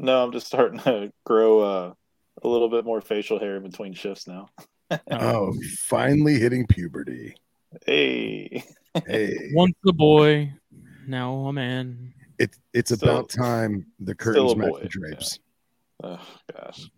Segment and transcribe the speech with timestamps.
[0.00, 1.92] No, I'm just starting to grow uh,
[2.42, 4.48] a little bit more facial hair in between shifts now.
[5.10, 7.36] oh, finally hitting puberty.
[7.84, 8.64] Hey.
[9.06, 9.36] Hey.
[9.52, 10.52] Once a boy,
[11.06, 12.14] now a man.
[12.38, 15.38] It, it's Still- about time the curtains match the drapes.
[16.02, 16.18] Oh
[16.54, 16.90] gosh.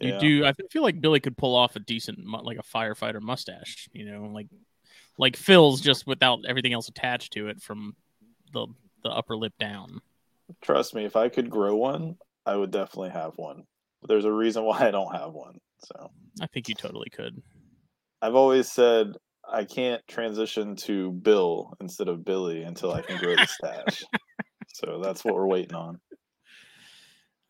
[0.00, 0.18] You Yeah.
[0.18, 0.44] do.
[0.46, 3.88] I feel like Billy could pull off a decent, like a firefighter mustache.
[3.92, 4.46] You know, like
[5.18, 7.94] like Phil's, just without everything else attached to it from
[8.54, 8.66] the
[9.02, 10.00] the upper lip down.
[10.62, 13.64] Trust me, if I could grow one, I would definitely have one.
[14.00, 15.58] But there's a reason why I don't have one.
[15.84, 16.10] So
[16.40, 17.42] I think you totally could.
[18.22, 19.12] I've always said
[19.48, 24.02] I can't transition to Bill instead of Billy until I can grow the stash.
[24.68, 26.00] so that's what we're waiting on.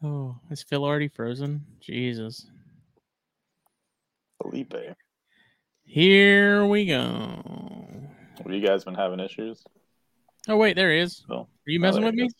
[0.02, 1.64] Oh, is Phil already frozen?
[1.80, 2.46] Jesus.
[4.40, 4.74] Felipe.
[5.84, 7.42] Here we go.
[8.38, 9.64] Have you guys been having issues?
[10.48, 11.24] Oh wait, there he is.
[11.28, 11.34] Oh.
[11.40, 12.26] Are you Oh, messing there with me?
[12.26, 12.34] is.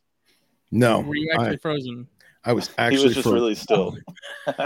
[0.71, 2.09] No, were you actually I, frozen?
[2.45, 2.99] I was actually.
[2.99, 3.97] He was just fro- really still.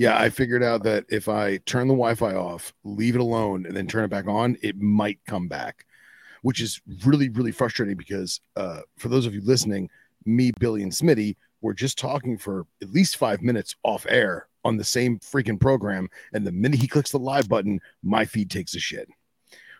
[0.00, 3.76] Yeah, I figured out that if I turn the Wi-Fi off, leave it alone, and
[3.76, 5.84] then turn it back on, it might come back,
[6.40, 9.90] which is really, really frustrating because uh, for those of you listening,
[10.24, 14.78] me, Billy, and Smitty were just talking for at least five minutes off air on
[14.78, 18.74] the same freaking program, and the minute he clicks the live button, my feed takes
[18.74, 19.06] a shit.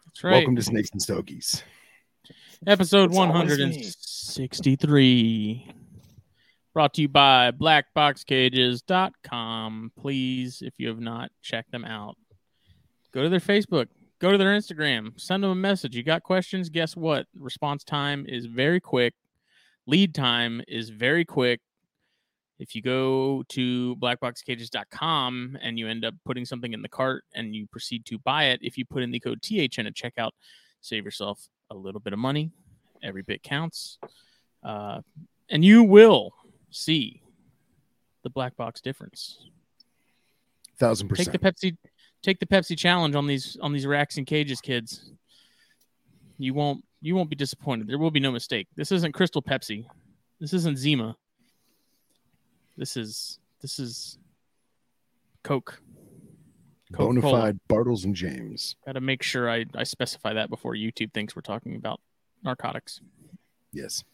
[0.04, 0.32] That's right.
[0.32, 1.62] Welcome to Snakes and Stogies.
[2.66, 3.66] Episode It's always me.
[3.66, 5.74] 163.
[6.72, 9.92] Brought to you by blackboxcages.com.
[9.98, 12.16] Please, if you have not checked them out,
[13.12, 13.88] go to their Facebook,
[14.20, 15.96] go to their Instagram, send them a message.
[15.96, 16.68] You got questions?
[16.68, 17.26] Guess what?
[17.36, 19.14] Response time is very quick,
[19.86, 21.60] lead time is very quick.
[22.60, 27.54] If you go to blackboxcages.com and you end up putting something in the cart and
[27.54, 30.32] you proceed to buy it, if you put in the code TH THN at checkout,
[30.82, 32.50] save yourself a little bit of money.
[33.02, 33.98] Every bit counts.
[34.62, 35.00] Uh,
[35.48, 36.32] and you will
[36.70, 37.22] see
[38.22, 39.38] the black box difference.
[40.78, 41.32] Thousand percent.
[41.32, 41.76] Take the Pepsi
[42.22, 45.12] take the Pepsi challenge on these on these racks and cages, kids.
[46.38, 47.88] You won't you won't be disappointed.
[47.88, 48.68] There will be no mistake.
[48.76, 49.86] This isn't Crystal Pepsi.
[50.40, 51.16] This isn't Zima.
[52.76, 54.18] This is this is
[55.42, 55.80] Coke.
[56.90, 57.40] Bona Coca-Cola.
[57.40, 58.76] fide Bartles and James.
[58.84, 62.00] Got to make sure I, I specify that before YouTube thinks we're talking about
[62.42, 63.00] narcotics.
[63.72, 64.04] Yes.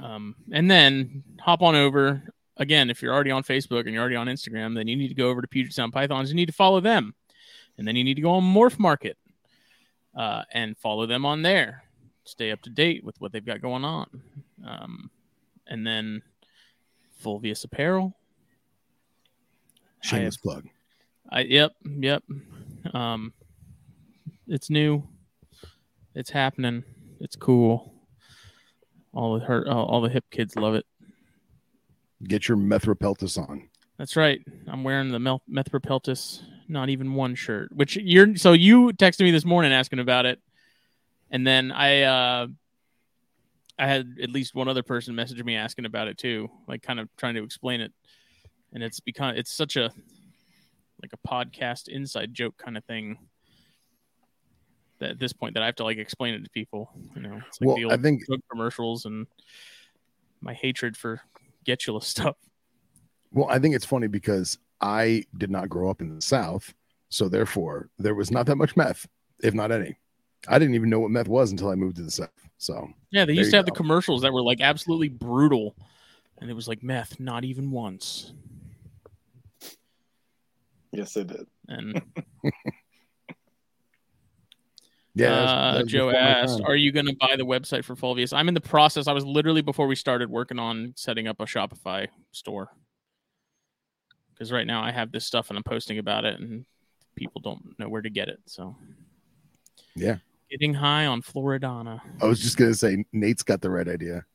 [0.00, 2.22] Um, and then hop on over
[2.56, 2.90] again.
[2.90, 5.28] If you're already on Facebook and you're already on Instagram, then you need to go
[5.28, 6.28] over to Puget Sound Pythons.
[6.30, 7.14] You need to follow them,
[7.78, 9.16] and then you need to go on Morph Market
[10.16, 11.84] uh, and follow them on there.
[12.24, 14.22] Stay up to date with what they've got going on.
[14.66, 15.10] Um,
[15.66, 16.22] and then
[17.22, 18.14] Fulvius Apparel.
[20.02, 20.68] Shameless plug.
[21.32, 22.22] I yep yep.
[22.92, 23.32] Um,
[24.46, 25.02] it's new.
[26.14, 26.84] It's happening.
[27.20, 27.94] It's cool.
[29.14, 30.84] All the her all, all the hip kids love it.
[32.22, 33.68] Get your Methropeltis on.
[33.98, 34.40] That's right.
[34.68, 37.74] I'm wearing the Mel- Methropeltis not even one shirt.
[37.74, 40.38] Which you're so you texted me this morning asking about it,
[41.30, 42.46] and then I uh
[43.78, 47.00] I had at least one other person message me asking about it too, like kind
[47.00, 47.92] of trying to explain it,
[48.74, 49.92] and it's become it's such a
[51.02, 53.18] like a podcast inside joke kind of thing.
[55.00, 56.90] That at this point, that I have to like explain it to people.
[57.16, 59.26] You know, it's like Well, the old I think commercials and
[60.40, 61.20] my hatred for
[61.66, 62.36] Getula stuff.
[63.32, 66.74] Well, I think it's funny because I did not grow up in the South,
[67.08, 69.06] so therefore there was not that much meth,
[69.42, 69.96] if not any.
[70.48, 72.30] I didn't even know what meth was until I moved to the South.
[72.58, 75.74] So Yeah, they used to have the commercials that were like absolutely brutal,
[76.40, 78.32] and it was like meth, not even once.
[80.92, 81.46] Yes, they did.
[81.68, 82.02] And
[85.14, 88.48] yeah, uh, that's Joe asked, "Are you going to buy the website for Fulvius?" I'm
[88.48, 89.08] in the process.
[89.08, 92.68] I was literally before we started working on setting up a Shopify store
[94.34, 96.66] because right now I have this stuff and I'm posting about it, and
[97.16, 98.40] people don't know where to get it.
[98.46, 98.76] So
[99.94, 100.18] Yeah.
[100.50, 102.02] getting high on Floridana.
[102.20, 104.26] I was just gonna say Nate's got the right idea.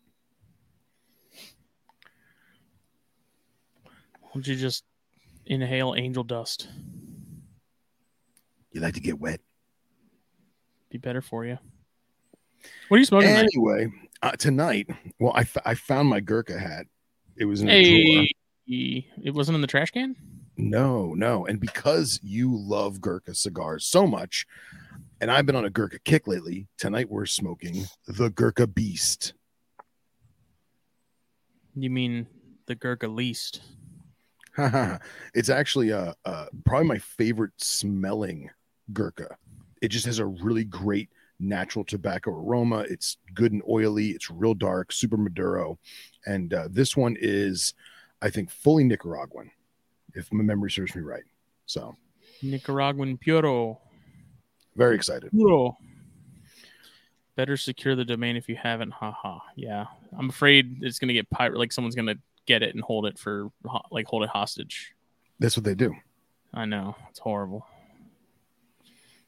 [4.33, 4.83] Would you just
[5.47, 6.67] inhale angel dust?
[8.71, 9.41] You like to get wet.
[10.89, 11.57] Be better for you.
[12.87, 13.29] What are you smoking?
[13.29, 13.49] tonight?
[13.53, 13.87] Anyway,
[14.21, 14.89] uh, tonight,
[15.19, 16.85] well, I, f- I found my Gurkha hat.
[17.35, 18.25] It was in a drawer.
[18.65, 20.15] Hey, it wasn't in the trash can.
[20.57, 21.45] No, no.
[21.45, 24.45] And because you love Gurkha cigars so much,
[25.21, 29.33] and I've been on a Gurkha kick lately, tonight we're smoking the Gurkha Beast.
[31.75, 32.27] You mean
[32.65, 33.61] the Gurkha least?
[35.33, 38.49] it's actually uh, uh, probably my favorite smelling
[38.93, 39.37] Gurkha.
[39.81, 41.09] It just has a really great
[41.39, 42.79] natural tobacco aroma.
[42.89, 44.09] It's good and oily.
[44.09, 45.77] It's real dark, super Maduro.
[46.25, 47.73] And uh, this one is,
[48.21, 49.51] I think, fully Nicaraguan,
[50.15, 51.23] if my memory serves me right.
[51.65, 51.95] So
[52.41, 53.79] Nicaraguan puro.
[54.75, 55.31] very excited.
[55.31, 55.77] Puro.
[57.35, 58.91] Better secure the domain if you haven't.
[58.91, 59.39] Haha.
[59.55, 59.85] Yeah.
[60.17, 61.59] I'm afraid it's gonna get pirate.
[61.59, 62.15] Like someone's gonna
[62.47, 63.51] get it and hold it for
[63.91, 64.93] like hold it hostage.
[65.39, 65.93] That's what they do.
[66.53, 67.67] I know it's horrible.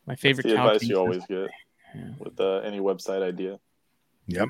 [0.07, 1.49] My That's favorite the advice you always get
[1.95, 2.11] Yeah.
[2.19, 3.59] with uh, any website idea.
[4.27, 4.49] Yep.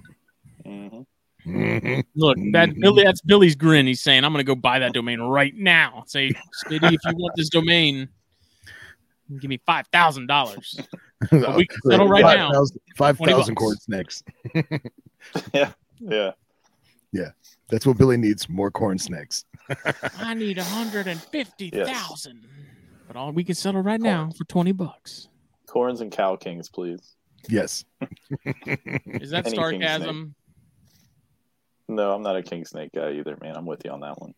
[0.65, 1.01] hmm
[1.45, 2.03] Mhm.
[2.15, 3.87] Look, that Billy, that's Billy's grin.
[3.87, 6.31] He's saying, "I'm going to go buy that domain right now." Say,
[6.65, 8.09] Smitty, if you want this domain,
[9.39, 10.77] give me five thousand dollars.
[11.31, 12.49] We can settle right now.
[12.49, 13.59] 5,000 5,000 bucks.
[13.59, 14.23] corn snakes.
[16.01, 16.31] Yeah.
[17.11, 17.29] Yeah,
[17.69, 19.45] that's what Billy needs more corn snakes.
[20.19, 22.45] I need a hundred and fifty thousand,
[23.07, 25.27] but all we can settle right now for twenty bucks.
[25.67, 27.15] Corns and Cal kings, please.
[27.47, 27.85] Yes.
[28.45, 30.35] Is that Any king sarcasm?
[31.87, 33.55] No, I'm not a king snake guy either, man.
[33.55, 34.33] I'm with you on that one.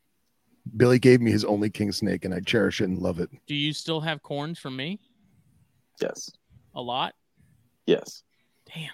[0.77, 3.29] Billy gave me his only king snake, and I cherish it and love it.
[3.47, 5.00] Do you still have corns from me?
[6.01, 6.29] Yes.
[6.75, 7.13] A lot.
[7.85, 8.24] Yes.
[8.74, 8.89] Damn.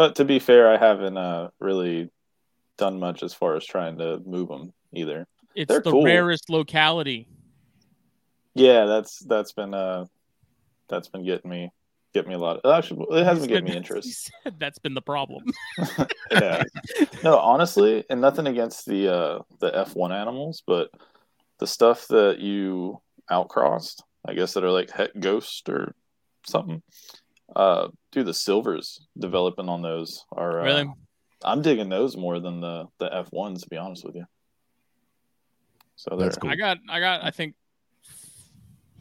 [0.00, 2.08] But to be fair, I haven't uh, really
[2.78, 5.26] done much as far as trying to move them either.
[5.54, 6.04] It's They're the cool.
[6.04, 7.28] rarest locality.
[8.54, 10.06] Yeah, that's that's been uh
[10.88, 11.70] that's been getting me
[12.14, 14.32] get me a lot of actually it hasn't been getting me interest.
[14.58, 15.44] That's been the problem.
[16.30, 16.62] yeah.
[17.22, 20.88] No, honestly, and nothing against the uh the F1 animals, but
[21.58, 25.94] the stuff that you outcrossed, I guess that are like het ghost or
[26.46, 26.82] something.
[27.54, 30.90] Uh dude, the silvers developing on those are uh, Really?
[31.42, 34.26] I'm digging those more than the the F1s to be honest with you.
[35.96, 36.50] So they're That's cool.
[36.50, 37.54] I got I got I think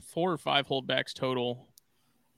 [0.05, 1.67] four or five holdbacks total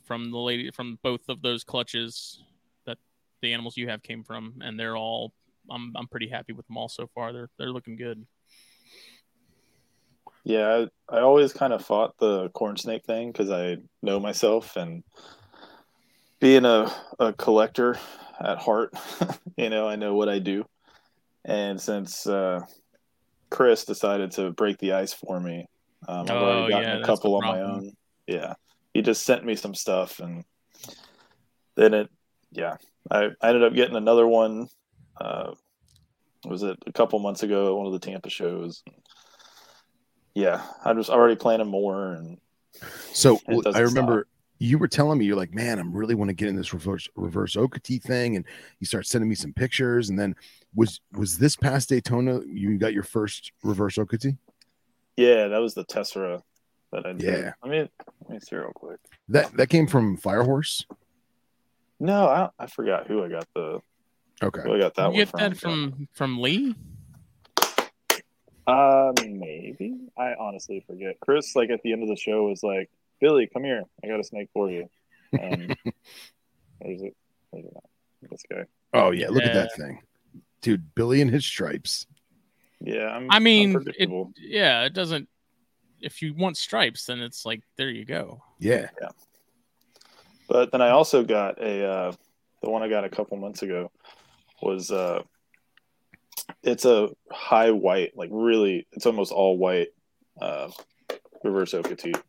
[0.05, 2.43] from the lady from both of those clutches
[2.85, 2.97] that
[3.41, 5.33] the animals you have came from, and they're all
[5.69, 7.33] I'm I'm pretty happy with them all so far.
[7.33, 8.25] They're they're looking good.
[10.43, 14.75] Yeah, I, I always kind of fought the corn snake thing because I know myself
[14.75, 15.03] and
[16.41, 17.99] being a, a collector
[18.41, 18.93] at heart,
[19.57, 20.65] you know, I know what I do.
[21.45, 22.61] And since uh,
[23.51, 25.67] Chris decided to break the ice for me,
[26.07, 27.93] um, I've Oh, already gotten yeah, a couple the on my own.
[28.27, 28.55] Yeah,
[28.93, 30.45] he just sent me some stuff, and
[31.75, 32.09] then it,
[32.51, 32.77] yeah,
[33.09, 34.67] I, I ended up getting another one.
[35.19, 35.53] Uh,
[36.45, 38.83] was it a couple months ago at one of the Tampa shows?
[40.35, 42.37] yeah, I was already planning more, and
[43.13, 44.27] So It well, doesn't I remember
[44.61, 47.07] you were telling me you're like, man, I'm really want to get in this reverse
[47.15, 48.45] reverse Okeetee thing, and
[48.79, 50.09] you start sending me some pictures.
[50.09, 50.35] And then
[50.75, 54.37] was was this past Daytona you got your first reverse Okeetee?
[55.17, 56.41] yeah, that was the Tessera
[56.91, 57.21] that I did.
[57.23, 57.53] Yeah.
[57.63, 57.89] Let me
[58.21, 58.99] let me see real quick.
[59.29, 60.85] That that came from Firehorse.
[61.99, 63.81] No, I I forgot who I got the
[64.43, 65.39] Okay, who I got that you one get from.
[65.39, 66.75] that from from Lee?
[68.67, 69.95] Uh, maybe.
[70.17, 71.19] I honestly forget.
[71.19, 72.89] Chris, like at the end of the show, was like,
[73.21, 73.83] "Billy, come here.
[74.03, 74.89] I got a snake for you."
[75.39, 75.77] And
[76.81, 77.15] there's it.
[77.53, 78.29] There's it.
[78.29, 78.65] This guy.
[78.93, 80.01] Oh yeah, look at that thing,
[80.61, 80.93] dude.
[80.93, 82.05] Billy and his stripes.
[82.81, 83.31] Yeah, I'm.
[83.31, 85.29] I I'm mean, it, yeah, it doesn't.
[86.01, 88.43] If you want stripes, then it's like there you go.
[88.59, 89.09] Yeah, Yeah.
[90.49, 92.11] But then I also got a uh,
[92.61, 93.89] the one I got a couple months ago
[94.61, 95.23] was uh
[96.61, 99.89] it's a high white, like really it's almost all white
[100.41, 100.69] uh
[101.43, 102.21] reverse Okeetee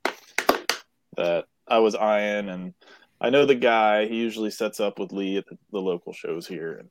[1.16, 2.75] that I was eyeing and
[3.21, 6.47] I know the guy, he usually sets up with Lee at the, the local shows
[6.47, 6.88] here and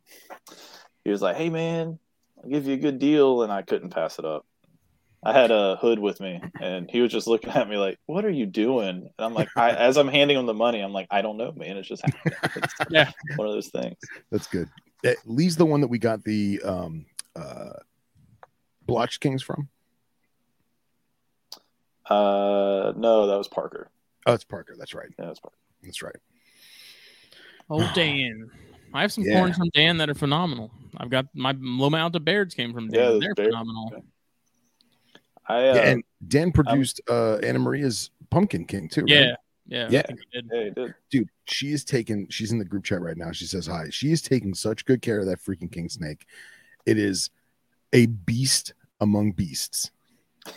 [1.04, 2.00] he was like, Hey man,
[2.42, 4.46] I'll give you a good deal and I couldn't pass it up.
[5.24, 8.26] I had a hood with me and he was just looking at me like, What
[8.26, 8.90] are you doing?
[8.90, 11.52] And I'm like, I, as I'm handing him the money, I'm like, I don't know,
[11.52, 11.78] man.
[11.78, 12.38] It's just happening.
[12.56, 13.12] It's Yeah.
[13.36, 13.98] one of those things.
[14.32, 14.70] that's good.
[15.04, 17.72] Eh, Lee's the one that we got the um uh
[18.86, 19.70] Blotch Kings from.
[22.10, 23.90] Uh, no, that was Parker.
[24.26, 24.76] Oh, it's Parker.
[24.78, 25.08] That's right.
[25.18, 25.58] Yeah, that was Parker.
[25.84, 26.16] That's right.
[27.70, 28.50] Oh, Dan.
[28.94, 29.40] I have some Yeah.
[29.40, 30.72] corns from Dan that are phenomenal.
[30.98, 33.00] I've got my Loma Alta Bairds came from Dan.
[33.00, 34.04] those They're Bear- phenomenal.
[35.48, 39.02] I uh, yeah, and Dan produced uh Anna Maria's Pumpkin King too.
[39.02, 39.08] right?
[39.10, 39.36] Yeah.
[39.68, 40.00] Yeah, Yeah.
[40.00, 40.50] I think he did.
[40.54, 40.94] Yeah, he did.
[41.10, 44.12] dude she is taking she's in the group chat right now she says hi she
[44.12, 46.26] is taking such good care of that freaking king snake
[46.86, 47.30] it is
[47.94, 49.92] a beast among beasts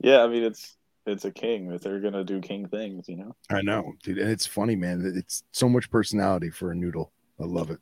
[0.00, 0.76] Yeah, I mean it's
[1.10, 1.68] it's a king.
[1.68, 3.34] that they're gonna do king things, you know.
[3.50, 7.44] i know dude and it's funny man it's so much personality for a noodle i
[7.44, 7.80] love it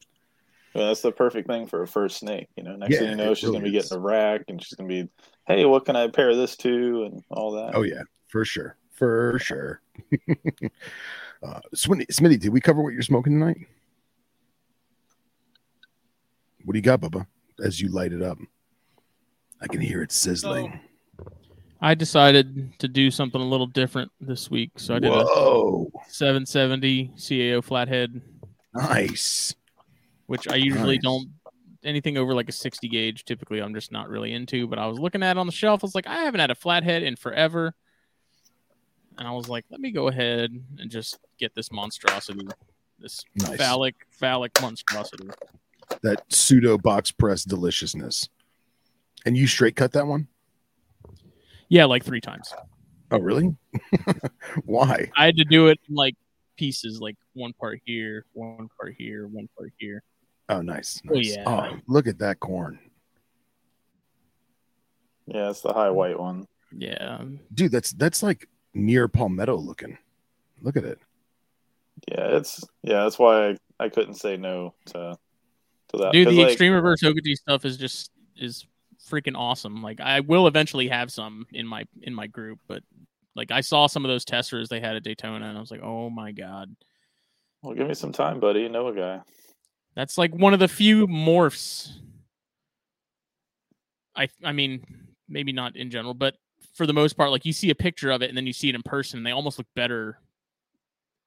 [0.75, 2.49] Well, that's the perfect thing for a first snake.
[2.57, 3.85] You know, next Yeah, thing you know, it she's gonna be is.
[3.89, 5.09] getting a rack, and she's gonna be,
[5.47, 7.75] hey, what can I pair this to, and all that.
[7.75, 9.81] oh yeah for sure for sure
[11.43, 13.57] uh Smitty, Smitty did we cover what you're smoking tonight
[16.65, 17.27] what do you got bubba
[17.65, 18.39] as you light it up
[19.63, 20.79] i can hear it sizzling
[21.81, 25.25] I decided to do something a little different this week, so I did a
[26.09, 28.21] 770 CAO flathead,
[28.75, 29.55] nice
[30.27, 31.03] which I usually Nice.
[31.05, 31.29] don't
[31.85, 33.25] anything over like a 60 gauge.
[33.25, 34.67] Typically, I'm just not really into.
[34.67, 35.83] But I was looking at it on the shelf.
[35.83, 37.75] I was like, I haven't had a flathead in forever,
[39.17, 42.47] and I was like, let me go ahead and just get this monstrosity,
[42.99, 43.57] this Nice.
[43.57, 45.29] phallic phallic monstrosity.
[46.03, 48.29] that pseudo box press deliciousness.
[49.25, 50.29] And you straight cut that one?
[51.69, 52.53] Yeah, like three times.
[53.11, 53.55] Oh, really?
[54.65, 55.11] Why?
[55.17, 56.15] I had to do it in like
[56.57, 60.03] pieces, like one part here, one part here, one part here.
[60.49, 61.01] Oh, nice.
[61.11, 61.45] Oh, yeah.
[61.47, 62.79] Oh, look at that corn,
[65.27, 66.47] Yeah, it's the high white one.
[66.77, 67.23] Yeah,
[67.55, 67.73] dude.
[67.73, 69.97] That's that's like near palmetto looking.
[70.61, 70.99] Look at it.
[72.11, 73.05] Yeah, it's yeah.
[73.05, 75.17] That's why I, I couldn't say no to
[75.89, 76.13] to that.
[76.13, 78.67] dude, 'Cause, the like, extreme reverse Okeetee stuff is just is
[79.11, 79.83] freaking awesome.
[79.83, 82.83] Like I will eventually have some in my in my group, but
[83.37, 85.83] like I saw some of those testers they had at Daytona, and I was like,
[85.83, 86.75] oh my god,
[87.63, 88.61] Well, give me some time, buddy.
[88.61, 89.21] You know a guy.
[89.95, 91.93] that's like one of the few morphs.
[94.17, 94.85] I I mean,
[95.29, 96.35] maybe not in general, but
[96.75, 98.69] for the most part, like you see a picture of it and then you see
[98.69, 100.19] it in person, and they almost look better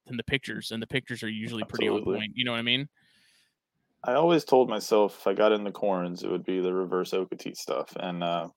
[0.07, 2.33] than the pictures, and the pictures are usually pretty on point.
[2.35, 2.89] You know what I mean?
[4.03, 7.11] I always told myself if I got in the corns, it would be the reverse
[7.11, 8.47] Okeetee stuff, and uh,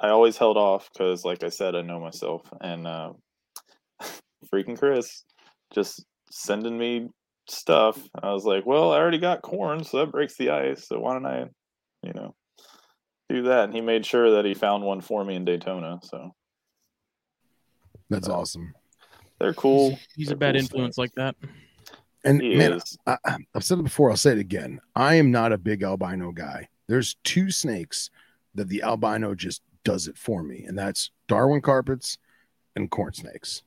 [0.00, 2.42] I always held off because, like I said, I know myself.
[2.60, 3.12] And uh,
[4.52, 5.24] freaking Chris
[5.72, 7.08] just sending me
[7.48, 7.98] stuff.
[8.22, 10.88] I was like, well, I already got corn, so that breaks the ice.
[10.88, 11.46] So why don't I,
[12.02, 12.34] you know,
[13.28, 13.64] do that?
[13.64, 16.00] And he made sure that he found one for me in Daytona.
[16.02, 16.34] So
[18.10, 18.34] That's Oh.
[18.34, 18.74] awesome.
[19.38, 19.90] they're cool.
[19.90, 20.98] He's, he's a They're bad cool influence snakes.
[20.98, 21.36] like that.
[22.24, 22.96] And He man, is.
[23.06, 24.10] I, I- I've said it before.
[24.10, 24.80] I'll say it again.
[24.96, 26.68] I am not a big albino guy.
[26.86, 28.10] There's two snakes
[28.54, 32.18] that the albino just does it for me, and that's Darwin carpets
[32.76, 33.62] and corn snakes.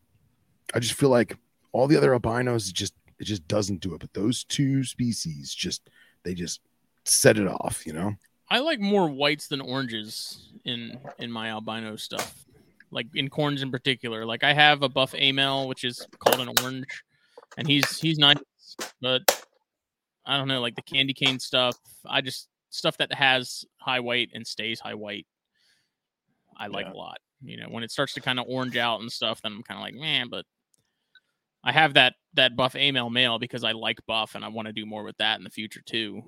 [0.74, 1.38] I just feel like
[1.72, 5.54] all the other albinos it just it just doesn't do it, but those two species
[5.54, 5.90] just
[6.24, 6.62] they just
[7.06, 7.86] set it off.
[7.86, 8.16] You know?
[8.50, 12.46] I like more whites than oranges in in my albino stuff.
[12.90, 14.26] Like in corns in particular.
[14.26, 16.86] Like I have a buff amel, which is called an orange,
[17.58, 18.38] and he's he's nice,
[19.02, 19.24] but
[20.26, 21.78] I don't know, like the candy cane stuff.
[22.06, 25.28] I just stuff that has high white and stays high white.
[26.58, 26.94] I like Yeah.
[26.94, 27.20] a lot.
[27.42, 29.78] You know, when it starts to kind of orange out and stuff, then I'm kind
[29.80, 30.46] of like, man, but
[31.64, 34.74] I have that that buff amel male because I like buff and I want to
[34.74, 36.24] do more with that in the future too.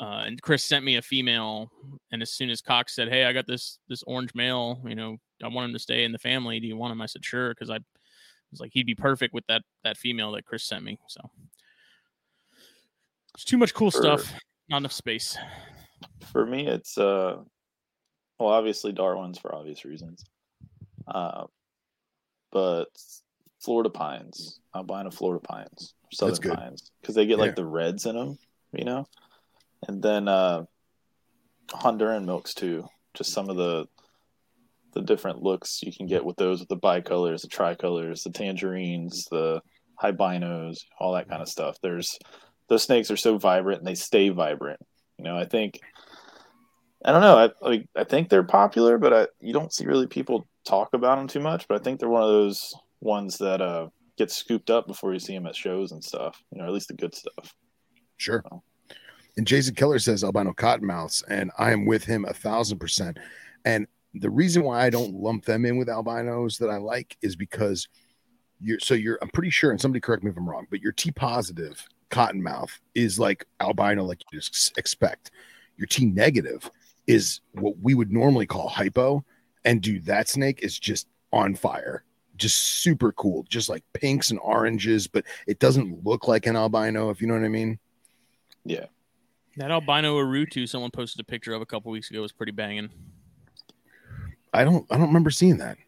[0.00, 1.70] Uh, and Chris sent me a female,
[2.12, 5.18] and as soon as Cox said, "Hey, I got this this orange male, you know,
[5.42, 6.60] I want him to stay in the family.
[6.60, 7.78] Do you want him?" I said, "Sure," because I
[8.52, 10.98] was like, he'd be perfect with that that female that Chris sent me.
[11.08, 11.20] So
[13.34, 14.32] it's too much cool stuff,
[14.68, 15.36] not enough space.
[16.30, 17.36] For me, it's uh,
[18.38, 20.24] well, obviously Darwin's for obvious reasons,
[21.08, 21.44] uh,
[22.52, 22.88] but
[23.60, 26.54] Florida pines, I'm buying a Florida pines, southern good.
[26.54, 28.38] pines, because they get like the reds in them,
[28.72, 29.06] you know,
[29.88, 30.64] and then uh,
[31.68, 32.86] Honduran milks too.
[33.14, 33.86] Just some of the
[34.92, 39.26] the different looks you can get with those, with the bicolors, the tricolors, the tangerines,
[39.30, 39.60] the
[40.02, 41.78] albinos, all that kind of stuff.
[41.82, 42.18] There's
[42.68, 44.80] those snakes are so vibrant and they stay vibrant.
[45.18, 45.80] You know, I think
[47.04, 47.38] I don't know.
[47.38, 51.18] I like I think they're popular, but I, you don't see really people talk about
[51.18, 51.66] them too much.
[51.68, 55.18] But I think they're one of those ones that uh, get scooped up before you
[55.18, 56.42] see them at shows and stuff.
[56.50, 57.54] You know, at least the good stuff.
[58.16, 58.44] Sure.
[58.52, 58.62] Oh.
[59.36, 63.18] And Jason Keller says albino cottonmouths, and I am with him a thousand percent.
[63.64, 67.36] And the reason why I don't lump them in with albinos that I like is
[67.36, 67.88] because
[68.60, 70.92] you're so you're I'm pretty sure, and somebody correct me if I'm wrong, but your
[70.92, 75.30] T positive cottonmouth is like albino, like you just expect.
[75.76, 76.70] Your T negative
[77.06, 79.24] is what we would normally call hypo,
[79.64, 82.04] and dude, that snake is just on fire.
[82.36, 87.10] Just super cool, just like pinks and oranges, but it doesn't look like an albino,
[87.10, 87.78] if you know what I mean.
[88.64, 88.86] Yeah,
[89.56, 92.90] That albino Arutu someone posted a picture of a couple weeks ago was pretty banging.
[94.52, 95.78] I don't I don't remember seeing that.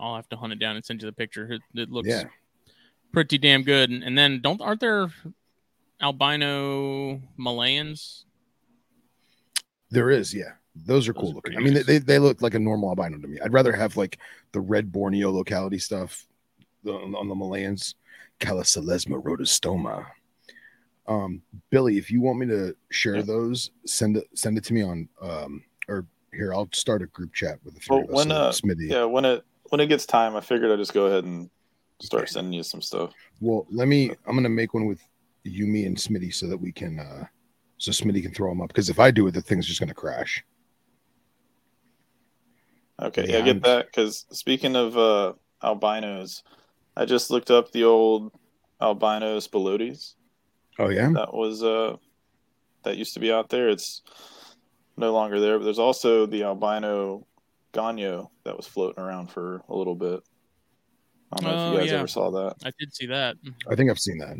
[0.00, 1.50] I'll have to hunt it down and send you the picture.
[1.52, 2.24] It, it looks Yeah.
[3.12, 3.90] pretty damn good.
[3.90, 5.08] And, and then don't aren't there
[6.00, 8.24] albino Malayans?
[9.90, 10.52] There is, yeah.
[10.74, 11.56] Those are Those cool are looking.
[11.56, 11.86] I mean, nice.
[11.86, 13.38] they, they look like a normal albino to me.
[13.40, 14.18] I'd rather have like
[14.52, 16.26] the red Borneo locality stuff
[16.82, 17.94] the, on the Malayans,
[18.40, 20.04] Calloselasma rhodostoma.
[21.06, 23.22] Um, Billy, if you want me to share Yeah.
[23.22, 27.32] those, send it send it to me on um or here I'll start a group
[27.32, 28.14] chat with the three Well, of us.
[28.16, 28.86] when, so uh, Smithy.
[28.88, 31.50] Yeah, when it when it gets time, I figured I'd just go ahead and
[32.02, 32.32] start Okay.
[32.32, 33.12] sending you some stuff.
[33.40, 34.10] Well, let me.
[34.26, 35.00] I'm gonna make one with
[35.42, 37.26] you, me, and Smitty so that we can, uh
[37.78, 38.68] so Smitty can throw them up.
[38.68, 40.44] Because if I do it, the thing's just gonna crash.
[43.00, 43.86] Okay, Yeah, yeah, I get that.
[43.86, 46.42] Because speaking of uh, albinos,
[46.96, 48.32] I just looked up the old
[48.80, 50.14] albino spilotes.
[50.78, 51.10] Oh yeah.
[51.10, 51.96] That was uh,
[52.84, 53.68] that used to be out there.
[53.68, 54.02] It's
[54.96, 55.58] no longer there.
[55.58, 57.26] But there's also the albino
[57.72, 60.20] Gonyo that was floating around for a little bit.
[61.32, 61.98] I don't know if Oh, you guys yeah.
[61.98, 62.54] ever saw that.
[62.64, 63.36] I did see that.
[63.70, 64.36] I think I've seen that.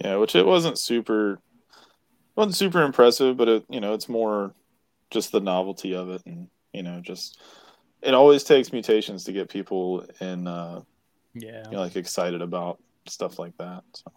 [0.00, 1.40] Yeah, which it wasn't super
[2.34, 4.54] wasn't super impressive, but it you know, it's more
[5.10, 7.40] just the novelty of it and you know, just
[8.02, 10.82] it always takes mutations to get people in uh
[11.34, 11.64] Yeah.
[11.66, 13.82] you know, like excited about stuff like that.
[13.94, 14.12] So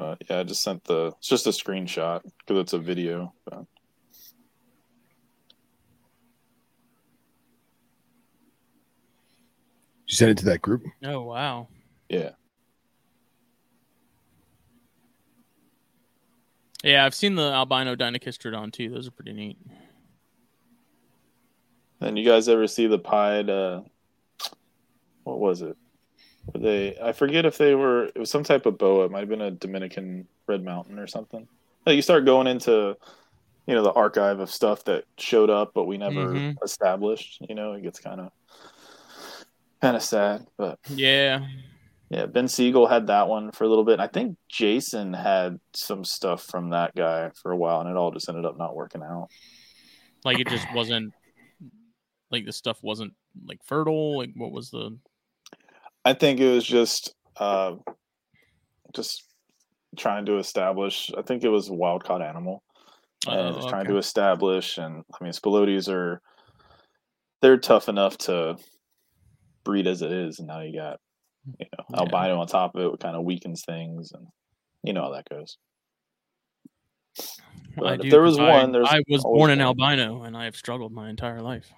[0.00, 3.34] but yeah, I just sent the it's just a screenshot because it's a video.
[3.44, 3.66] But
[10.06, 10.84] You sent it to that group.
[11.04, 11.68] Oh wow.
[12.08, 12.30] yeah.
[16.82, 18.88] Yeah, I've seen the albino Deinagkistrodon too.
[18.88, 19.58] Those are pretty neat.
[22.00, 23.82] And you guys ever see the pied uh
[25.24, 25.76] what was it?
[26.54, 29.28] They I forget if they were it was some type of boa, it might have
[29.28, 31.46] been a Dominican red mountain or something.
[31.86, 32.96] Like you start going into
[33.66, 36.56] you know the archive of stuff that showed up but we never Mhm.
[36.64, 38.30] established, you know, it gets kind of
[39.80, 41.46] kind of sad, but Yeah.
[42.10, 44.00] yeah, Ben Siegel had that one for a little bit.
[44.00, 48.10] I think Jason had some stuff from that guy for a while, and it all
[48.10, 49.28] just ended up not working out.
[50.24, 51.12] Like it just wasn't
[52.30, 53.14] like the stuff wasn't
[53.46, 54.18] like fertile.
[54.18, 54.98] Like what was the
[56.04, 57.74] I think it was just uh,
[58.94, 59.24] just
[59.96, 61.10] trying to establish.
[61.16, 62.62] I think it was a wild caught animal,
[63.26, 64.78] and Oh, just trying to establish.
[64.78, 66.20] And I mean, Spilotes are
[67.42, 68.56] they're tough enough to
[69.64, 70.98] breed as it is, and now you got
[71.58, 72.00] you know Yeah.
[72.00, 74.26] albino on top of it, which kind of weakens things, and
[74.82, 75.58] you know how that goes.
[77.76, 80.44] But if do, there was I- one, there's I was born an albino and I
[80.44, 81.70] have struggled my entire life.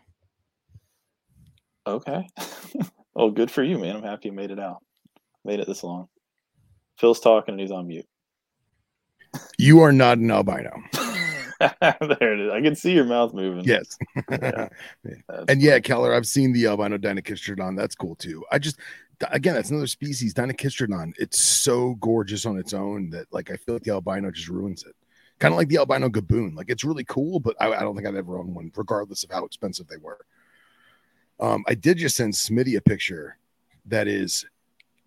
[1.86, 2.26] Okay.
[3.14, 3.96] well, good for you, man.
[3.96, 4.82] I'm happy you made it out.
[5.44, 6.08] Made it this long.
[6.98, 8.06] Phil's talking and he's on mute.
[9.58, 10.70] You are not an albino.
[11.80, 12.52] there it is.
[12.52, 13.64] I can see your mouth moving.
[13.64, 13.96] Yes.
[14.30, 14.68] Yeah.
[15.48, 15.80] And yeah.
[15.80, 17.76] Keller, I've seen the albino Deinagkistrodon.
[17.76, 18.44] That's cool too.
[18.50, 18.78] I just,
[19.30, 21.14] again, that's another species, Deinagkistrodon.
[21.18, 24.84] It's so gorgeous on its own that like I feel like the albino just ruins
[24.84, 24.94] it.
[25.38, 26.54] Kind of like the albino gaboon.
[26.54, 29.30] Like it's really cool, but I, I don't think I'd ever own one, regardless of
[29.30, 30.18] how expensive they were.
[31.42, 33.36] Um, I did just send Smitty a picture
[33.86, 34.46] that is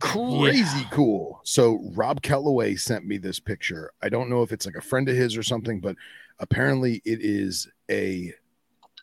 [0.01, 1.39] crazy cool.
[1.45, 3.93] So Rob Kellaway sent me this picture.
[4.03, 5.95] I don't know if it's like a friend of his or something, but
[6.39, 8.33] apparently it is a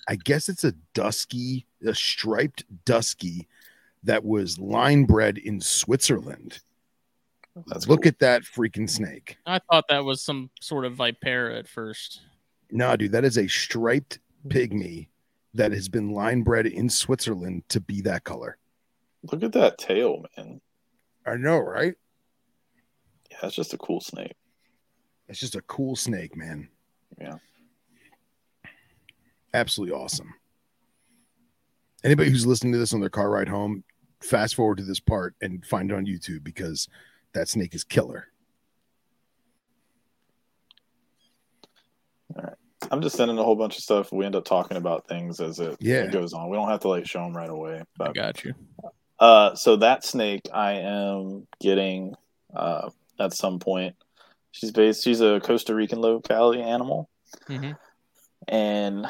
[0.09, 3.49] I guess it's a dusky, a striped dusky
[4.03, 6.61] that was line bred in Switzerland.
[7.67, 8.09] That's Look cool.
[8.09, 9.39] at that freaking snake.
[9.47, 12.21] I thought that was some sort of vipera at first.
[12.71, 14.19] No, dude, that is a striped
[14.49, 15.07] pygmy
[15.55, 18.57] that has been line bred in Switzerland to be that color.
[19.31, 20.61] Look at that tail, man.
[21.27, 21.95] I know, right?
[23.31, 24.35] Yeah, that's just a cool snake.
[25.29, 26.69] It's just a cool snake, man.
[27.21, 27.37] Yeah.
[29.55, 30.35] Absolutely awesome.
[32.05, 33.85] Anybody who's listening to this on their car ride home,
[34.21, 36.89] fast forward to this part and find it on YouTube because
[37.33, 38.32] that snake is killer.
[42.93, 44.13] I'm just sending a whole bunch of stuff.
[44.13, 46.03] We end up talking about things as it, Yeah.
[46.05, 46.51] it goes on.
[46.51, 47.79] We don't have to like show them right away.
[47.81, 48.55] I But got you.
[49.19, 52.15] Uh, so that snake I am getting
[52.55, 53.97] uh, at some point.
[54.51, 55.03] She's based.
[55.03, 57.09] She's a Costa Rican locality animal,
[57.49, 57.79] Mhm.
[58.47, 59.07] and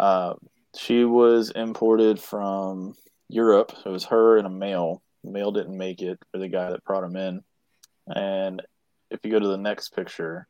[0.00, 0.34] uh,
[0.74, 2.96] she was imported from
[3.28, 3.72] Europe.
[3.86, 5.02] It was her and a male.
[5.22, 7.44] The male didn't make it for the guy that brought him in.
[8.08, 8.60] And
[9.10, 10.48] if you go to the next picture,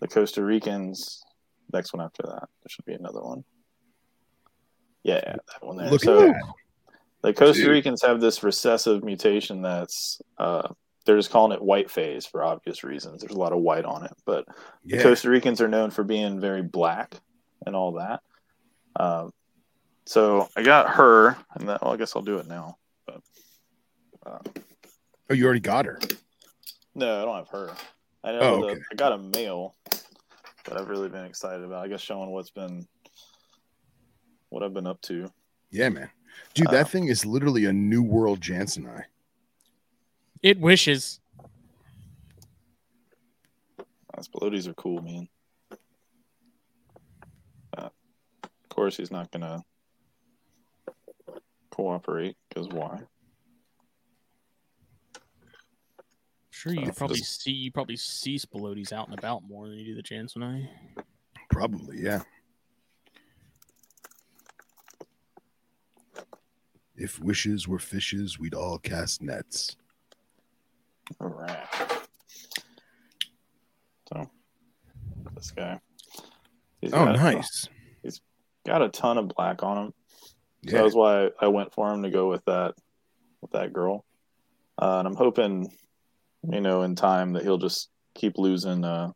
[0.00, 1.22] the Costa Ricans.
[1.72, 3.44] Next one after that, there should be another one.
[5.02, 5.90] Yeah, that one there.
[5.90, 6.40] Look So- that.
[7.22, 7.70] the Costa Dude.
[7.70, 10.68] Ricans have this recessive mutation that's uh,
[11.04, 13.20] they're just calling it white phase for obvious reasons.
[13.20, 14.46] There's a lot of white on it, but
[14.84, 17.14] the Costa Ricans are known for being very black.
[17.66, 18.20] and all that.
[18.96, 19.32] Um,
[20.06, 22.76] so I got her, and then well, I guess I'll do it now.
[23.06, 23.20] But
[24.26, 24.38] uh,
[25.30, 25.98] Oh, you already got her.
[26.94, 27.70] no, I don't have her.
[28.22, 28.80] I know Oh, the, okay.
[28.92, 29.74] I got a male
[30.64, 31.84] that I've really been excited about.
[31.84, 32.86] I guess showing what's been
[34.48, 35.30] what I've been up to.
[35.70, 36.10] Yeah, man.
[36.54, 39.04] Dude, that Uh, thing is literally a new world Janseni.
[40.42, 41.20] It wishes.
[44.16, 45.28] Those Pelodies are cool, man.
[47.76, 47.88] Uh,
[48.44, 49.64] of course, he's not gonna
[51.70, 53.00] cooperate because why?
[56.64, 59.76] Sure, you Uh, probably this- see you probably see Spilotes out and about more than
[59.76, 60.70] you do the Jansenite.
[61.50, 62.22] Probably, yeah.
[66.96, 69.76] If wishes were fishes, we'd all cast nets.
[71.20, 71.66] All right.
[74.08, 74.30] So
[75.34, 75.78] this guy.
[76.80, 77.68] He's Oh, got, nice.
[78.64, 79.94] Got a ton of black on him.
[80.22, 80.30] So
[80.62, 80.72] Yeah.
[80.78, 82.74] that was why I went for him to go with that
[83.42, 84.06] with that girl.
[84.80, 85.70] Uh, and I'm hoping,
[86.50, 89.10] you know, in time that he'll just keep losing uh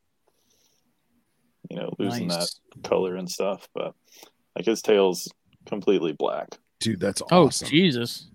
[1.70, 2.60] you know, losing Nice.
[2.72, 3.68] that color and stuff.
[3.74, 3.94] But
[4.56, 5.28] like his tail's
[5.66, 6.48] completely black.
[6.80, 7.66] Dude, that's awesome.
[7.66, 7.68] Oh.
[7.68, 8.28] Jesus!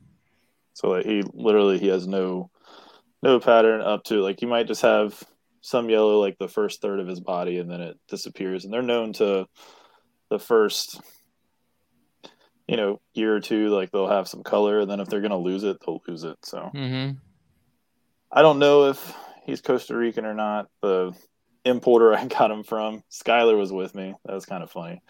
[0.73, 2.49] So like he literally he has no
[3.21, 5.21] no pattern up to like he might just have
[5.62, 8.65] some yellow like the first third of his body and then it disappears.
[8.65, 9.47] And they're known to
[10.29, 10.99] the first
[12.67, 15.38] you know year or two like they'll have some color and then if they're gonna
[15.38, 16.38] lose it they'll lose it.
[16.43, 17.17] So Mm-hmm.
[18.35, 19.15] I don't know if
[19.45, 20.67] he's Costa Rican or not.
[20.81, 21.13] The
[21.65, 24.15] importer I got him from, Skyler was with me.
[24.25, 25.01] That was kind of funny.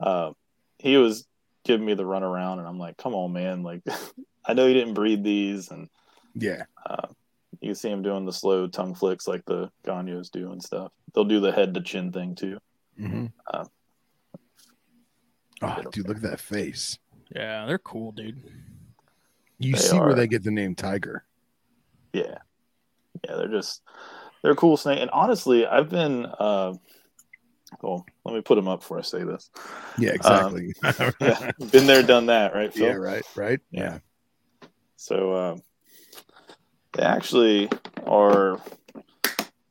[0.00, 0.32] Uh,
[0.78, 1.26] he was
[1.64, 3.62] giving me the runaround, and I'm like, "Come on, man!
[3.62, 3.82] Like,
[4.46, 5.88] I know you didn't breed these, and
[6.34, 6.62] Yeah.
[6.88, 7.08] uh,
[7.60, 10.90] you see him doing the slow tongue flicks like the Gonyos do and stuff.
[11.14, 12.58] They'll do the head to chin thing too.
[12.96, 13.64] hmm Uh,
[15.62, 16.98] oh, dude, look at that face.
[17.34, 18.42] Yeah, they're cool, dude.
[19.58, 21.24] You They see where they get the name Tiger.
[22.14, 22.38] Yeah,
[23.24, 23.82] yeah, they're just
[24.42, 25.00] they're a cool snake.
[25.00, 26.26] And honestly, I've been.
[26.26, 26.74] Uh,
[27.82, 29.50] well, let me put them up before I say this.
[29.98, 30.72] Yeah, exactly.
[31.20, 32.72] Yeah, been there, done that, right?
[32.72, 32.88] Phil?
[32.88, 33.60] yeah, right, right.
[33.70, 33.98] Yeah.
[34.96, 35.62] So um,
[36.92, 37.70] they actually
[38.06, 38.60] are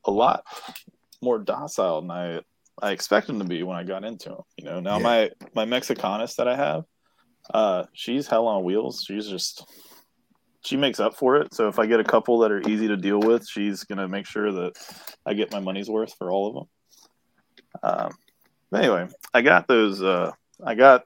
[0.04, 0.44] a lot
[1.22, 2.40] more docile than I
[2.82, 4.42] I expect them to be when I got into them.
[4.56, 5.02] You know, now Yeah.
[5.02, 6.84] my my Mexicanus that I have,
[7.52, 9.04] uh, she's hell on wheels.
[9.06, 9.66] She's just
[10.62, 11.54] she makes up for it.
[11.54, 14.26] So if I get a couple that are easy to deal with, she's gonna make
[14.26, 14.72] sure that
[15.26, 16.64] I get my money's worth for all of them.
[17.82, 18.12] Um,
[18.74, 20.02] anyway, I got those.
[20.02, 20.32] Uh,
[20.64, 21.04] I got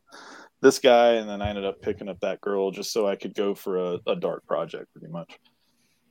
[0.61, 3.35] this guy, and then I ended up picking up that girl just so I could
[3.35, 5.39] go for a, a dark project, pretty much.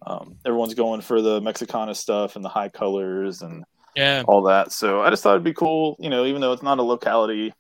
[0.05, 3.63] Um, everyone's going for the Mexicana stuff and the high colors and
[3.95, 4.71] Yeah, all that.
[4.71, 7.53] So I just thought it'd be cool, you know, even though it's not a locality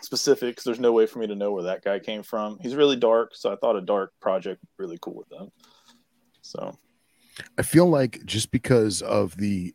[0.00, 2.58] specific, 'cause there's no way for me to know where that guy came from.
[2.60, 5.50] He's really dark, so I thought a dark project really cool with them.
[6.42, 6.78] So
[7.58, 9.74] I feel like just because of the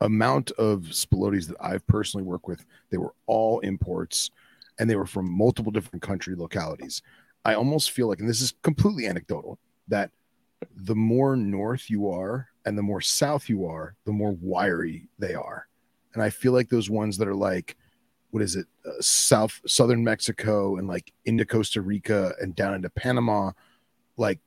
[0.00, 4.30] amount of Spilotes that I've personally worked with, they were all imports
[4.78, 7.02] and they were from multiple different country localities.
[7.44, 10.10] I almost feel like, and this is completely anecdotal, that
[10.74, 15.34] the more north you are and the more south you are, the more wiry they
[15.34, 15.68] are.
[16.14, 17.76] And I feel like those ones that are like,
[18.32, 22.90] what is it, uh, South, Southern Mexico and like into Costa Rica and down into
[22.90, 23.52] Panama,
[24.16, 24.40] like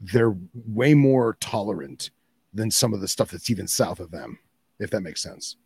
[0.00, 0.34] they're
[0.66, 2.10] way more tolerant
[2.52, 4.38] than some of the stuff that's even south of them,
[4.80, 5.56] if that makes sense.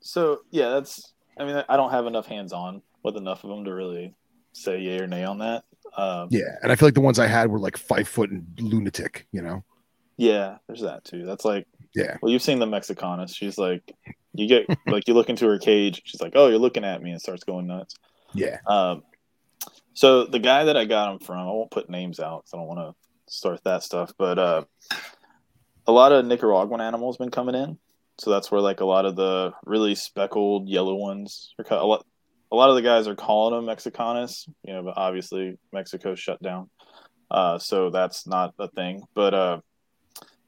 [0.00, 3.64] so yeah, that's I mean I don't have enough hands on with enough of them
[3.64, 4.14] to really
[4.52, 5.64] say yay or nay on that.
[5.96, 6.56] Um, Yeah.
[6.62, 9.42] And I feel like the ones I had were like five foot and lunatic, you
[9.42, 9.62] know?
[10.16, 11.26] Yeah, there's that too.
[11.26, 12.16] That's like Yeah.
[12.22, 13.34] Well, you've seen the Mexicanus.
[13.34, 13.94] She's like,
[14.38, 16.02] you get like you look into her cage.
[16.04, 17.94] She's like, oh, you're looking at me, and starts going nuts.
[18.34, 18.58] Yeah.
[18.66, 19.02] Um,
[19.94, 22.56] so the guy that I got him from, I won't put names out because I
[22.58, 24.12] don't want to start that stuff.
[24.18, 24.64] But uh,
[25.86, 27.78] a lot of Nicaraguan animals been coming in,
[28.18, 31.64] so that's where like a lot of the really speckled yellow ones are.
[31.64, 32.04] ca- A lot,
[32.52, 36.42] a lot of the guys are calling them Mexicanus, you know, but obviously Mexico shut
[36.42, 36.68] down,
[37.30, 39.02] uh, so that's not a thing.
[39.14, 39.60] But uh,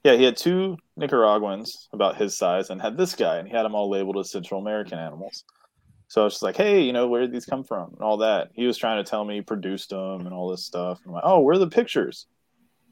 [0.09, 3.65] yeah, he had two Nicaraguans about his size, and had this guy, and he had
[3.65, 5.45] them all labeled as Central American animals.
[6.09, 8.17] So I was just like, hey, you know, where did these come from and all
[8.19, 8.49] that.
[8.55, 11.01] He was trying to tell me he produced them and all this stuff.
[11.05, 12.27] I'm like, oh, where are the pictures?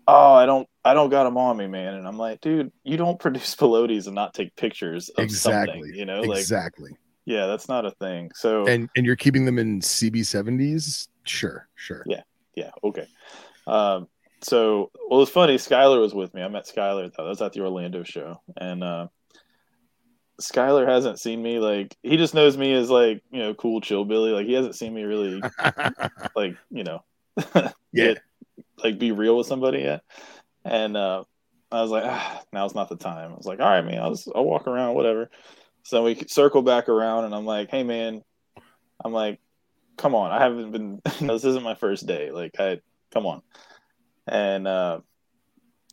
[0.06, 1.94] Oh, I don't, I don't got them on me, man.
[1.94, 5.80] And I'm like, dude, you don't produce pelotes and not take pictures of Exactly.
[5.80, 6.90] something, you know, like, exactly.
[7.24, 8.30] yeah, that's not a thing.
[8.34, 11.08] So And and you're keeping them in CB70s?
[11.24, 12.04] Sure, sure.
[12.06, 12.22] Yeah.
[12.54, 13.08] yeah, okay.
[13.66, 14.08] Um,
[14.48, 15.56] so well, it's funny.
[15.56, 16.42] Skylar was with me.
[16.42, 17.12] I met Skylar.
[17.14, 19.08] That was at the Orlando show, and uh,
[20.40, 24.04] Skylar hasn't seen me like he just knows me as like you know cool chill
[24.04, 24.30] Billy.
[24.32, 25.42] Like he hasn't seen me really
[26.36, 27.02] like you know
[27.54, 27.72] Yeah.
[27.92, 28.22] get-
[28.82, 30.02] like be real with somebody yet.
[30.64, 31.24] And uh,
[31.72, 33.32] I was like, ah, now's not the time.
[33.32, 35.30] I was like, all right, man, I'll just, I'll walk around, whatever.
[35.82, 38.22] So we circle back around, and I'm like, hey, man,
[39.04, 39.40] I'm like,
[39.96, 41.00] come on, I haven't been.
[41.20, 42.30] this isn't my first day.
[42.32, 42.80] Like, I
[43.12, 43.42] come on,
[44.26, 45.00] and uh,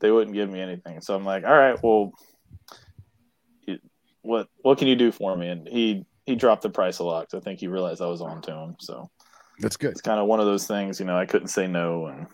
[0.01, 1.01] they wouldn't give me anything.
[1.01, 2.11] So I'm like, all right, well,
[4.21, 5.49] what what can you do for me?
[5.49, 8.21] And he he dropped the price a lot 'cause I think he realized I was
[8.21, 8.75] on to him.
[8.79, 9.09] So
[9.59, 9.91] That's good.
[9.91, 12.05] it's kind of one of those things, you know, I couldn't say no.
[12.07, 12.27] And,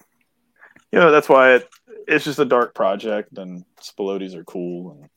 [0.91, 1.69] you know, that's why it,
[2.07, 4.91] it's just a dark project and Spilotes are cool.
[4.91, 5.09] And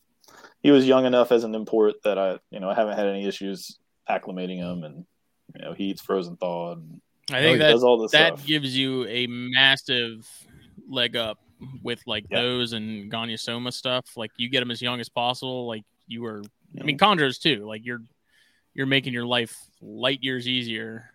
[0.62, 3.26] he was young enough as an import that I, you know, I haven't had any
[3.26, 4.82] issues acclimating him.
[4.84, 5.04] And,
[5.54, 6.78] you know, he eats frozen thawed.
[6.78, 8.46] and I Oh, think he that does all this that stuff.
[8.46, 10.26] gives you a massive
[10.92, 11.38] leg up
[11.82, 12.42] with like Yeah.
[12.42, 14.16] those and Gonyosoma stuff.
[14.16, 15.66] Like you get them as young as possible.
[15.66, 16.42] Like you were,
[16.78, 17.66] I mean, Chondros too.
[17.66, 18.02] Like you're
[18.74, 21.10] you're making your life light years easier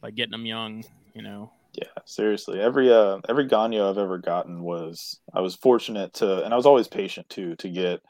[0.00, 0.84] by getting them young.
[1.14, 1.52] You know.
[1.74, 2.60] Yeah, seriously.
[2.60, 6.66] Every uh every Gonyo I've ever gotten was I was fortunate to and I was
[6.66, 8.00] always patient too to get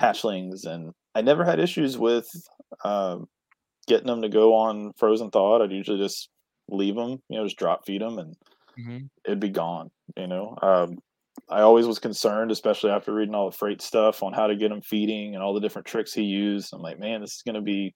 [0.00, 2.28] hatchlings and I never had issues with
[2.84, 3.28] um
[3.88, 5.60] getting them to go on frozen thawed.
[5.62, 6.28] I'd usually just
[6.68, 8.36] leave them, you know, just drop feed them and
[9.24, 10.56] it'd be gone, you know.
[10.62, 10.98] Um
[11.48, 14.72] I always was concerned, especially after reading all the freight stuff on how to get
[14.72, 16.72] him feeding and all the different tricks he used.
[16.72, 17.94] I'm like, man, this is going to be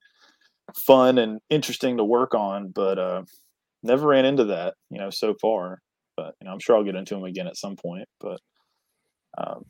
[0.75, 3.23] fun and interesting to work on, but uh
[3.83, 5.79] never ran into that, you know, so far.
[6.17, 8.07] But you know, I'm sure I'll get into them again at some point.
[8.19, 8.39] But
[9.37, 9.65] um,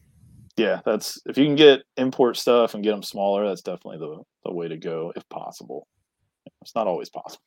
[0.58, 4.24] yeah, that's if you can get import stuff and get them smaller, that's definitely the
[4.46, 5.88] the way to go if possible.
[6.62, 7.44] It's not always possible.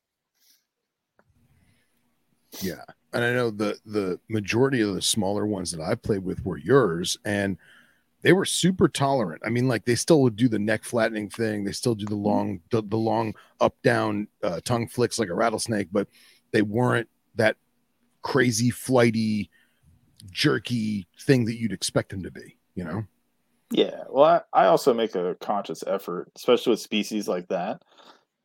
[2.60, 2.82] Yeah.
[3.12, 6.58] And I know the the majority of the smaller ones that I've played with were
[6.58, 7.56] yours and
[8.22, 9.42] they were super tolerant.
[9.44, 11.64] I mean, like they still would do the neck flattening thing.
[11.64, 15.34] They still do the long, the, the long up down uh, tongue flicks like a
[15.34, 16.08] rattlesnake, but
[16.50, 17.56] they weren't that
[18.22, 19.50] crazy flighty,
[20.30, 22.56] jerky thing that you'd expect them to be.
[22.74, 23.04] You know?
[23.70, 24.04] Yeah.
[24.08, 27.82] Well, I, I also make a conscious effort, especially with species like that,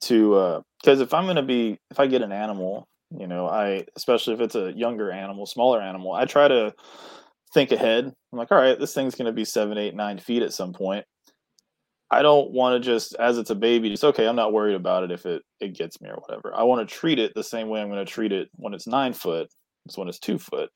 [0.01, 3.85] to because if I'm going to be, if I get an animal, you know, I
[3.95, 6.73] especially if it's a younger animal, smaller animal, I try to
[7.53, 8.05] think ahead.
[8.05, 10.73] I'm like, all right, this thing's going to be seven, eight, nine feet at some
[10.73, 11.05] point.
[12.11, 14.27] I don't want to just, as it's a baby, just okay.
[14.27, 16.53] I'm not worried about it if it it gets me or whatever.
[16.55, 18.87] I want to treat it the same way I'm going to treat it when it's
[18.87, 19.47] nine foot,
[19.87, 20.69] as when it's two foot,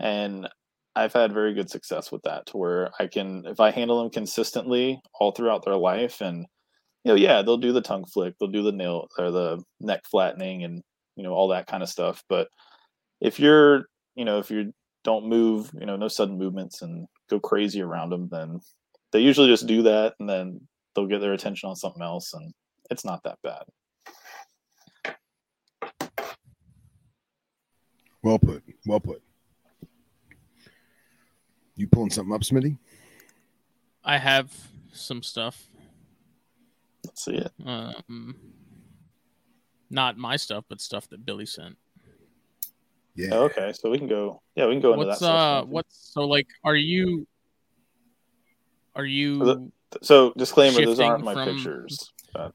[0.00, 0.48] and
[0.94, 4.10] I've had very good success with that to where I can, if I handle them
[4.10, 6.46] consistently all throughout their life, and
[7.04, 10.02] you know, yeah, they'll do the tongue flick, they'll do the nail or the neck
[10.10, 10.82] flattening, and
[11.16, 12.22] you know all that kind of stuff.
[12.28, 12.48] But
[13.20, 14.72] if you're, you know, if you
[15.04, 18.60] don't move, you know, no sudden movements and go crazy around them, then
[19.12, 20.60] they usually just do that, and then
[20.94, 22.52] they'll get their attention on something else, and
[22.90, 23.62] it's not that bad.
[28.22, 28.62] Well put.
[28.86, 29.22] Well put.
[31.74, 32.78] You pulling something up, Smitty?
[34.04, 34.52] I have
[34.92, 35.66] some stuff.
[37.04, 37.52] Let's see it.
[37.64, 38.36] Um,
[39.92, 41.76] not my stuff, but stuff that Billy sent.
[43.14, 43.28] Yeah.
[43.32, 44.40] Oh, okay, so we can go.
[44.56, 45.26] Yeah, we can go into What's that.
[45.26, 46.48] section, uh, what's so like?
[46.64, 47.26] Are you?
[48.96, 49.38] Are you?
[49.44, 52.10] the- So disclaimer: those aren't my from- pictures.
[52.32, 52.54] but-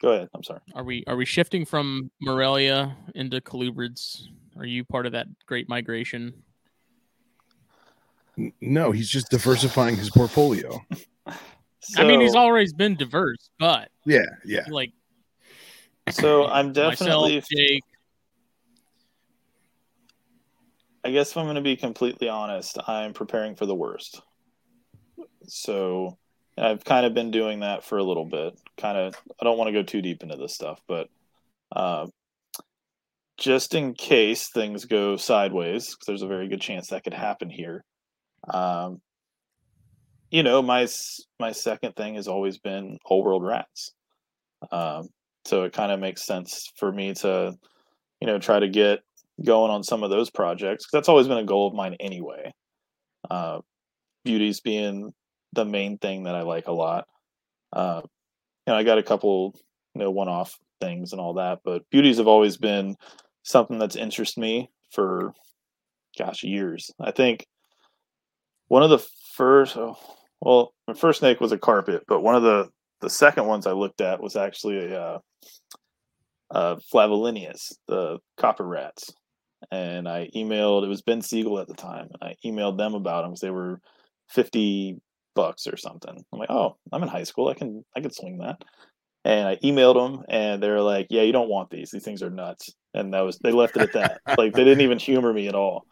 [0.00, 0.28] Go ahead.
[0.34, 0.60] I'm sorry.
[0.74, 4.22] Are we are we shifting from Morelia into Colubrids?
[4.56, 6.42] Are you part of that great migration?
[8.60, 10.80] No, he's just diversifying his portfolio.
[11.96, 14.64] I mean, he's So- always been diverse, but Yeah, yeah.
[14.68, 14.92] like
[16.10, 17.36] So I'm definitely.
[17.36, 17.82] myself, Jake.
[21.04, 24.22] I guess if I'm going to be completely honest, I'm preparing for the worst.
[25.46, 26.16] So
[26.56, 28.58] I've kind of been doing that for a little bit.
[28.78, 31.08] Kind of, I don't want to go too deep into this stuff, but
[31.74, 32.06] uh,
[33.36, 37.50] just in case things go sideways, 'cause there's a very good chance that could happen
[37.50, 37.84] here.
[38.48, 39.02] Um,
[40.34, 40.88] you know, my
[41.38, 43.92] my second thing has always been old world rats.
[44.72, 45.08] Um,
[45.44, 47.54] so it kind of makes sense for me to,
[48.20, 48.98] you know, try to get
[49.44, 52.52] going on some of those projects that's always been a goal of mine anyway.
[53.30, 53.60] Uh,
[54.24, 55.14] beauties being
[55.52, 57.06] the main thing that I like a lot.
[57.72, 59.54] Uh, you know, I got a couple,
[59.94, 62.96] you know, one-off things and all that, but beauties have always been
[63.44, 65.32] something that's interested me for,
[66.18, 66.90] gosh, years.
[66.98, 67.46] I think
[68.66, 69.96] one of the first, oh,
[70.44, 72.68] well, my first snake was a carpet, but one of the
[73.00, 75.18] the second ones I looked at was actually a uh,
[76.50, 79.12] uh, the copper rats
[79.70, 80.84] and I emailed.
[80.84, 82.08] It was Ben Siegel at the time.
[82.20, 83.80] And I emailed them about them because they were
[84.28, 85.00] fifty
[85.34, 86.16] bucks or something.
[86.32, 87.48] I'm like, oh, I'm in high school.
[87.48, 88.62] I can I can swing that.
[89.24, 91.90] And I emailed them, and they're like, yeah, you don't want these.
[91.90, 92.74] These things are nuts.
[92.92, 94.20] And that was they left it at that.
[94.38, 95.86] like they didn't even humor me at all.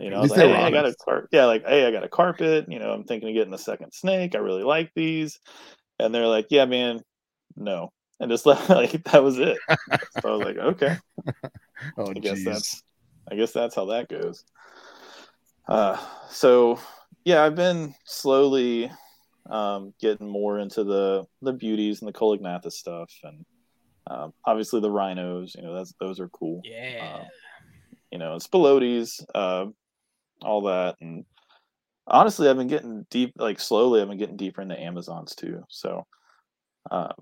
[0.00, 1.28] You know, I was like, hey, I got a car.
[1.30, 2.66] Yeah, like, hey, I got a carpet.
[2.68, 4.34] You know, I'm thinking of getting a second snake.
[4.34, 5.38] I really like these.
[5.98, 7.02] And they're like, yeah, man,
[7.56, 7.92] no.
[8.18, 9.58] And just like that was it.
[10.20, 10.96] so I was like, okay.
[11.98, 12.44] oh, I guess geez.
[12.44, 12.82] that's
[13.30, 14.44] I guess that's how that goes.
[15.68, 15.96] Uh,
[16.28, 16.78] so
[17.24, 18.90] yeah, I've been slowly
[19.48, 23.44] um, getting more into the the beauties and the Coelognathus stuff, and
[24.06, 25.54] um, obviously the rhinos.
[25.54, 26.62] You know, that's those are cool.
[26.64, 27.20] Yeah.
[27.20, 27.26] Um,
[28.10, 29.66] you know, spilotes, uh,
[30.42, 31.24] all that, and
[32.06, 33.32] honestly, I've been getting deep.
[33.36, 35.64] Like slowly, I've been getting deeper into Amazons too.
[35.68, 36.06] So,
[36.90, 37.12] um,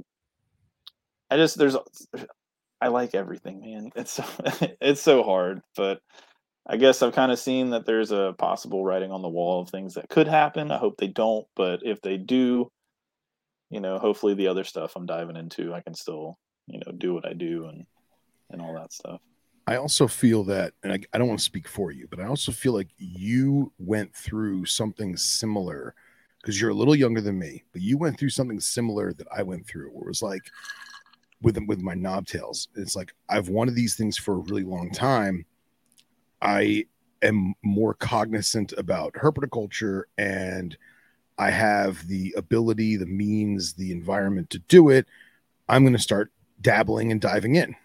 [1.30, 1.76] I just there's
[2.80, 3.90] I like everything, man.
[3.96, 4.24] It's so,
[4.80, 6.00] it's so hard, but
[6.66, 9.70] I guess I've kind of seen that there's a possible writing on the wall of
[9.70, 10.70] things that could happen.
[10.70, 12.70] I hope they don't, but if they do,
[13.70, 17.14] you know, hopefully the other stuff I'm diving into, I can still, you know, do
[17.14, 17.86] what I do and
[18.50, 19.20] and all that stuff.
[19.68, 22.24] I also feel that, and I, I don't want to speak for you, but I
[22.24, 25.94] also feel like you went through something similar
[26.40, 29.42] because you're a little younger than me, but you went through something similar that I
[29.42, 30.50] went through, where it was like
[31.42, 32.68] with with my knobtails.
[32.76, 35.44] It's like I've wanted these things for a really long time.
[36.40, 36.86] I
[37.20, 40.78] am more cognizant about herpetoculture and
[41.36, 45.06] I have the ability, the means, the environment to do it.
[45.68, 47.76] I'm going to start dabbling and diving in.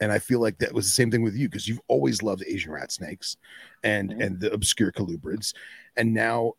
[0.00, 2.42] And I feel like that was the same thing with you because you've always loved
[2.46, 3.36] Asian rat snakes
[3.82, 4.20] and mm-hmm.
[4.20, 5.54] and the obscure colubrids.
[5.96, 6.54] And now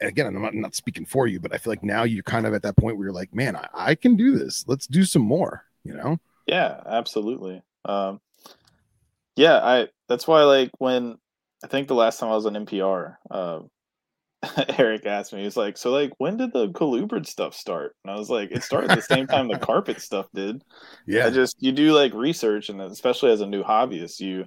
[0.00, 2.54] again, I'm not, not speaking for you, but I feel like now you're kind of
[2.54, 4.64] at that point where you're like, man, I, I can do this.
[4.66, 6.18] Let's do some more you know?
[6.46, 7.62] Yeah, absolutely.
[7.84, 8.20] Um,
[9.36, 11.16] yeah, I that's why like when
[11.64, 13.60] I think the last time I was on NPR, uh,
[14.78, 17.96] Eric asked me, he's like, so like when did the colubrid stuff start?
[18.04, 20.62] And I was like, it started the same time the carpet stuff did.
[21.06, 21.26] Yeah.
[21.26, 24.46] I just you do like research and especially as a new hobbyist, you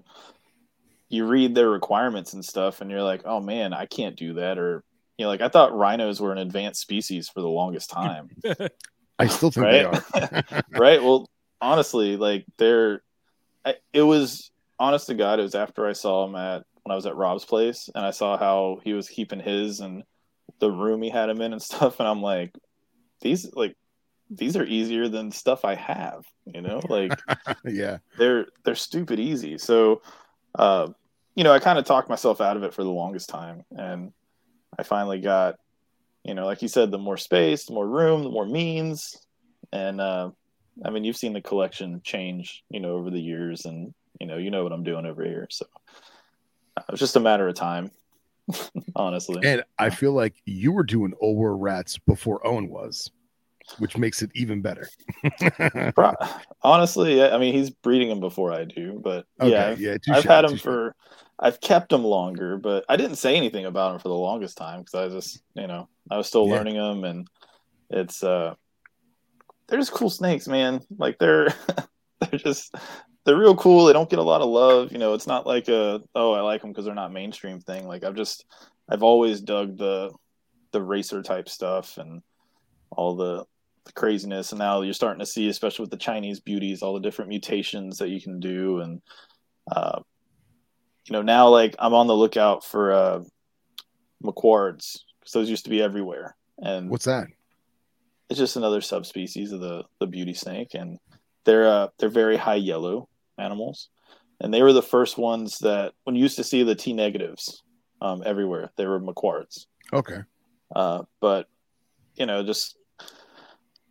[1.10, 4.58] you read their requirements and stuff and you're like, oh man, I can't do that
[4.58, 4.84] or
[5.17, 8.30] you know, like I thought rhinos were an advanced species for the longest time.
[9.19, 10.01] I still think right?
[10.13, 10.63] they are.
[10.71, 11.04] right.
[11.04, 13.04] Well, honestly, like they're,
[13.93, 14.49] it was
[14.80, 17.46] honest to God, it was after I saw him at when I was at Rob's
[17.46, 20.04] place and I saw how he was keeping his and
[20.60, 22.54] the room he had him in and stuff, and I'm like,
[23.22, 23.76] these like
[24.30, 27.12] these are easier than stuff I have, you know, like
[27.65, 29.58] yeah, they're they're stupid easy.
[29.58, 30.02] So,
[30.56, 30.88] uh,
[31.36, 34.12] you know, I kind of talked myself out of it for the longest time, and
[34.78, 35.60] I finally got
[36.24, 39.17] you know, like you said, the more space, the more room, the more means,
[39.72, 40.30] and uh,
[40.86, 44.38] I mean, you've seen the collection change, you know, over the years, and you know,
[44.38, 45.48] you know what I'm doing over here.
[45.50, 45.65] So
[46.78, 47.92] uh, it's just a matter of time,
[48.96, 49.42] honestly.
[49.44, 53.12] And I feel like you were doing over rats before Owen was,
[53.80, 54.88] which makes it even better.
[56.62, 60.24] honestly, I mean, he's breeding them before I do, but okay, yeah, I've, yeah, I've
[60.24, 60.96] had him for.
[61.44, 64.82] I've kept them longer, but I didn't say anything about them for the longest time
[64.82, 66.54] because I just, you know, I was still yeah.
[66.54, 67.28] learning them, and
[67.90, 68.54] it's uh,
[69.68, 70.82] they're just cool snakes, man.
[70.98, 71.48] Like they're
[72.20, 72.76] they're just
[73.26, 73.86] they're real cool.
[73.86, 75.14] They don't get a lot of love, you know.
[75.14, 77.88] It's not like a oh I like them because they're not mainstream thing.
[77.88, 78.46] Like I've just
[78.90, 80.12] I've always dug the
[80.72, 82.22] the racer type stuff and
[82.92, 83.46] all the
[83.86, 87.00] the craziness and now you're starting to see especially with the chinese beauties all the
[87.00, 89.02] different mutations that you can do and
[89.72, 90.00] uh,
[91.06, 93.22] you know now like i'm on the lookout for uh
[94.24, 96.36] Mocquards because those used to be everywhere.
[96.60, 97.28] And what's that?
[98.30, 100.98] It's just another subspecies of the the beauty snake, and
[101.44, 103.10] they're uh, they're very high yellow
[103.41, 103.89] animals,
[104.39, 107.63] and they were the first ones that when you used to see the T negatives
[108.01, 109.65] um, everywhere, they were Mocquards.
[109.93, 110.19] Okay.
[110.75, 111.47] Uh, but
[112.15, 112.77] you know, just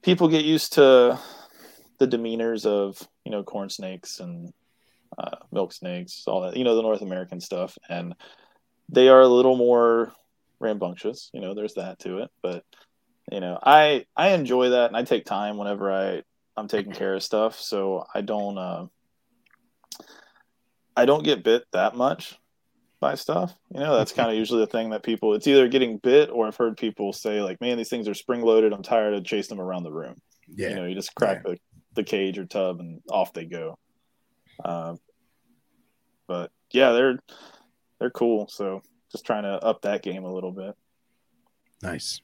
[0.03, 1.19] people get used to
[1.99, 4.53] the demeanors of you know corn snakes and
[5.19, 8.15] uh, milk snakes, all that you know the North American stuff, and
[8.89, 10.13] they are a little more
[10.59, 11.31] rambunctious.
[11.33, 12.31] You know, there's that to it.
[12.43, 12.65] But
[13.31, 16.23] you know, I I enjoy that, and I take time whenever I
[16.57, 17.59] I'm taking care of stuff.
[17.59, 18.87] So I don't uh,
[21.01, 22.39] I don't get bit that much
[23.01, 23.55] by stuff.
[23.73, 25.33] You know, that's kind of usually the thing that people.
[25.33, 28.43] It's either getting bit, or I've heard people say like, "Man, these things are spring
[28.43, 28.75] loaded.
[28.75, 31.53] I'm tired of chasing them around the room." Yeah, you know, you just crack yeah.
[31.53, 31.59] the
[31.95, 33.79] the cage or tub, and off they go.
[34.63, 34.97] Uh,
[36.27, 37.19] but yeah, they're
[37.99, 38.47] they're cool.
[38.49, 40.75] So just trying to up that game a little bit.
[41.83, 42.21] Nice.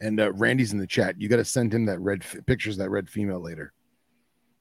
[0.00, 1.20] And uh, Randy's in the chat.
[1.20, 3.74] You got to send him that red f- pictures that red female later.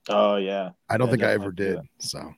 [0.10, 0.72] Oh yeah.
[0.90, 1.80] I don't yeah, think I ever did.
[2.00, 2.34] So.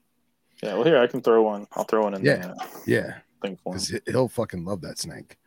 [0.64, 0.74] Yeah.
[0.74, 1.68] Well, here I can throw one.
[1.74, 2.24] I'll throw one in.
[2.24, 2.38] Yeah.
[2.38, 3.14] The, yeah.
[3.42, 4.02] For him.
[4.08, 5.38] He'll fucking love that snake.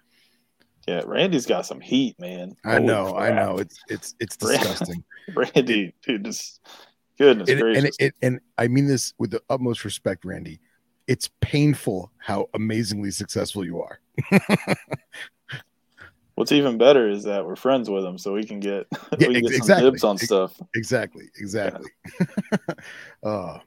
[0.86, 2.56] Yeah, Randy's got some heat, man.
[2.64, 3.58] I Holy know, I know.
[3.58, 5.04] It's it's it's disgusting.
[5.34, 6.60] Randy, dude, just
[7.18, 7.96] goodness and, and, gracious.
[7.98, 10.60] it, and I mean this with the utmost respect, Randy.
[11.06, 14.00] It's painful how amazingly successful you are.
[16.36, 18.86] What's even better is that we're friends with him, so we can get
[19.18, 19.90] Yeah, we can get some exactly.
[19.90, 20.60] dibs on stuff.
[20.74, 21.90] Exactly, exactly.
[23.22, 23.58] uh,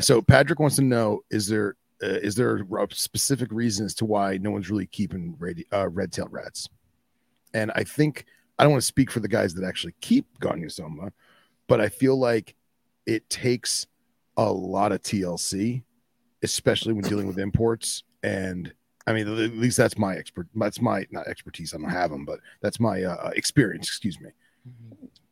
[0.00, 4.04] so Patrick wants to know: Is there uh, is there a specific reason as to
[4.04, 6.68] why no one's really keeping radi- uh, red-tailed rats?
[7.54, 8.24] And I think
[8.58, 11.12] I don't want to speak for the guys that actually keep Gonyosoma,
[11.68, 12.54] but I feel like
[13.06, 13.86] it takes
[14.36, 15.82] a lot of TLC,
[16.42, 18.04] especially when dealing with imports.
[18.22, 18.72] And
[19.06, 20.46] I mean, at least that's my expert.
[20.54, 21.74] That's my not expertise.
[21.74, 23.88] I don't have them, but that's my uh, experience.
[23.88, 24.30] Excuse me.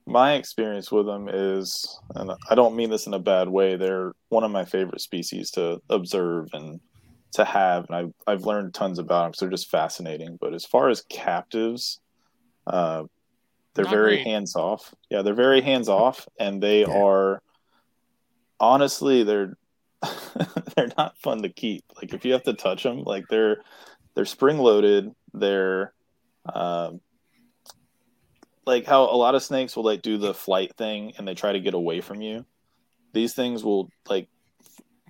[0.06, 3.76] My experience with them is, and I don't mean this in a bad way.
[3.76, 6.80] They're one of my favorite species to observe and
[7.34, 9.34] to have, and I've I've learned tons about them.
[9.34, 10.36] So they're just fascinating.
[10.40, 12.00] But as far as captives,
[12.66, 13.04] uh,
[13.74, 14.26] they're Not very great.
[14.26, 14.92] hands off.
[15.10, 16.88] Yeah, they're very hands off, and they Yeah.
[16.90, 17.40] are
[18.58, 19.54] honestly they're
[20.76, 21.84] they're not fun to keep.
[21.96, 23.58] Like if you have to touch them, like they're
[24.16, 25.10] they're spring loaded.
[25.34, 25.92] They're
[26.52, 27.00] um,
[28.70, 31.52] like how a lot of snakes will like do the flight thing and they try
[31.52, 32.46] to get away from you.
[33.12, 34.28] These things will like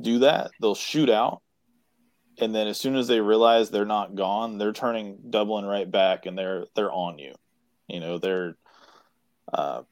[0.00, 0.50] do that.
[0.60, 1.42] They'll shoot out,
[2.38, 6.24] and then as soon as they realize they're not gone, they're turning doubling right back
[6.24, 7.34] and they're they're on you.
[7.88, 8.56] You know they're
[9.52, 9.82] uh,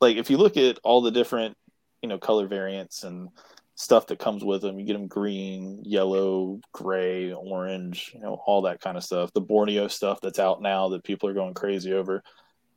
[0.00, 1.56] like if you look at all the different
[2.02, 3.30] you know color variants and
[3.74, 8.62] stuff that comes with them you get them green yellow gray orange you know all
[8.62, 11.92] that kind of stuff the borneo stuff that's out now that people are going crazy
[11.92, 12.22] over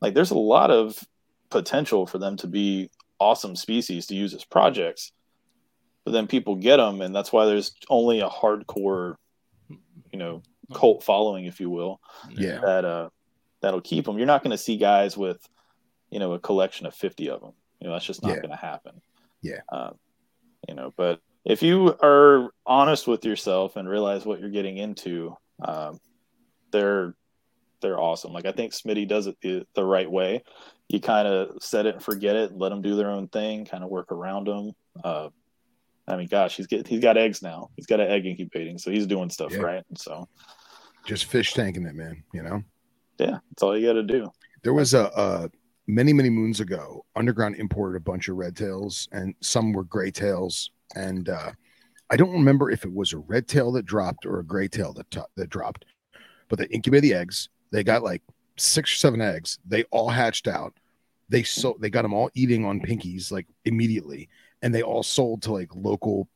[0.02, 0.97] like there's a lot of
[1.50, 2.89] potential for them to be
[3.20, 5.12] awesome species to use as projects
[6.06, 9.16] but then people get them and that's why there's only a hardcore
[10.12, 10.41] you know
[10.74, 12.60] cult following if you will Yeah.
[12.64, 13.10] that uh
[13.62, 15.39] that'll keep them you're not going to see guys with
[16.12, 18.41] you know a collection of 50 of them you know that's just not Yeah.
[18.41, 19.02] going to happen
[19.41, 19.62] Yeah.
[19.72, 19.91] uh,
[20.68, 25.36] you know but if you are honest with yourself and realize what you're getting into
[25.64, 26.00] um,
[26.72, 27.16] they're
[27.82, 30.43] they're awesome like i think smitty does it the, the right way
[30.89, 33.84] you kind of set it and forget it let them do their own thing kind
[33.84, 34.71] of work around them
[35.03, 35.30] uh,
[36.07, 38.89] i mean gosh he's get, he's got eggs now he's got an egg incubating so
[38.91, 39.59] he's doing stuff Yeah.
[39.59, 40.27] right so
[41.05, 42.23] Just fish tanking it, man.
[42.34, 42.63] You know.
[43.17, 44.30] yeah that's all you got to do
[44.63, 45.49] There was a, a
[45.88, 47.03] many many moons ago.
[47.15, 50.71] Underground imported a bunch of red tails, and some were gray tails.
[50.95, 51.51] And uh,
[52.11, 54.93] I don't remember if it was a red tail that dropped or a gray tail
[54.93, 55.86] that to- that dropped.
[56.49, 57.49] But they incubated the eggs.
[57.72, 58.22] They got like
[58.57, 59.59] six or seven eggs.
[59.65, 60.74] They all hatched out.
[61.30, 64.30] They so they got them all eating on pinkies like immediately,
[64.61, 66.28] and they all sold to like local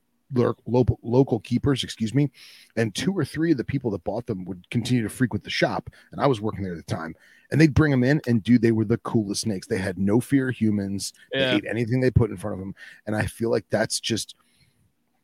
[0.66, 1.82] local local keepers.
[1.82, 2.30] Excuse me.
[2.76, 5.50] And two or three of the people that bought them would continue to frequent the
[5.50, 7.14] shop, and I was working there at the time
[7.54, 10.20] and they'd bring them in and dude they were the coolest snakes they had no
[10.20, 12.74] fear of humans they ate anything they put in front of them
[13.06, 14.34] and i feel like that's just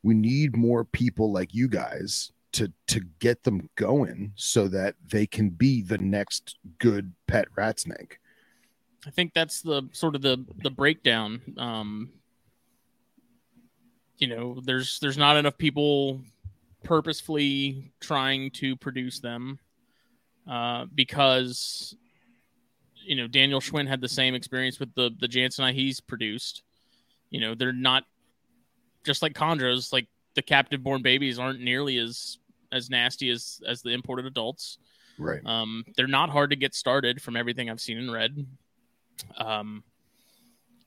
[0.04, 5.26] we need more people like you guys to to get them going so that they
[5.26, 8.18] can be the next good pet rat snake
[9.06, 11.40] I think that's the sort of the the breakdown.
[11.56, 12.10] Um,
[14.18, 16.20] you know, there's there's not enough people
[16.84, 19.58] purposefully trying to produce them
[20.48, 21.94] uh, because
[22.94, 26.62] you know Daniel Schwinn had the same experience with the the Jansenite he's produced.
[27.30, 28.04] You know, they're not
[29.04, 29.92] just like chondros.
[29.92, 32.38] Like the captive born babies aren't nearly as
[32.72, 34.78] as nasty as as the imported adults.
[35.18, 38.46] right Um, they're not hard to get started from everything I've seen and read.
[39.36, 39.84] Um,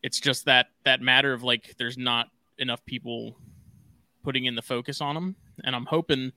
[0.02, 2.28] it's just that that matter of like there's not
[2.58, 3.38] enough people
[4.24, 6.32] putting in the focus on them, and I'm hoping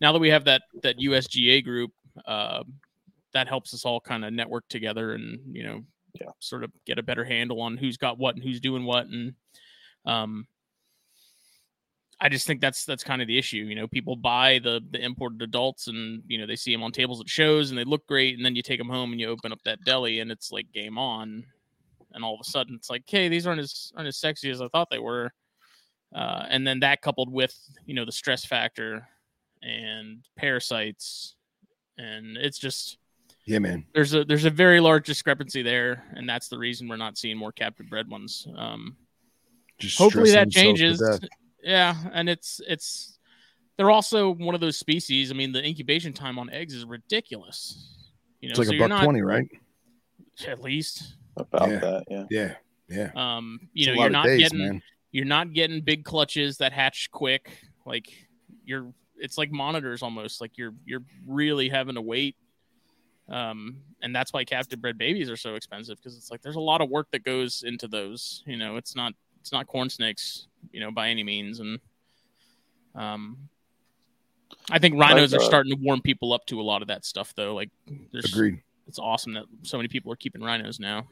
[0.00, 1.92] now that we have that that USGA group,
[2.26, 2.64] uh,
[3.32, 5.84] that helps us all kind of network together and you know,
[6.20, 6.30] Yeah.
[6.40, 9.34] sort of get a better handle on who's got what and who's doing what, and
[10.06, 10.46] um,
[12.20, 13.58] I just think that's that's kind of the issue.
[13.58, 16.92] You know, people buy the the imported adults, and you know they see them on
[16.92, 19.28] tables at shows, and they look great, and then you take them home and you
[19.28, 21.44] open up that deli, and it's like game on,
[22.12, 24.62] and all of a sudden it's like, hey, these aren't as aren't as sexy as
[24.62, 25.30] I thought they were,
[26.14, 27.54] uh, and then that coupled with
[27.84, 29.06] you know the stress factor
[29.62, 31.34] and parasites,
[31.98, 32.98] and it's just
[33.44, 36.96] yeah man there's a there's a very large discrepancy there, and that's the reason we're
[36.96, 38.48] not seeing more captive bred ones.
[38.56, 38.96] Um,
[39.78, 41.02] just hopefully that changes.
[41.62, 43.18] Yeah and it's it's
[43.76, 48.08] they're also one of those species i mean the incubation time on eggs is ridiculous
[48.40, 49.48] you know it's like so a buck not 20 right
[50.46, 51.78] at least about Yeah.
[51.78, 52.54] that yeah yeah
[52.88, 54.82] yeah um you It's know you're not days, getting man
[55.12, 57.50] you're not getting big clutches that hatch quick
[57.84, 58.12] like
[58.64, 60.40] you're it's like monitors almost.
[60.40, 62.36] Like you're you're really having to wait.
[63.28, 66.60] Um, and that's why captive bred babies are so expensive because it's like there's a
[66.60, 68.42] lot of work that goes into those.
[68.46, 71.60] You know, it's not it's not corn snakes, you know, by any means.
[71.60, 71.78] And
[72.94, 73.48] um,
[74.70, 76.88] I think rhinos Like, are uh, starting to warm people up to a lot of
[76.88, 77.54] that stuff, though.
[77.54, 77.70] Like,
[78.12, 78.60] there's Agreed.
[78.86, 81.06] it's awesome that so many people are keeping rhinos now.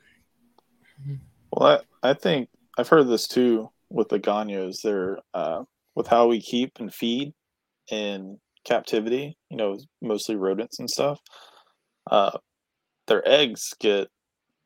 [1.50, 2.48] Well, I, I think
[2.78, 4.82] I've heard this too with the Gonyos.
[4.82, 7.32] They're uh, with how we keep and feed
[7.90, 9.36] in captivity.
[9.50, 11.20] You know, mostly rodents and stuff.
[12.10, 12.38] Uh,
[13.06, 14.08] their eggs get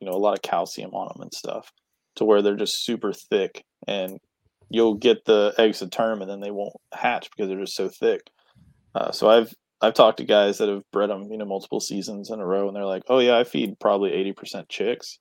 [0.01, 1.71] you know a lot of calcium on them and stuff,
[2.17, 4.19] to where they're just super thick, and
[4.71, 7.89] you'll get the eggs to term, and then they won't hatch because they're just so
[7.89, 8.23] thick.
[8.95, 12.31] Uh, so I've I've talked to guys that have bred them, you know, multiple seasons
[12.31, 15.19] in a row, and they're like, "Oh yeah, I feed probably eighty percent chicks."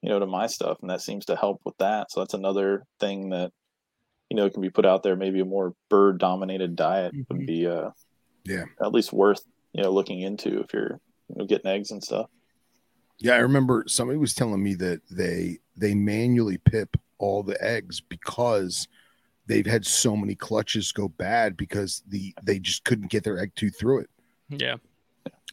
[0.00, 2.08] you know, to my stuff, and that seems to help with that.
[2.12, 3.50] So that's another thing that
[4.30, 5.16] you know can be put out there.
[5.16, 7.26] Maybe a more bird dominated diet Mhm.
[7.30, 7.90] would be, uh,
[8.44, 8.66] Yeah.
[8.80, 9.42] at least worth
[9.72, 12.30] you know looking into if you're you know getting eggs and stuff.
[13.18, 18.00] Yeah, I remember somebody was telling me that they they manually pip all the eggs
[18.00, 18.88] because
[19.46, 23.52] they've had so many clutches go bad because the they just couldn't get their egg
[23.54, 24.10] tooth through it.
[24.48, 24.76] Yeah,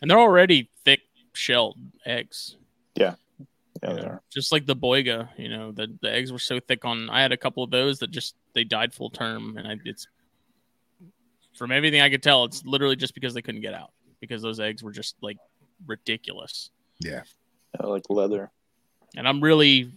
[0.02, 1.02] and they're already thick
[1.34, 2.58] shelled eggs.
[2.96, 3.48] Yeah, you
[3.82, 4.22] they know, are.
[4.32, 7.10] just like the Boiga, you know, the, the eggs were so thick on.
[7.10, 10.08] I had a couple of those that just they died full term, and I, it's
[11.56, 14.60] from everything I could tell, it's literally just because they couldn't get out because those
[14.60, 15.38] eggs were just like
[15.88, 16.70] ridiculous.
[17.00, 17.22] Yeah.
[17.80, 18.52] Yeah, like leather.
[19.16, 19.92] And I'm really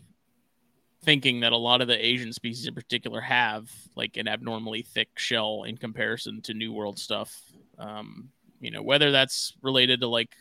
[1.02, 5.08] thinking that a lot of the Asian species in particular have like an abnormally thick
[5.16, 7.40] shell in comparison to New World stuff.
[7.78, 8.30] Um,
[8.60, 10.34] you know, whether that's related to like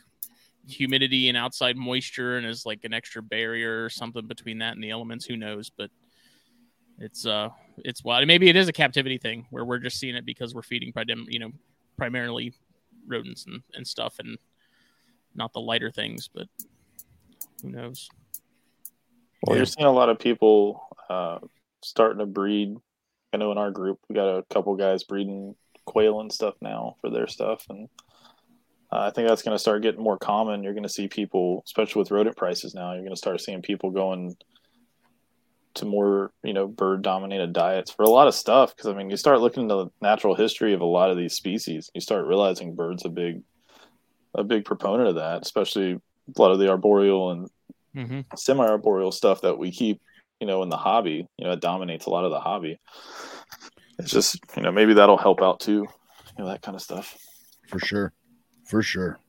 [0.67, 4.83] humidity and outside moisture and is like an extra barrier or something between that and
[4.83, 5.69] the elements, who knows?
[5.69, 5.91] But
[6.99, 8.27] it's uh it's wild.
[8.27, 11.27] Maybe it is a captivity thing where we're just seeing it because we're feeding prim-
[11.29, 11.51] you know,
[11.97, 12.53] primarily
[13.05, 14.37] rodents and, and stuff and
[15.35, 16.47] not the lighter things, but
[17.61, 18.09] who knows?
[19.41, 19.59] Well, Yeah.
[19.59, 21.39] you're seeing a lot of people uh,
[21.83, 22.75] starting to breed.
[23.33, 26.95] I know in our group we got a couple guys breeding quail and stuff now
[27.01, 27.89] for their stuff, and
[28.91, 30.63] uh, I think that's going to start getting more common.
[30.63, 33.61] You're going to see people, especially with rodent prices now, you're going to start seeing
[33.61, 34.35] people going
[35.75, 38.75] to more, you know, bird dominated diets for a lot of stuff.
[38.75, 41.33] Because I mean, you start looking into the natural history of a lot of these
[41.33, 43.43] species, you start realizing birds a big,
[44.33, 47.49] a big proponent of that, especially a lot of the arboreal and
[47.97, 48.19] Mm-hmm.
[48.35, 50.01] semi-arboreal stuff that we keep,
[50.39, 51.27] you know, in the hobby.
[51.37, 52.79] You know, it dominates a lot of the hobby.
[53.97, 55.87] It's just, you know, maybe that'll help out too.
[56.37, 57.17] You know, that kind of stuff.
[57.67, 58.13] For sure.
[58.65, 59.19] For sure.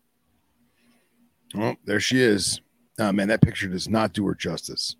[1.57, 2.61] Oh, there she is.
[2.99, 4.97] Oh man, that picture does not do her justice.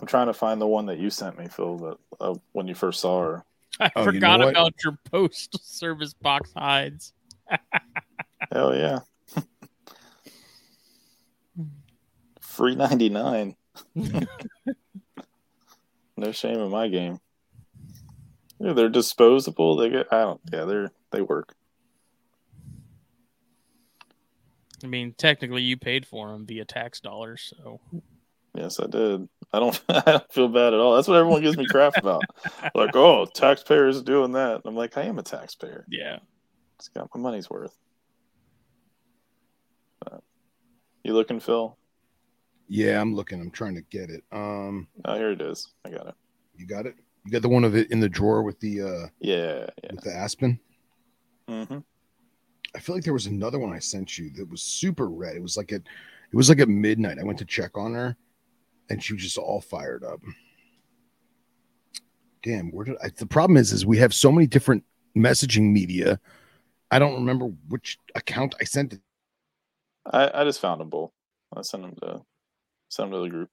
[0.00, 2.74] I'm trying to find the one that you sent me, Phil, that uh, when you
[2.74, 3.44] first saw her.
[3.80, 7.12] I Oh, you forgot know about your post service box hides.
[8.52, 9.00] Hell yeah.
[12.52, 13.56] Free 99.
[13.94, 14.26] no
[16.32, 17.18] shame in my game.
[18.58, 19.76] Yeah, they're disposable.
[19.76, 21.54] They get, I don't, yeah, they're, they work.
[24.84, 27.80] I mean, technically, you paid for them via tax dollars, so
[28.54, 29.26] Yes, I did.
[29.54, 29.82] I don't.
[29.88, 30.94] I don't feel bad at all.
[30.94, 32.22] That's what everyone gives me crap about.
[32.74, 34.60] Like, oh, taxpayers doing that.
[34.66, 35.86] I'm like, I am a taxpayer.
[35.88, 36.18] yeah.
[36.78, 37.74] It's got my money's worth.
[40.00, 40.22] But,
[41.02, 41.78] you looking, Phil?
[42.74, 43.38] Yeah, I'm looking.
[43.38, 44.24] I'm trying to get it.
[44.32, 45.68] Um, Oh, here it is.
[45.84, 46.14] I got it.
[46.56, 46.94] you got it?
[47.26, 49.90] You got the one of it in the drawer with the uh Yeah, yeah.
[49.92, 50.58] with the aspen?
[51.48, 51.78] hmm
[52.74, 55.36] I feel like there was another one I sent you that was super red.
[55.36, 57.18] It was like at it was like at midnight.
[57.18, 58.16] I went to check on her
[58.88, 60.20] and she was just all fired up.
[62.42, 66.18] Damn, where did I the problem is is we have so many different messaging media.
[66.90, 69.00] I don't remember which account I sent it.
[70.06, 71.10] I, I just found them both.
[71.54, 72.22] I sent them to
[72.92, 73.48] sent of the group.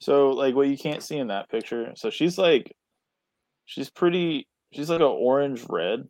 [0.00, 1.92] So, like, what you can't see in that picture.
[1.96, 2.72] So she's like,
[3.64, 4.46] she's pretty.
[4.72, 6.00] She's like a orange red,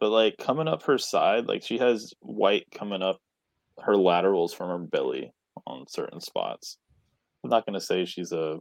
[0.00, 3.18] but like coming up her side, like she has white coming up
[3.80, 5.30] her laterals from her belly
[5.66, 6.78] on certain spots.
[7.44, 8.58] I'm not gonna say she's a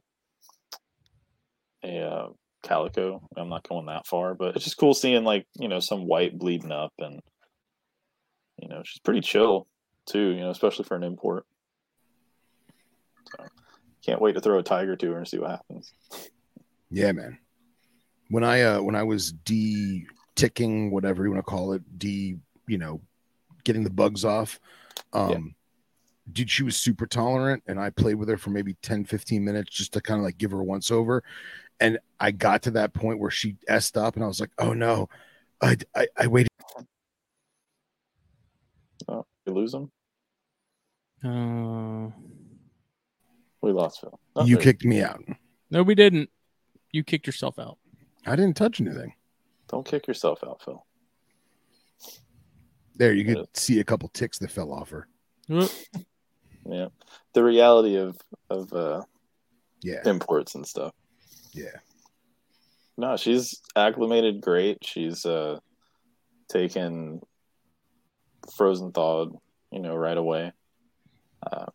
[1.83, 2.27] a uh,
[2.61, 3.21] calico.
[3.37, 6.37] I'm not going that far, but it's just cool seeing like you know some white
[6.37, 7.19] bleeding up and
[8.61, 9.67] you know she's pretty chill
[10.05, 10.29] too.
[10.29, 11.45] You know, especially for an import.
[13.37, 13.45] So
[14.05, 15.91] can't wait to throw a tiger to her and see what happens.
[16.91, 17.37] Yeah, man.
[18.29, 22.35] When I uh when I was de ticking, whatever you want to call it, de,
[22.67, 23.01] you know,
[23.63, 24.59] getting the bugs off,
[25.13, 25.55] um
[26.31, 29.71] dude, she was super tolerant and I played with her for maybe 10, 15 minutes
[29.71, 31.23] just to kind of like give her a once over.
[31.79, 34.73] and I got to that point where she essed up, and I was like, "Oh
[34.73, 35.09] no,
[35.61, 36.49] I I, I waited."
[39.07, 39.91] Oh, you lose them.
[41.25, 42.11] Uh,
[43.61, 44.19] We lost Phil.
[44.45, 45.23] You there- kicked me out.
[45.71, 46.29] no, we didn't.
[46.91, 47.77] You kicked yourself out.
[48.25, 49.13] I didn't touch anything.
[49.67, 50.85] Don't kick yourself out, Phil.
[52.95, 53.43] There, you could Yeah.
[53.53, 55.07] see a couple ticks that fell off her.
[55.49, 56.87] Yeah,
[57.33, 58.17] the reality of
[58.49, 59.03] of uh,
[59.81, 60.93] Yeah, imports and stuff.
[61.53, 61.79] yeah.
[62.97, 64.83] No, she's acclimated great.
[64.85, 65.59] She's uh
[66.47, 67.21] taken
[68.55, 69.35] frozen thawed,
[69.71, 70.53] you know, right away.
[71.51, 71.65] Uh,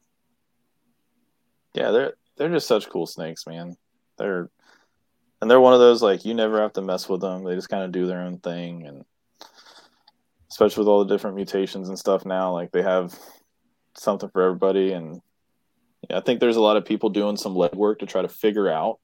[1.74, 3.76] yeah, they're they're just such cool snakes, man.
[4.18, 4.50] They're
[5.40, 7.44] and they're one of those like you never have to mess with them.
[7.44, 9.04] They just kind of do their own thing, and
[10.50, 13.16] especially with all the different mutations and stuff now, like they have
[13.96, 14.92] something for everybody.
[14.92, 15.20] And
[16.08, 18.68] yeah, I think there's a lot of people doing some legwork to try to figure
[18.68, 18.98] out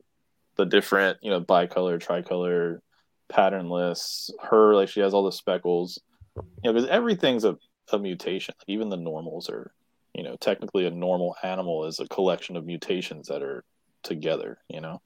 [0.57, 2.83] the different, you know, bicolor, tricolor,
[3.29, 4.31] patternless.
[4.43, 6.01] Her, like, she has all the speckles.
[6.37, 7.57] You know, because everything's a,
[7.93, 8.55] a mutation.
[8.67, 9.73] Even the normals are,
[10.17, 13.65] you know, technically a normal animal is a collection of mutations that are
[14.03, 15.01] together, you know?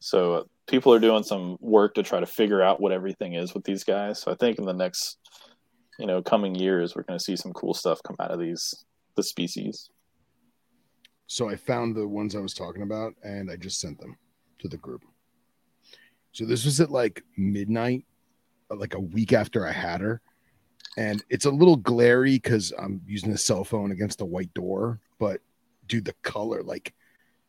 [0.00, 3.54] So uh, people are doing some work to try to figure out what everything is
[3.54, 4.20] with these guys.
[4.20, 5.18] So I think in the next,
[5.98, 8.84] you know, coming years, we're going to see some cool stuff come out of these,
[9.16, 9.90] the species.
[11.26, 14.16] So I found the ones I was talking about, and I just sent them
[14.60, 15.04] to the group.
[16.32, 18.04] So this was at like midnight,
[18.70, 20.20] uh, like a week after I had her,
[20.98, 24.98] and it's a little glary because I'm using a cell phone against a white door.
[25.20, 25.40] But
[25.86, 26.92] dude, the color, like,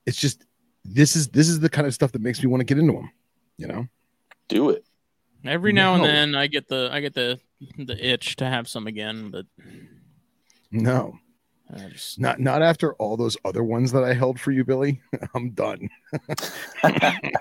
[0.05, 0.45] it's just
[0.85, 2.93] this is this is the kind of stuff that makes me want to get into
[2.93, 3.11] them.
[3.57, 3.87] You know?
[4.49, 4.85] Do it.
[5.43, 7.39] Every now and then, I get the I get the
[7.77, 9.47] the itch to have some again, but
[10.69, 11.17] No,
[11.89, 15.01] just not not after all those other ones that I held for you, Billy.
[15.33, 15.89] I'm done.
[16.83, 17.31] I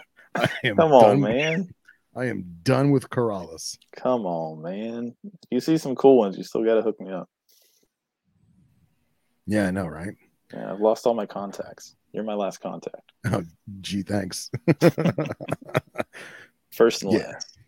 [0.64, 1.20] am Come on, done.
[1.20, 1.74] man.
[2.18, 3.78] I am done with Corrales.
[3.96, 5.14] Come on, man.
[5.50, 7.28] You see some cool ones, you still got to hook me up.
[9.46, 10.14] Yeah, I know, right?
[10.52, 11.94] Yeah, I've lost all my contacts.
[12.12, 13.12] You're my last contact.
[13.32, 13.44] Oh,
[13.80, 14.50] Gee, thanks.
[16.72, 17.32] First and Yeah.
[17.32, 17.58] last.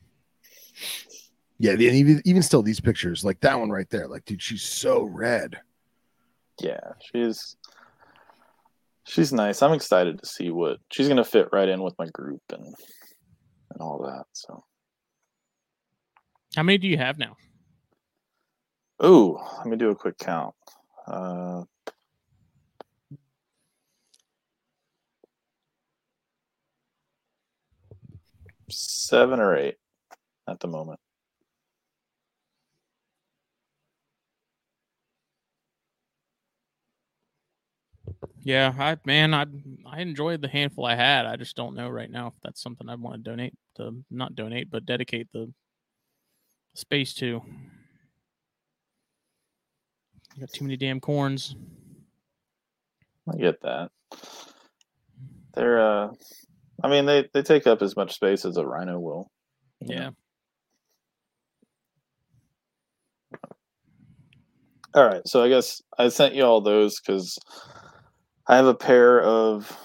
[1.58, 4.62] yeah, and even even still, these pictures, like that one right there, like, dude, she's
[4.62, 5.58] so red.
[6.60, 6.80] Yeah,
[7.12, 7.56] she's
[9.04, 9.62] she's nice.
[9.62, 12.74] I'm excited to see what she's gonna fit right in with my group and
[13.70, 14.26] and all that.
[14.32, 14.64] So,
[16.56, 17.36] how many do you have now?
[19.00, 20.54] oh, let me do a quick count.
[21.06, 21.64] Uh,
[28.68, 29.76] seven or eight
[30.46, 31.00] at the moment.
[38.42, 39.44] Yeah, I man, I
[39.86, 41.26] I enjoyed the handful I had.
[41.26, 44.34] I just don't know right now if that's something I'd want to donate to not
[44.34, 45.52] donate, but dedicate the
[46.74, 47.42] space to.
[50.38, 51.54] Got too many damn corns.
[53.30, 53.90] I get that.
[55.54, 56.08] They're uh
[56.82, 59.30] I mean they they take up as much space as a rhino will.
[59.80, 60.02] you know?
[60.02, 60.10] Yeah.
[64.92, 67.38] All right, so I guess I sent you all those because
[68.50, 69.78] I have a pair of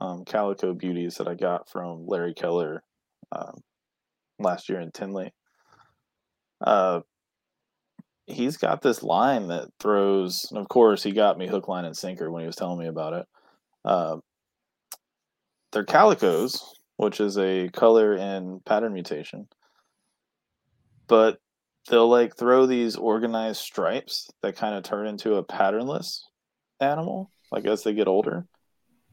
[0.00, 2.84] um, calico beauties that I got from Larry Keller
[3.32, 3.60] um,
[4.38, 5.32] last year in Tinley.
[6.60, 7.00] Uh,
[8.28, 11.96] he's got this line that throws, and of course, he got me hook, line, and
[11.96, 13.26] sinker when he was telling me about it.
[13.84, 14.16] Uh,
[15.72, 16.62] they're calicos,
[16.98, 19.48] which is a color and pattern mutation,
[21.08, 21.38] but
[21.90, 26.28] they'll like throw these organized stripes that kind of turn into a patternless
[26.78, 28.46] animal like as they get older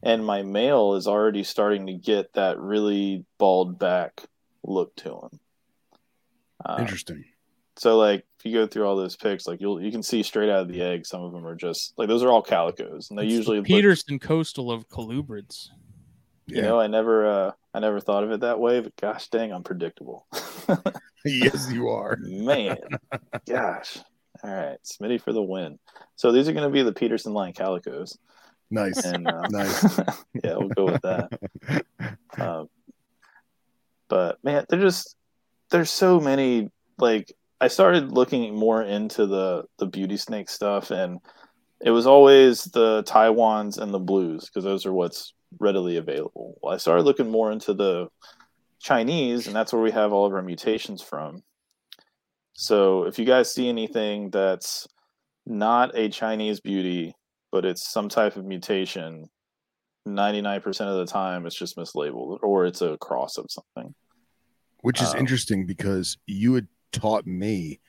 [0.02, 4.22] and my male is already starting to get that really bald back
[4.64, 5.40] look to him
[6.64, 7.24] Uh, Interesting.
[7.76, 10.50] so like if you go through all those pics like you'll you can see straight
[10.50, 13.18] out of the egg some of them are just like those are all calicos and
[13.18, 15.68] they It's the usually look- Peterson coastal of colubrids.
[16.46, 16.62] you Yeah.
[16.62, 19.62] know i never uh i never thought of it that way but gosh dang i'm
[19.64, 20.26] predictable
[21.24, 22.16] yes, you are.
[22.20, 22.76] Man,
[23.48, 23.98] gosh.
[24.44, 25.78] All right, Smitty for the win.
[26.16, 28.18] So these are going to be the Peterson line calicos,
[28.70, 29.04] Nice.
[29.04, 29.98] and uh, Nice.
[30.44, 31.30] yeah, we'll go with that.
[32.38, 32.70] Um,
[34.08, 35.16] but man, they're just
[35.70, 36.70] there's so many.
[36.98, 37.30] Like
[37.60, 41.20] I started looking more into the the beauty snake stuff, and
[41.80, 46.58] it was always the Taiwans and the blues because those are what's readily available.
[46.62, 48.08] Well, I started looking more into the
[48.80, 51.42] Chinese, and that's where we have all of our mutations from.
[52.54, 54.86] So if you guys see anything that's
[55.46, 57.14] not a Chinese beauty,
[57.50, 59.28] but it's some type of mutation,
[60.06, 63.94] 99% of the time it's just mislabeled or it's a cross of something.
[64.82, 67.80] Which is Um, interesting because you had taught me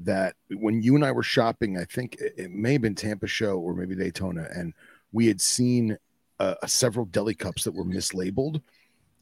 [0.00, 3.26] that when you and I were shopping, I think it, it may have been Tampa
[3.26, 4.72] Show or maybe Daytona, and
[5.12, 5.96] we had seen
[6.38, 8.60] uh, several deli cups that were mislabeled.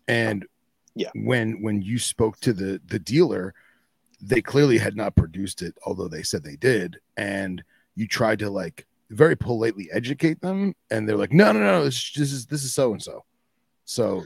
[0.09, 0.45] And
[0.95, 1.11] Yeah.
[1.15, 3.55] when when you spoke to the the dealer,
[4.27, 6.99] they clearly had not produced it, although they said they did.
[7.17, 7.63] And
[7.95, 12.13] you tried to like very politely educate them, and they're like, "No, no, no, this,
[12.13, 13.25] this is this is so and so."
[13.85, 14.25] So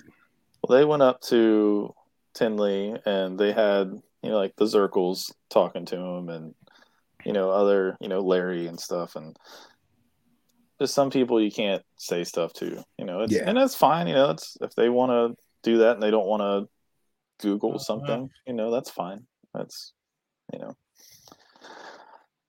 [0.63, 1.93] Well, they went up to
[2.35, 3.89] Tinley and they had,
[4.23, 6.55] you know, like the Zirkles talking to him and,
[7.25, 9.17] you know, other, you know, Larry and stuff.
[9.17, 9.37] And
[10.81, 13.45] just some people you can't say stuff to, you know, it's, Yeah.
[13.47, 14.07] and that's fine.
[14.07, 16.69] You know, it's, if they want to do that and they don't want to
[17.41, 17.79] Google Uh-huh.
[17.79, 19.27] something, you know, that's fine.
[19.55, 19.93] That's,
[20.53, 20.77] you know,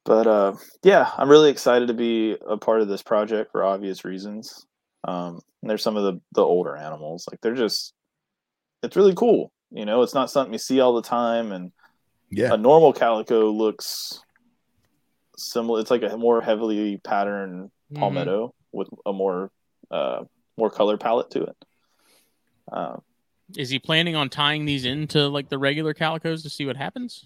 [0.06, 4.06] but, uh, yeah, I'm really excited to be a part of this project for obvious
[4.06, 4.66] reasons.
[5.04, 7.94] Um, and there's some of the, the older animals, like they're just,
[8.82, 9.52] it's really cool.
[9.72, 11.52] You know, it's not something you see all the time.
[11.52, 11.72] And
[12.32, 14.20] yeah, a normal calico looks
[15.38, 15.80] similar.
[15.80, 18.00] It's like a more heavily patterned Mhm.
[18.00, 19.52] palmetto with a more,
[19.92, 20.24] uh,
[20.58, 21.58] more color palette to it.
[22.72, 22.98] Uh,
[23.58, 27.26] Is he planning on tying these into like the regular calicos to see what happens?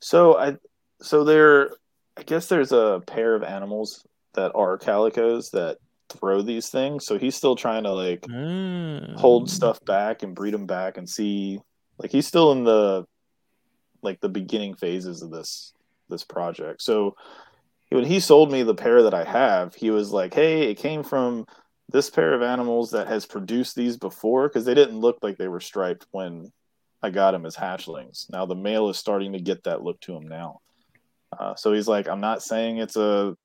[0.00, 0.56] so I,
[1.00, 1.70] so there,
[2.16, 5.78] I guess there's a pair of animals that are calicos that
[6.10, 7.06] throw these things.
[7.06, 9.14] So he's still trying to like Ah.
[9.16, 11.58] hold stuff back and breed them back and see
[11.98, 13.04] like he's still in the
[14.02, 15.72] like the beginning phases of this
[16.10, 17.14] this project so
[17.88, 21.02] when he sold me the pair that i have he was like hey it came
[21.02, 21.46] from
[21.90, 25.48] this pair of animals that has produced these before because they didn't look like they
[25.48, 26.52] were striped when
[27.02, 28.30] i got them as hatchlings.
[28.30, 30.60] Now the male is starting to get that look to him now.
[31.38, 33.36] Uh, so he's like i'm not saying it's a,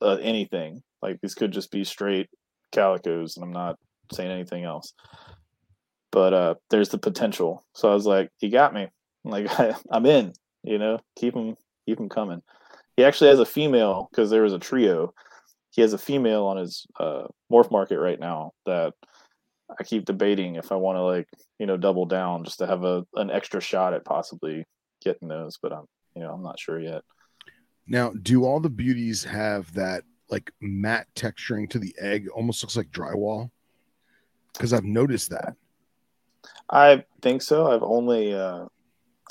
[0.00, 0.82] a anything.
[1.02, 2.28] Like these could just be straight
[2.72, 3.78] calicos and i'm not
[4.12, 4.94] saying anything else.
[6.10, 7.64] But uh there's the potential.
[7.74, 8.88] So i was like he got me.
[9.24, 10.32] Like I, i'm in
[10.64, 10.98] you know?
[11.16, 11.56] Keep him
[11.86, 12.42] keep him coming.
[12.96, 15.12] He actually has a female because there was a trio
[15.74, 18.92] he has a female on his uh morph market right now that
[19.78, 22.84] i keep debating if i want to like you know double down just to have
[22.84, 24.64] a an extra shot at possibly
[25.02, 27.02] getting those but i'm you know i'm not sure yet
[27.86, 32.28] Now, do all the beauties have that like matte texturing to the egg?
[32.34, 33.50] Almost looks like drywall.
[34.54, 35.52] Because I've noticed that.
[36.70, 38.64] i think so i've only uh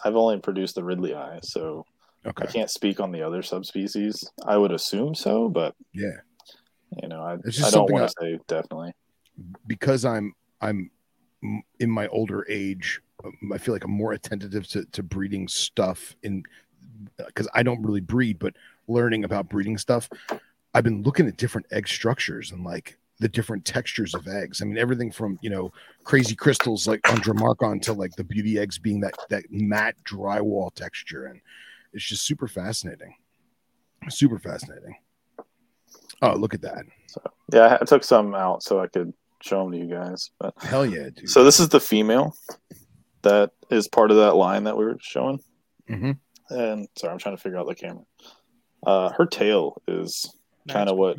[0.06, 1.86] i've only produced the ridleyi so
[2.26, 2.46] Okay.
[2.48, 4.24] I can't speak on the other subspecies.
[4.46, 6.22] I would assume so, but Yeah.
[7.02, 8.94] You know, I, It's just I don't want to say definitely.
[9.68, 10.92] Because I'm I'm
[11.80, 16.16] in my older age, um, I feel like I'm more attentive to, to breeding stuff
[16.24, 16.44] in
[17.18, 18.54] because I don't really breed, but
[18.88, 20.10] learning about breeding stuff,
[20.74, 24.62] I've been looking at different egg structures and like the different textures of eggs.
[24.62, 25.72] I mean, everything from you know
[26.04, 30.74] crazy crystals like on Drymarchon to like the beauty eggs being that that matte drywall
[30.74, 31.42] texture, and
[31.94, 33.16] it's just super fascinating.
[34.10, 34.96] Super fascinating.
[36.24, 36.86] Oh, look at that!
[37.52, 40.32] Yeah, I took some out so I could show them to you guys.
[40.40, 41.30] But Hell yeah, dude.
[41.30, 42.36] so this is the female
[43.24, 45.40] that is part of that line that we were showing.
[45.90, 46.18] Mhm.
[46.50, 48.04] And sorry, I'm trying to figure out the camera.
[48.86, 50.34] Uh, her tail is
[50.70, 51.18] kind of what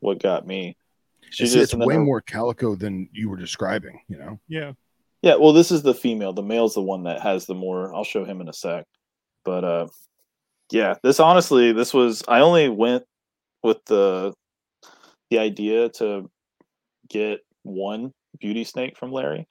[0.00, 0.76] what got me.
[1.30, 4.00] She it's, it's way her- more calico than you were describing.
[4.08, 4.40] You know.
[4.48, 4.72] Yeah.
[5.22, 6.32] Yeah, well, this is the female.
[6.34, 7.92] The male's the one that has the more.
[7.94, 8.84] I'll show him in a sec.
[9.44, 9.86] But uh,
[10.70, 12.22] yeah, this honestly, this was.
[12.28, 13.04] I only went
[13.62, 14.32] with the
[15.30, 16.30] the idea to
[17.08, 19.46] get one beauty snake from Larry,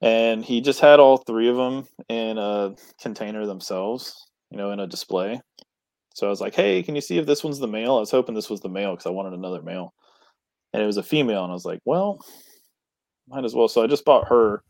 [0.00, 4.80] and he just had all three of them in a container themselves, you know, in
[4.80, 5.40] a display.
[6.14, 8.10] So I was like, "Hey, can you see if this one's the male?" I was
[8.10, 9.94] hoping this was the male because I wanted another male,
[10.72, 12.20] and it was a female, and I was like, "Well."
[13.28, 13.68] might as well.
[13.68, 14.62] So I just bought her,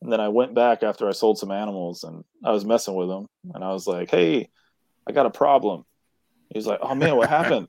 [0.00, 3.08] and then I went back after I sold some animals, and I was messing with
[3.08, 4.48] them, and I was like, "Hey,
[5.06, 5.84] I got a problem."
[6.52, 7.68] He was like, "Oh man, what happened?"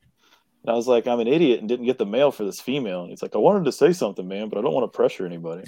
[0.63, 3.01] And I was like, "I'm an idiot and didn't get the mail for this female."
[3.01, 5.25] And he's like, "I wanted to say something, man, but I don't want to pressure
[5.25, 5.63] anybody."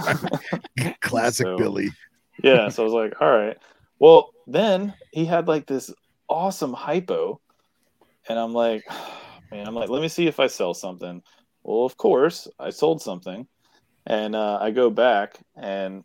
[1.00, 1.90] Classic So- Billy.
[2.42, 3.56] yeah, so I was like, "All right."
[3.98, 5.92] Well, then he had like this
[6.28, 7.40] awesome hypo,
[8.28, 8.84] and I'm like,
[9.50, 11.22] "Man, I'm like, let me see if I sell something."
[11.62, 13.46] Well, of course, I sold something,
[14.06, 16.04] and uh, I go back and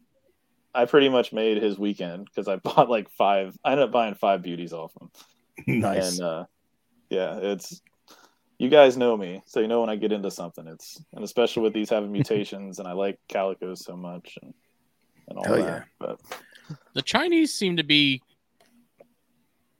[0.73, 3.57] I pretty much made his weekend because I bought like five.
[3.63, 5.09] I ended up buying five beauties off him,
[5.67, 6.17] nice.
[6.19, 6.45] and uh,
[7.09, 7.81] yeah, it's
[8.57, 11.63] you guys know me, so you know when I get into something, it's and especially
[11.63, 14.53] with these having mutations, and I like calicos so much and
[15.27, 15.65] and all Hell that.
[15.65, 15.83] yeah.
[15.99, 16.19] But
[16.93, 18.21] The Chinese seem to be,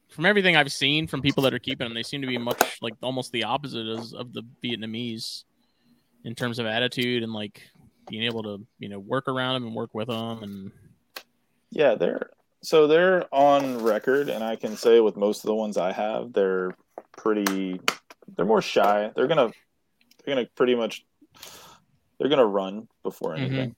[0.09, 2.79] from everything I've seen from people that are keeping them, they seem to be much
[2.81, 5.43] like almost the opposite as, of the Vietnamese.
[6.23, 7.61] in terms of attitude and like
[8.09, 10.71] being able to you know work around them and work with them and
[11.71, 12.29] Yeah, they're
[12.65, 16.33] so they're on record, and I can say with most of the ones I have,
[16.33, 16.75] they're
[17.17, 17.79] pretty.
[18.35, 19.11] They're more shy.
[19.15, 19.51] They're gonna.
[20.25, 21.05] They're gonna pretty much.
[22.19, 23.39] They're gonna run before Mhm.
[23.39, 23.75] anything.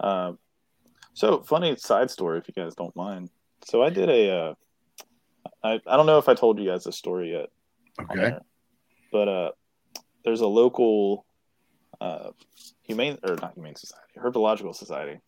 [0.00, 0.38] Um,
[1.14, 3.30] so funny side story, if you guys don't mind.
[3.64, 4.30] So I did a.
[4.30, 4.54] Uh,
[5.62, 7.50] I I don't know if I told you guys this story yet.
[7.98, 8.14] Okay.
[8.20, 8.42] there,
[9.10, 9.50] but uh,
[10.24, 11.24] there's a local
[12.00, 12.30] uh,
[12.82, 15.18] humane or not humane society, herpetological society,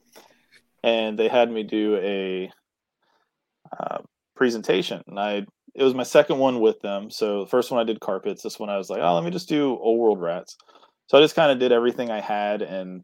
[0.82, 2.50] and they had me do a
[3.78, 3.98] uh,
[4.36, 7.10] presentation, and I it was my second one with them.
[7.10, 8.42] So the first one I did carpets.
[8.42, 10.56] This one I was like, oh, let me just do old world rats.
[11.06, 13.02] So I just kind of did everything I had and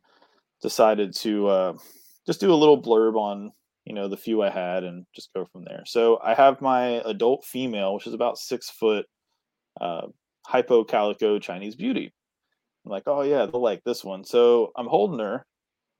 [0.62, 1.72] decided to uh,
[2.27, 3.53] just do a little blurb on
[3.85, 5.83] you know the few I had and just go from there.
[5.87, 9.07] So I have my adult female, which is about six foot,
[9.81, 10.07] uh,
[10.47, 12.12] hypo calico Chinese beauty.
[12.85, 14.25] I'm like, oh yeah, they'll like this one.
[14.25, 15.45] So I'm holding her,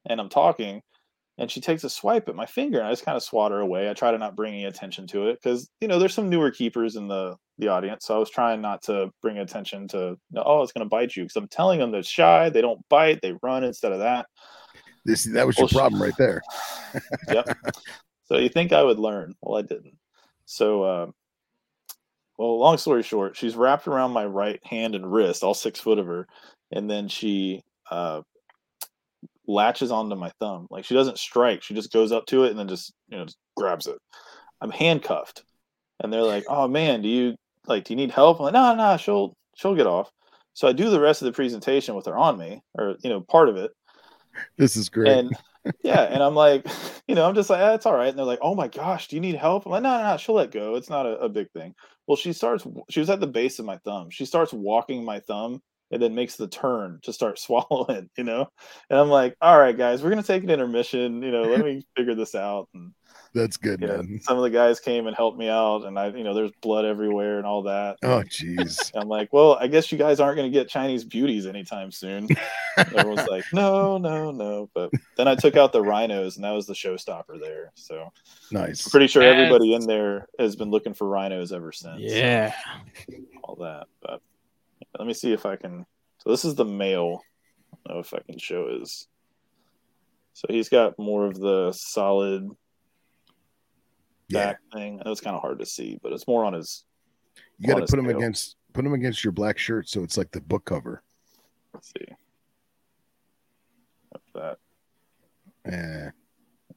[0.07, 0.81] and I'm talking,
[1.39, 3.61] and she takes a swipe at my finger, and I just kind of swat her
[3.61, 3.91] away.
[3.91, 6.51] I try to not bring any attention to it because you know there's some newer
[6.51, 10.63] keepers in the the audience, so I was trying not to bring attention to oh
[10.63, 13.65] it's gonna bite you because I'm telling them they're shy, they don't bite, they run
[13.65, 14.27] instead of that.
[15.05, 16.43] This that was your Well, she- problem right there.
[17.31, 17.47] yep.
[18.27, 19.35] So you think I would learn?
[19.43, 19.99] Well, I didn't.
[20.47, 21.07] So, uh,
[22.39, 25.99] well, long story short, she's wrapped around my right hand and wrist, all six foot
[25.99, 26.27] of her,
[26.73, 28.23] and then she uh,
[29.47, 30.67] latches onto my thumb.
[30.71, 33.25] Like she doesn't strike; she just goes up to it and then just you know
[33.25, 33.99] just grabs it.
[34.61, 35.43] I'm handcuffed,
[36.01, 37.35] and they're like, "Oh man, do you
[37.67, 37.85] like?
[37.85, 40.11] Do you need help?" I'm like, "No, no, she'll she'll get off."
[40.55, 43.21] So I do the rest of the presentation with her on me, or you know,
[43.21, 43.73] part of it,
[44.57, 45.09] This is great.
[45.09, 45.37] and
[45.83, 46.67] yeah, and I'm like,
[47.09, 48.09] you know, I'm just like, ah, it's all right.
[48.09, 49.67] And they're like, oh my gosh, do you need help?
[49.67, 50.77] I'm like, no, no, no, she'll let go.
[50.77, 51.75] It's not a, a big thing.
[52.07, 54.11] Well, she starts, she was at the base of my thumb.
[54.11, 55.61] She starts walking my thumb
[55.95, 58.49] and then makes the turn to start swallowing, you know?
[58.91, 61.23] And I'm like, all right, guys, we're going to take an intermission.
[61.23, 62.69] You know, let me figure this out.
[62.75, 62.93] And,
[63.33, 65.85] That's good, you know, some of the guys came and helped me out.
[65.85, 67.97] And I, you know, there's blood everywhere and all that.
[68.03, 68.91] Oh, jeez.
[68.95, 72.29] I'm like, well, I guess you guys aren't going to get Chinese beauties anytime soon.
[72.77, 74.69] Everyone's like, no, no, no.
[74.75, 77.73] But then I took out the rhinos, and that was the showstopper there.
[77.77, 78.11] So
[78.51, 78.87] nice.
[78.87, 82.01] I'm pretty sure everybody in there has been looking for rhinos ever since.
[82.01, 82.53] yeah
[83.45, 83.87] all that.
[84.03, 84.21] But
[84.99, 85.87] let me see if I can.
[86.19, 87.23] So this is the male.
[87.73, 89.09] I don't know if I can show his.
[90.33, 92.49] So he's got more of the solid
[94.29, 95.01] Yeah, back thing.
[95.01, 96.85] I know it's kind of hard to see, but it's more on his.
[97.59, 100.33] you got to put him against put him against your black shirt, so it's like
[100.33, 101.03] the book cover.
[101.73, 102.07] Let's see.
[104.15, 104.59] If that.
[105.67, 106.11] Eh,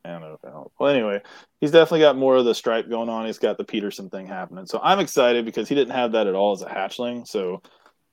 [0.05, 0.73] I don't know if helps.
[0.79, 1.21] Well, anyway,
[1.59, 3.25] he's definitely got more of the stripe going on.
[3.25, 4.65] He's got the Peterson thing happening.
[4.65, 7.27] So I'm excited because he didn't have that at all as a hatchling.
[7.27, 7.61] So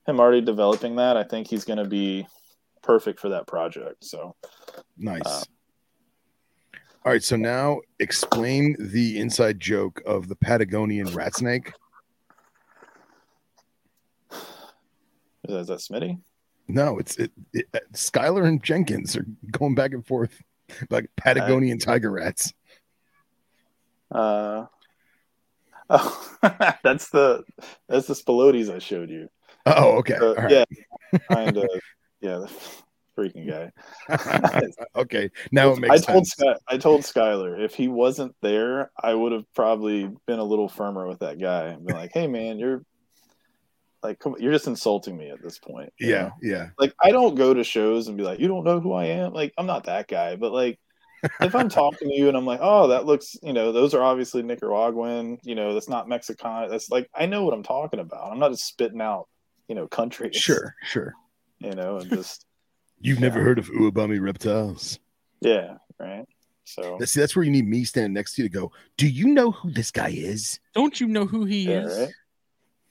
[0.06, 2.26] him already developing that, I think he's going to be
[2.82, 4.04] perfect for that project.
[4.04, 4.36] So
[4.96, 5.22] nice.
[5.24, 5.42] Uh,
[7.04, 11.72] All right, so now explain the inside joke of the Patagonian rat snake.
[14.30, 14.40] is
[15.48, 16.18] that, is that Smitty?
[16.66, 20.42] No, it's it, it Skylar and Jenkins are going back and forth
[20.90, 22.52] like Patagonian tiger rats.
[24.10, 24.64] Uh,
[25.90, 26.36] oh,
[26.82, 27.44] that's the
[27.88, 29.28] that's the Spilotes I showed you.
[29.66, 30.14] Oh, okay.
[30.14, 30.50] Uh, All right.
[30.50, 31.68] Yeah, kind of.
[32.20, 32.52] yeah, the
[33.16, 33.70] freaking guy.
[34.96, 35.30] okay.
[35.52, 36.32] Now it makes I told sense.
[36.32, 40.68] Sky, I told Skyler if he wasn't there, I would have probably been a little
[40.68, 42.84] firmer with that guy and been like, "Hey, man, you're
[44.02, 46.32] like, come, you're just insulting me at this point." Yeah, know?
[46.42, 46.68] yeah.
[46.78, 49.32] like I don't go to shows and be like, "You don't know who I am."
[49.32, 50.78] Like I'm not that guy, but like
[51.40, 54.02] if I'm talking to you and I'm like, "Oh, that looks," you know, those are
[54.02, 55.38] obviously Nicaraguan.
[55.42, 56.68] You know, that's not Mexican.
[56.68, 58.30] That's like I know what I'm talking about.
[58.32, 59.28] I'm not just spitting out,
[59.68, 60.36] you know, countries.
[60.36, 61.12] Sure, sure.
[61.58, 62.46] You know, and just
[63.00, 64.98] You've never heard of Uwabami reptiles.
[65.40, 66.24] yeah, right.
[66.66, 69.06] So That's, see, that's where you need me standing next to you to go, Do
[69.06, 70.58] you know who this guy is?
[70.74, 72.12] don't you know who he Yeah, is right.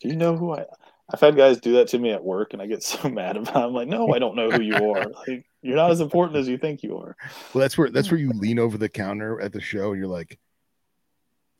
[0.02, 0.66] Do you know who I?
[1.12, 3.56] I've had guys do that to me at work, and I get so mad about.
[3.56, 3.60] It.
[3.68, 5.12] I'm like, no, I don't know who you are.
[5.28, 7.16] Like, you're not as important as you think you are.
[7.54, 10.10] Well, that's where that's where you lean over the counter at the show and you're
[10.10, 10.38] like,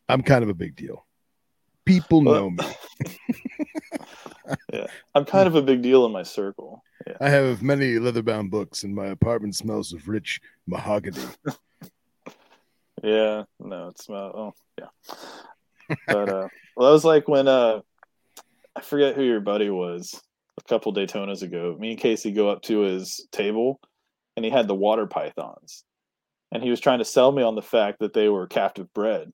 [0.10, 1.06] I'm kind of a big deal.
[1.86, 2.58] People know me.
[5.16, 6.84] I'm kind of a big deal in my circle.
[7.06, 7.18] Yeah.
[7.20, 11.24] I have many leather-bound books, and my apartment smells of rich mahogany.
[13.04, 13.44] Yeah.
[13.60, 14.34] No, it's not.
[14.34, 14.88] Oh, yeah.
[16.08, 17.82] But uh, well, that was like when uh,
[18.76, 20.20] I forget who your buddy was
[20.58, 21.76] a couple Daytonas ago.
[21.78, 23.80] Me and Casey go up to his table,
[24.36, 25.84] and he had the water pythons,
[26.52, 29.32] and he was trying to sell me on the fact that they were captive bred.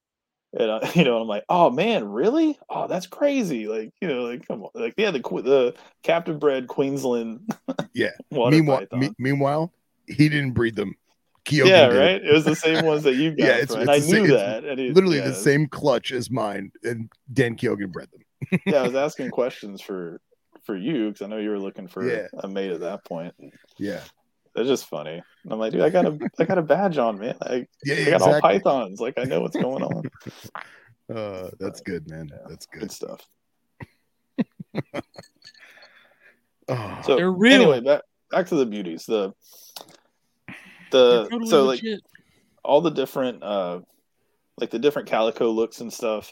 [0.57, 2.57] And uh, you know, I'm like, oh man, really?
[2.69, 3.67] Oh, that's crazy!
[3.67, 7.41] Like, you know, like come on, like yeah, the the captive bred Queensland.
[7.93, 8.11] Yeah.
[8.31, 9.73] meanwhile, me- meanwhile,
[10.07, 10.95] he didn't breed them.
[11.45, 11.97] Keoghan yeah, did.
[11.97, 12.23] right.
[12.23, 14.63] It was the same ones that you got, Yeah, it's- it's I same- knew that.
[14.63, 18.59] It- Literally yeah, the same clutch as mine, and Dan Keoghan bred them.
[18.65, 20.21] yeah, I was asking questions for
[20.63, 22.27] for you because I know you were looking for Yeah.
[22.37, 23.33] a mate at that point.
[23.77, 24.01] Yeah.
[24.59, 25.21] It's just funny.
[25.43, 27.35] And I'm like, dude, I got a I got a badge on, man.
[27.41, 28.99] I, Yeah, I got all pythons.
[28.99, 30.03] Like I know what's going on.
[31.09, 32.29] Uh, that's good, man.
[32.47, 32.91] That's Good good.
[32.91, 33.25] stuff.
[36.67, 37.61] Oh, So They're real.
[37.61, 39.07] anyway, back back to the beauties.
[39.07, 39.33] The
[40.91, 41.81] the totally so like
[42.63, 43.79] all the different uh
[44.59, 46.31] like the different calico looks and stuff.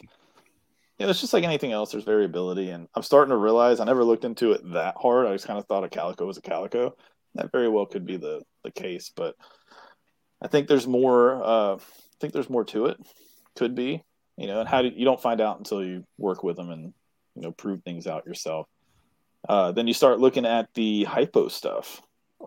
[0.98, 1.92] Yeah, it's just like anything else.
[1.92, 5.26] There's variability, and I'm starting to realize I never looked into it that hard.
[5.26, 6.94] I just kind of thought a calico was a calico.
[7.34, 9.36] That very well could be the the case, but
[10.40, 11.42] I think there's more.
[11.42, 12.98] Uh, I think there's more to it.
[13.56, 14.02] Could be,
[14.36, 16.92] you know, and how do you don't find out until you work with them and
[17.34, 18.68] you know prove things out yourself.
[19.48, 22.00] Uh, then you start looking at the hypo stuff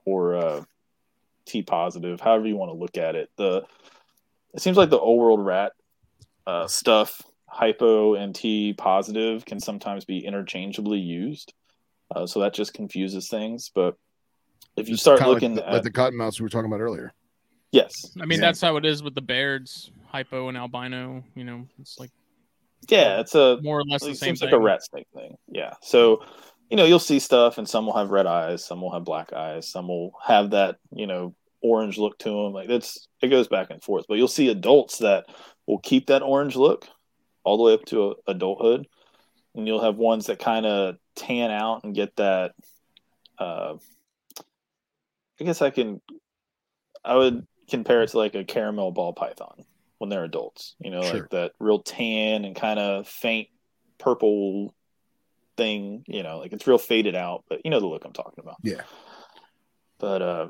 [0.06, 0.64] or uh,
[1.46, 3.30] T positive, however you want to look at it.
[3.38, 3.66] The
[4.54, 5.74] it seems like the old world rat
[6.46, 11.54] uh, stuff, hypo and T positive, can sometimes be interchangeably used.
[12.14, 13.72] Uh, so that just confuses things.
[13.74, 13.96] But
[14.76, 16.82] if you Just start looking like the, at like the cottonmouths we were talking about
[16.82, 17.14] earlier.
[17.72, 17.92] yes,
[18.22, 18.48] I mean, Yeah.
[18.48, 21.24] that's how it is with the Bairds, hypo and albino.
[21.36, 22.12] You know, it's like
[22.90, 24.48] yeah, it's a more or less it the same seems thing.
[24.50, 25.36] like a rat snake thing.
[25.48, 25.74] Yeah.
[25.84, 26.24] So,
[26.70, 29.34] you know, you'll see stuff, and some will have red eyes, some will have black
[29.34, 32.54] eyes, some will have that, you know, orange look to them.
[32.54, 34.06] Like it's it goes back and forth.
[34.10, 35.26] But you'll see adults that
[35.68, 36.88] will keep that orange look
[37.44, 38.88] all the way up to a, adulthood,
[39.54, 42.54] and you'll have ones that kind of tan out and get that.
[43.38, 43.76] Uh,
[45.42, 46.00] I guess I can,
[47.04, 49.66] I would compare it to like a caramel ball python
[49.98, 50.76] when they're adults.
[50.80, 51.22] You know, Sure.
[51.22, 53.48] like that real tan and kind of faint
[53.98, 54.76] purple
[55.58, 56.04] thing.
[56.08, 58.58] You know, like it's real faded out, but you know the look I'm talking about.
[58.64, 58.82] Yeah.
[59.98, 60.48] But uh,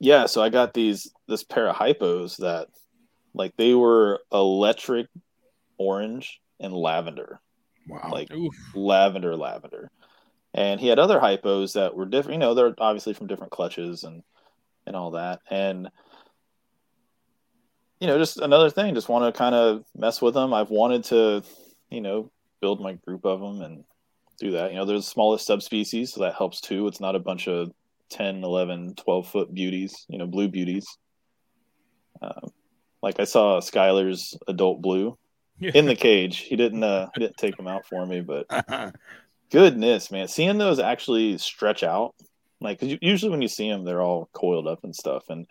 [0.00, 2.68] yeah, so I got these this pair of hypos that
[3.34, 5.08] like they were electric
[5.78, 7.40] orange and lavender
[7.88, 8.08] Wow.
[8.10, 8.54] like Oof.
[8.74, 9.90] lavender lavender
[10.56, 14.04] and he had other hypos that were different you know they're obviously from different clutches
[14.04, 14.22] and
[14.86, 15.40] and all that.
[15.50, 15.90] And
[18.00, 20.54] you know just another thing just want to kind of mess with them.
[20.54, 21.42] I've wanted to
[21.90, 22.30] you know
[22.60, 23.84] build my group of them and
[24.38, 24.70] do that.
[24.72, 26.86] You know they're the smallest subspecies so that helps too.
[26.86, 27.72] It's not a bunch of
[28.10, 30.86] 10 11 12 foot beauties you know blue beauties.
[32.22, 32.50] Um,
[33.02, 35.18] like i saw skylar's adult blue
[35.60, 36.38] in the cage.
[36.38, 38.46] He didn't uh he didn't take them out for me but
[39.50, 42.14] goodness man seeing those actually stretch out
[42.60, 45.46] like usually when you see them they're all coiled up and stuff and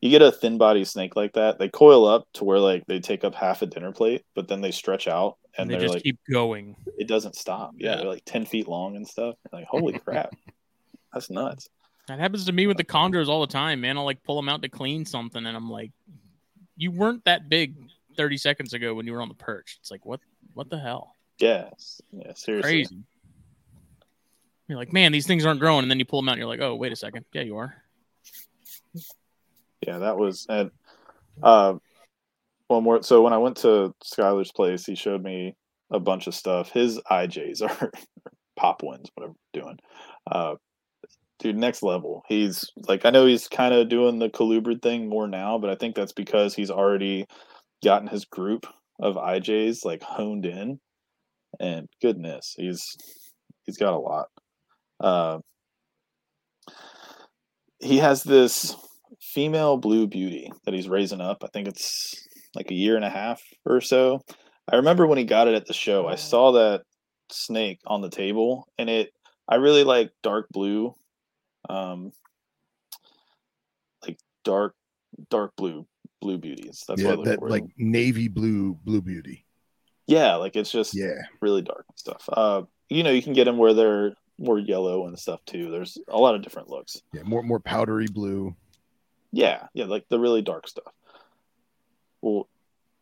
[0.00, 3.00] you get a thin body snake like that they coil up to where like they
[3.00, 5.94] take up half a dinner plate but then they stretch out and, and they just
[5.94, 6.74] like keep going.
[6.98, 7.96] it doesn't stop yeah, Yeah.
[7.98, 10.34] they're like 10 feet long and stuff You're like holy crap
[11.12, 11.68] that's nuts
[12.08, 13.96] That happens to me with the chondros all the time, man.
[13.96, 15.92] I'll like pull them out to clean something, and I'm like,
[16.76, 17.76] "You weren't that big
[18.16, 20.18] 30 seconds ago when you were on the perch." It's like, what?
[20.54, 21.14] What the hell?
[21.38, 21.68] yeah
[22.12, 22.96] yeah seriously Crazy.
[24.72, 26.48] You're like, man, these things aren't growing, and then you pull them out, and you're
[26.48, 27.74] like, oh, wait a second, yeah, you are.
[29.86, 30.70] yeah that was and
[31.42, 31.74] uh
[32.68, 35.54] one more so when i went to skylar's place he showed me
[35.90, 36.70] a bunch of stuff.
[36.70, 37.90] His ijs are
[38.56, 39.78] pop wins whatever doing.
[40.30, 40.54] Uh
[41.38, 42.22] dude next level.
[42.28, 45.74] He's like i know he's kind of doing the colubrid thing more now but i
[45.74, 47.26] think that's because he's already
[47.84, 48.66] gotten his group
[49.00, 50.80] of ijs like honed in.
[51.60, 52.96] And goodness he's
[53.64, 54.28] he's got a lot
[55.02, 55.38] uh
[57.80, 58.76] he has this
[59.20, 61.42] female blue beauty that he's raising up.
[61.42, 64.22] I think it's like a year and a half or so.
[64.70, 66.82] I remember when he got it at the show, I saw that
[67.30, 69.12] snake on the table and it
[69.48, 70.94] I really like dark blue
[71.68, 72.12] um
[74.06, 74.74] like dark
[75.30, 75.86] dark blue
[76.20, 76.84] blue beauties.
[76.86, 79.46] That's yeah, what that like navy blue blue beauty.
[80.06, 81.22] yeah, like it's just Yeah.
[81.40, 82.28] really dark stuff.
[82.32, 85.70] Uh you know, you can get them where they're more yellow and stuff too.
[85.70, 87.00] There's a lot of different looks.
[87.12, 87.22] Yeah.
[87.22, 88.54] More more powdery blue.
[89.32, 90.92] Yeah, yeah, like the really dark stuff.
[92.20, 92.48] Well,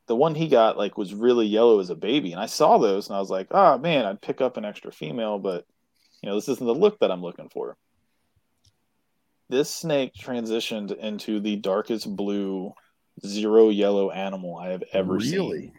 [0.06, 3.08] the one he got like was really yellow as a baby, and I saw those,
[3.08, 5.66] and I was like, oh man, I'd pick up an extra female, but
[6.22, 7.76] you know, this isn't the look that I'm looking for.
[9.48, 12.72] This snake transitioned into the darkest blue,
[13.24, 15.32] zero yellow animal I have ever seen.
[15.32, 15.72] really?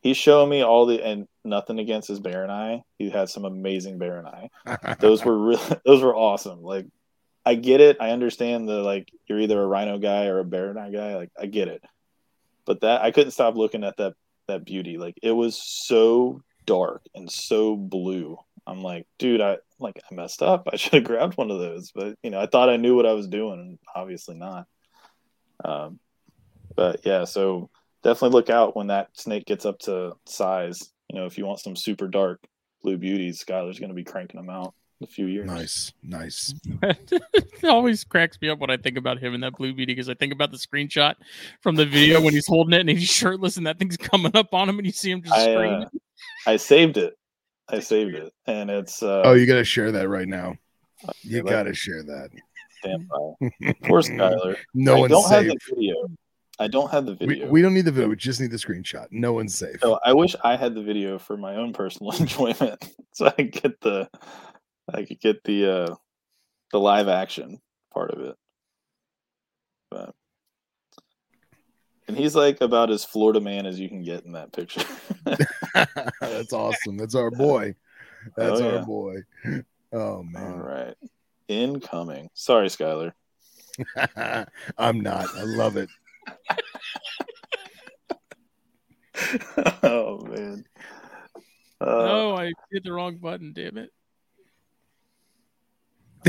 [0.00, 2.82] He's showing me all the and nothing against his baron eye.
[2.98, 6.86] He had some amazing baron eye those were really those were awesome like
[7.44, 10.78] i get it i understand the like you're either a rhino guy or a baron
[10.78, 11.82] eye guy like i get it
[12.64, 14.14] but that I couldn't stop looking at that
[14.48, 14.98] that beauty.
[14.98, 18.38] Like it was so dark and so blue.
[18.66, 20.68] I'm like, dude, I like I messed up.
[20.72, 23.06] I should have grabbed one of those, but you know, I thought I knew what
[23.06, 24.66] I was doing, and obviously not.
[25.64, 25.98] Um,
[26.74, 27.70] but yeah, so
[28.02, 30.90] definitely look out when that snake gets up to size.
[31.08, 32.40] You know, if you want some super dark
[32.82, 35.46] blue beauties, Skylar's going to be cranking them out in a few years.
[35.46, 36.54] Nice, nice.
[36.82, 40.08] it always cracks me up when I think about him in that blue beauty because
[40.08, 41.14] I think about the screenshot
[41.60, 44.52] from the video when he's holding it and he's shirtless and that thing's coming up
[44.54, 45.82] on him and you see him just I, screaming.
[45.84, 45.88] uh,
[46.46, 47.14] I saved it.
[47.68, 50.54] I saved it, and it's uh, Oh, you got to share that right now.
[51.22, 52.28] You got to share that.
[52.80, 53.72] stand by.
[53.84, 54.56] Poor Skylar.
[54.74, 55.94] No I one's don't have the video.
[56.58, 57.48] I don't have the video.
[57.48, 58.08] we don't need the video.
[58.08, 59.06] We just need the screenshot.
[59.10, 59.80] No one's safe.
[59.82, 63.52] So I wish I had the video for my own personal enjoyment, so I could
[63.52, 64.08] get the,
[64.92, 65.94] I could get the, uh,
[66.70, 67.58] the live action
[67.92, 68.36] part of it.
[69.90, 70.14] But,
[72.06, 74.84] and he's like about as Florida man as you can get in that picture.
[76.20, 76.96] That's awesome.
[76.96, 77.74] That's our boy.
[78.36, 79.16] That's Oh, our boy.
[79.92, 80.58] Oh man.
[80.58, 80.94] right,
[81.48, 82.30] incoming.
[82.34, 83.12] Sorry, Skylar.
[84.78, 85.26] I'm not.
[85.36, 85.88] I love it.
[89.82, 90.64] oh man.
[91.80, 93.90] Uh, no, I hit the wrong button, damn it.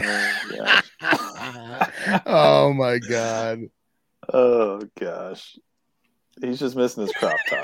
[0.02, 0.82] oh,
[2.26, 3.62] oh my god.
[4.32, 5.58] Oh gosh.
[6.42, 7.64] He's just missing his crop top.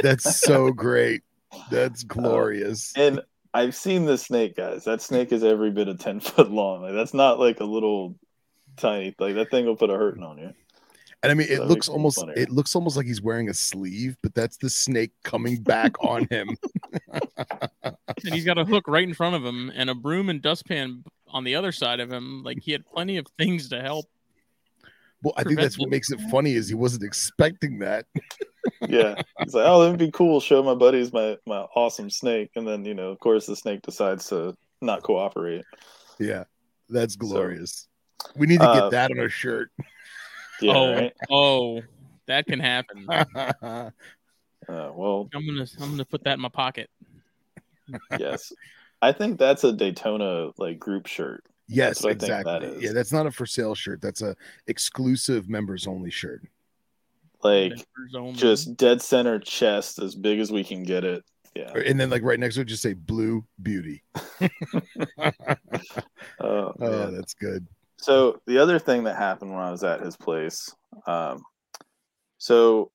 [0.00, 1.22] That's so great.
[1.70, 2.92] That's glorious.
[2.96, 3.20] And
[3.54, 4.84] I've seen the snake, guys.
[4.84, 6.82] That snake is every bit of ten foot long.
[6.82, 8.16] Like that's not like a little
[8.76, 10.52] tiny like that thing will put a hurting on you.
[11.24, 12.34] And I mean, it That looks almost funnier.
[12.36, 16.26] it looks almost like he's wearing a sleeve, but that's the snake coming back on
[16.30, 16.56] him.
[18.24, 21.04] And he's got a hook right in front of him and a broom and dustpan
[21.28, 22.42] on the other side of him.
[22.42, 24.06] Like he had plenty of things to help.
[25.22, 28.06] Well, I think that's what makes it funny is he wasn't expecting that.
[28.88, 29.20] Yeah.
[29.42, 30.40] He's like, Oh, that'd be cool.
[30.40, 32.50] Show my buddies my my awesome snake.
[32.56, 35.64] And then, you know, of course the snake decides to not cooperate.
[36.18, 36.44] Yeah,
[36.88, 37.88] that's glorious.
[38.36, 39.70] we need to get uh, that on a shirt.
[40.60, 41.12] Yeah, oh, right.
[41.30, 41.80] oh,
[42.26, 43.06] that can happen.
[44.66, 46.88] Uh, well, I'm gonna I'm gonna put that in my pocket.
[48.18, 48.50] yes.
[49.02, 51.44] I think that's a Daytona like group shirt.
[51.68, 52.84] yes, what I think that exactly.
[52.86, 54.00] Yeah, that's not a for sale shirt.
[54.00, 54.34] That's a
[54.66, 56.42] exclusive members only shirt.
[57.42, 57.74] Like
[58.14, 58.32] only.
[58.32, 61.22] just dead center chest as big as we can get it.
[61.54, 61.70] Yeah.
[61.74, 64.02] And then like right next to it, just say blue beauty.
[66.40, 67.66] Oh, Oh, that's good.
[67.98, 70.74] So the other thing that happened when I was at his place,
[71.06, 71.42] um,
[72.38, 72.90] so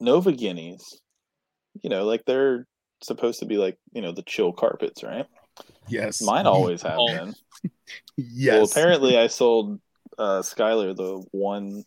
[0.00, 1.00] Nova Guineas,
[1.82, 2.66] you know, like they're
[3.02, 5.26] supposed to be like you know the chill carpets, right?
[5.88, 6.22] Yes.
[6.22, 7.06] Mine always have Oh.
[7.06, 7.34] been.
[8.16, 8.54] Yes.
[8.54, 9.80] Well, apparently I sold
[10.18, 11.82] uh, Skylar the one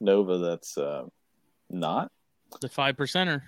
[0.00, 1.04] Nova that's uh,
[1.70, 2.12] not.
[2.60, 3.42] the five percenter.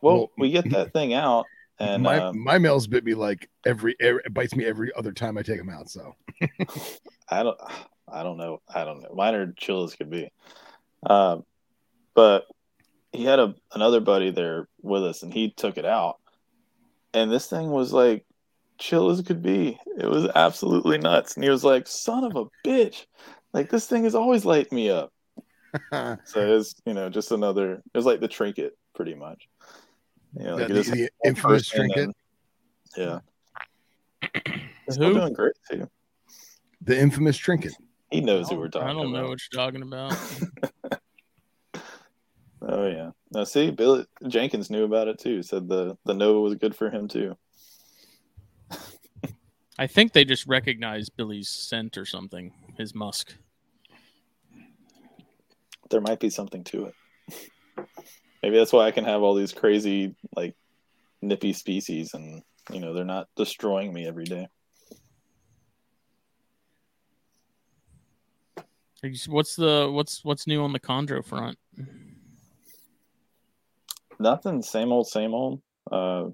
[0.00, 1.46] Well, Well, we get that thing out,
[1.82, 5.12] and my uh, my males bit me like every, every it bites me every other
[5.12, 5.90] time I take them out.
[5.90, 6.14] So
[7.28, 7.58] I don't
[8.08, 8.60] I don't know.
[8.72, 9.12] I don't know.
[9.14, 10.30] Mine are chill as could be.
[11.04, 11.44] Um,
[12.14, 12.46] but
[13.12, 16.18] he had a another buddy there with us and he took it out.
[17.14, 18.24] And this thing was like
[18.78, 19.78] chill as could be.
[19.98, 21.34] It was absolutely nuts.
[21.34, 23.06] And he was like, son of a bitch.
[23.52, 25.12] Like this thing is always lighting me up.
[26.24, 29.48] So it's you know, just another it was like the trinket pretty much.
[30.38, 32.16] You know, like the, it is the infamous person trinket,
[32.96, 33.18] yeah.
[34.86, 35.12] He's Who?
[35.14, 35.88] doing great too.
[36.80, 37.74] the infamous trinket.
[38.10, 39.22] He knows who we're talking I don't about.
[39.22, 40.14] know what you're talking about.
[42.64, 43.10] Oh yeah.
[43.32, 45.42] Now see, Bill Jenkins knew about it too.
[45.42, 47.36] Said the the Nova was good for him too.
[49.78, 52.52] I think they just recognized Billy's scent or something.
[52.78, 53.34] His musk.
[55.90, 56.94] There might be something to it.
[58.42, 60.54] Maybe that's why I can have all these crazy like
[61.20, 62.42] nippy species, and
[62.72, 64.48] you know they're not destroying me every day.
[69.28, 71.58] What's the what's what's new on the chondro front?
[74.18, 74.62] Nothing.
[74.62, 75.60] Same old, same old.
[75.90, 76.26] Uh,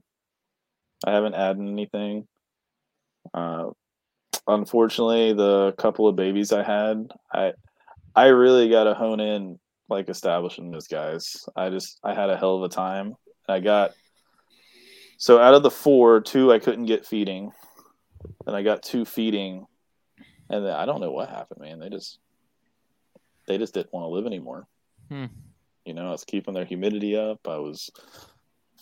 [1.06, 2.26] I haven't added anything.
[3.32, 3.70] Uh,
[4.46, 7.52] unfortunately, the couple of babies I had, I
[8.14, 9.58] I really got to hone in
[9.88, 11.46] like establishing those guys.
[11.56, 13.16] I just I had a hell of a time.
[13.48, 13.92] I got
[15.16, 17.52] so out of the four, two I couldn't get feeding.
[18.46, 19.66] and I got two feeding,
[20.50, 21.78] and then I don't know what happened, man.
[21.78, 22.18] They just
[23.46, 24.66] they just didn't want to live anymore.
[25.08, 25.26] Hmm.
[25.84, 27.48] You know, I was keeping their humidity up.
[27.48, 27.90] I was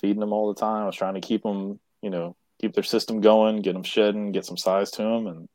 [0.01, 0.83] feeding them all the time.
[0.83, 4.33] I was trying to keep them, you know, keep their system going, get them shedding,
[4.33, 5.49] get some size to them, and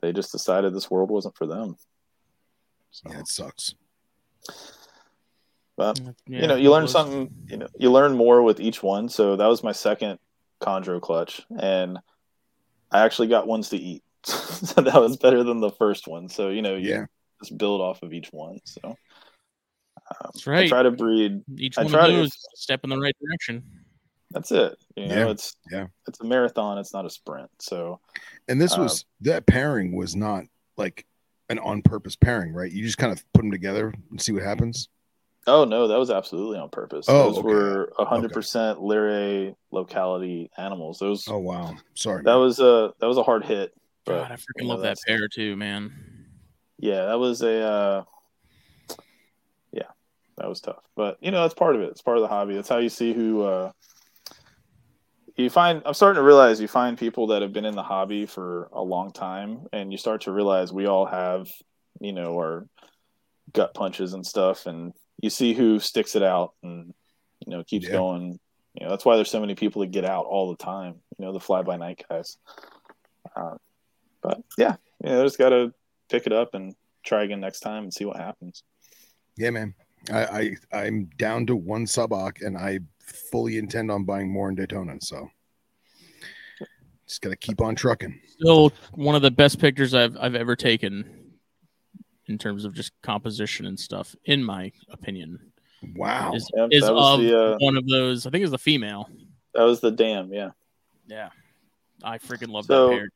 [0.00, 1.76] they just decided this world wasn't for them.
[2.90, 3.74] So, Yeah, it sucks.
[5.76, 6.92] But Yeah, you know, you learn close.
[6.92, 7.30] something.
[7.48, 9.08] You know, you learn more with each one.
[9.08, 10.18] So that was my second
[10.62, 11.98] chondro clutch, and
[12.90, 14.02] I actually got ones to eat.
[14.24, 16.28] so that was better than the first one.
[16.28, 17.06] So you know, you Yeah.
[17.42, 18.60] just build off of each one.
[18.64, 18.96] So um,
[20.32, 20.68] That's I right.
[20.68, 21.42] try to breed.
[21.58, 23.64] Each I one try of to- those is a step in the right direction.
[24.30, 24.76] That's it.
[24.96, 25.86] You know, Yeah, it's yeah.
[26.06, 26.78] it's a marathon.
[26.78, 27.50] It's not a sprint.
[27.60, 28.00] So
[28.48, 30.44] And this Um, was that pairing was not
[30.76, 31.04] like
[31.48, 32.70] an on purpose pairing, right?
[32.70, 34.88] You just kind of put them together and see what happens.
[35.46, 37.06] Oh no, that was absolutely on purpose.
[37.08, 37.48] Oh, Those okay.
[37.48, 40.98] were hundred percent Lereh locality animals.
[40.98, 42.22] Those Oh wow, sorry.
[42.24, 43.74] that was a that was a hard hit.
[44.06, 45.92] But God, I freaking you know, love that pair too, man.
[46.78, 48.04] yeah, that was a uh,
[49.72, 49.88] yeah,
[50.38, 50.82] that was tough.
[50.96, 51.90] But you know, that's part of it.
[51.90, 52.54] It's part of the hobby.
[52.54, 53.72] That's how you see who uh,
[55.36, 55.82] you find.
[55.84, 58.82] I'm starting to realize you find people that have been in the hobby for a
[58.82, 61.48] long time, and you start to realize we all have
[62.00, 62.66] you know our
[63.52, 66.94] gut punches and stuff, and you see who sticks it out and
[67.46, 67.92] you know keeps Yeah.
[67.92, 68.38] going.
[68.74, 70.96] You know, that's why there's so many people that get out all the time.
[71.18, 72.36] You know, the fly by night guys.
[73.36, 73.56] Uh,
[74.20, 75.72] but yeah, you know, just got to
[76.10, 76.74] pick it up and
[77.04, 78.62] try again next time and see what happens.
[79.36, 79.74] yeah, man.
[80.12, 84.54] I, I I'm down to one subok, and I fully intend on buying more in
[84.54, 84.96] Daytona.
[85.00, 85.28] So
[87.06, 88.18] just gotta keep on trucking.
[88.28, 91.32] Still one of the best pictures I've I've ever taken
[92.26, 95.52] in terms of just composition and stuff, in my opinion.
[95.94, 96.32] Wow.
[96.34, 98.26] Is, Yep, is of the, uh, one of those.
[98.26, 99.10] I think it's the female.
[99.52, 100.50] That was the dam, yeah.
[101.06, 101.28] Yeah,
[102.02, 103.08] I freaking love So- that pair.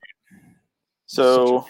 [1.06, 1.66] So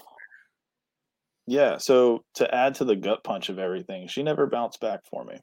[1.46, 5.24] yeah, so to add to the gut punch of everything, she never bounced back for
[5.24, 5.38] me.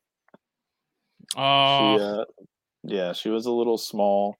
[1.37, 2.25] Oh, She, uh,
[2.87, 4.37] yeah, she was a little small,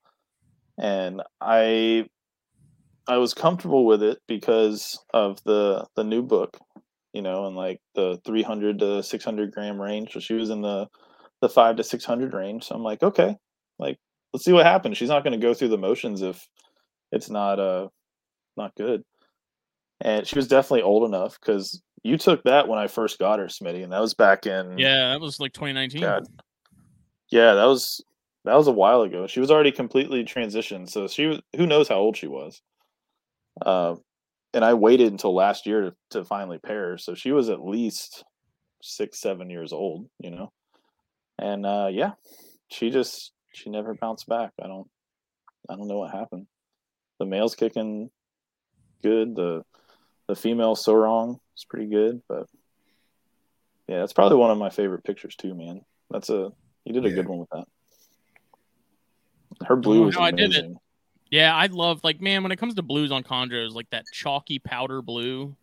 [0.77, 2.07] and I
[3.07, 6.57] I was comfortable with it because of the the new book,
[7.13, 10.13] you know, and like the 300 to 600 gram range.
[10.13, 10.87] So she was in the
[11.41, 12.65] the five to 600 range.
[12.65, 13.35] So I'm like, okay,
[13.77, 13.97] like
[14.33, 14.97] let's see what happens.
[14.97, 16.47] She's not going to go through the motions if
[17.11, 17.87] it's not uh
[18.57, 19.03] not good.
[20.01, 23.45] And she was definitely old enough because you took that when I first got her,
[23.45, 26.01] Smitty, and that was back in yeah, that was like 2019.
[26.01, 26.27] God.
[27.31, 28.03] Yeah, that was
[28.45, 29.27] that was a while ago.
[29.27, 31.41] She was already completely transitioned, so she was.
[31.55, 32.61] Who knows how old she was?
[33.63, 33.95] Uh,
[34.53, 37.65] and I waited until last year to, to finally pair her, so she was at
[37.65, 38.23] least
[38.81, 40.07] six, seven years old.
[40.19, 40.51] You know,
[41.37, 42.11] and uh, yeah,
[42.69, 44.51] she just she never bounced back.
[44.61, 44.87] I don't
[45.69, 46.47] I don't know what happened.
[47.19, 48.09] The male's kicking
[49.03, 49.35] good.
[49.35, 49.63] The
[50.27, 52.47] the female so wrong is pretty good, but
[53.87, 55.81] yeah, that's probably one of my favorite pictures too, man.
[56.09, 56.51] That's a
[56.85, 57.15] you did a Yeah.
[57.15, 57.65] good one with that.
[59.63, 60.71] Her blue know was how I did it.
[61.31, 64.59] Yeah, I love like man when it comes to blues on chondros, like that chalky
[64.59, 65.55] powder blue.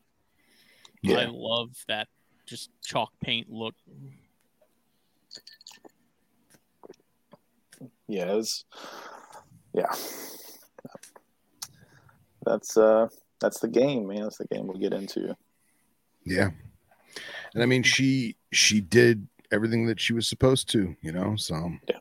[1.03, 1.19] Yeah.
[1.19, 2.09] I love that
[2.47, 3.75] just chalk paint look.
[8.09, 8.65] Yeah, it's
[9.73, 9.93] yeah.
[12.45, 13.09] That's uh
[13.41, 14.23] that's the game, man.
[14.23, 15.37] That's the game we'll get into.
[16.25, 16.51] Yeah.
[17.55, 21.37] And I mean she she did everything that she was supposed to, you know.
[21.37, 21.99] So Yeah,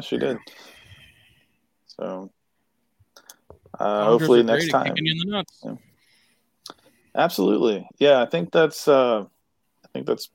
[0.00, 0.20] she Yeah.
[0.20, 0.38] did.
[1.86, 2.30] So
[3.78, 4.86] uh hopefully next time.
[4.86, 5.64] kicking you in the nuts.
[7.14, 7.88] Absolutely.
[7.98, 10.30] Yeah, I think that's uh I think that's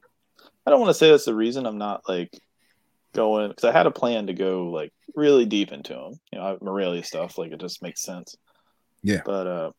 [0.66, 2.38] I don't want to say that's the reason I'm not like
[3.14, 6.14] going because I had a plan to go like really deep into them.
[6.32, 8.36] You know, Morelia stuff, like it just makes sense.
[9.02, 9.22] Yeah.
[9.26, 9.72] But uh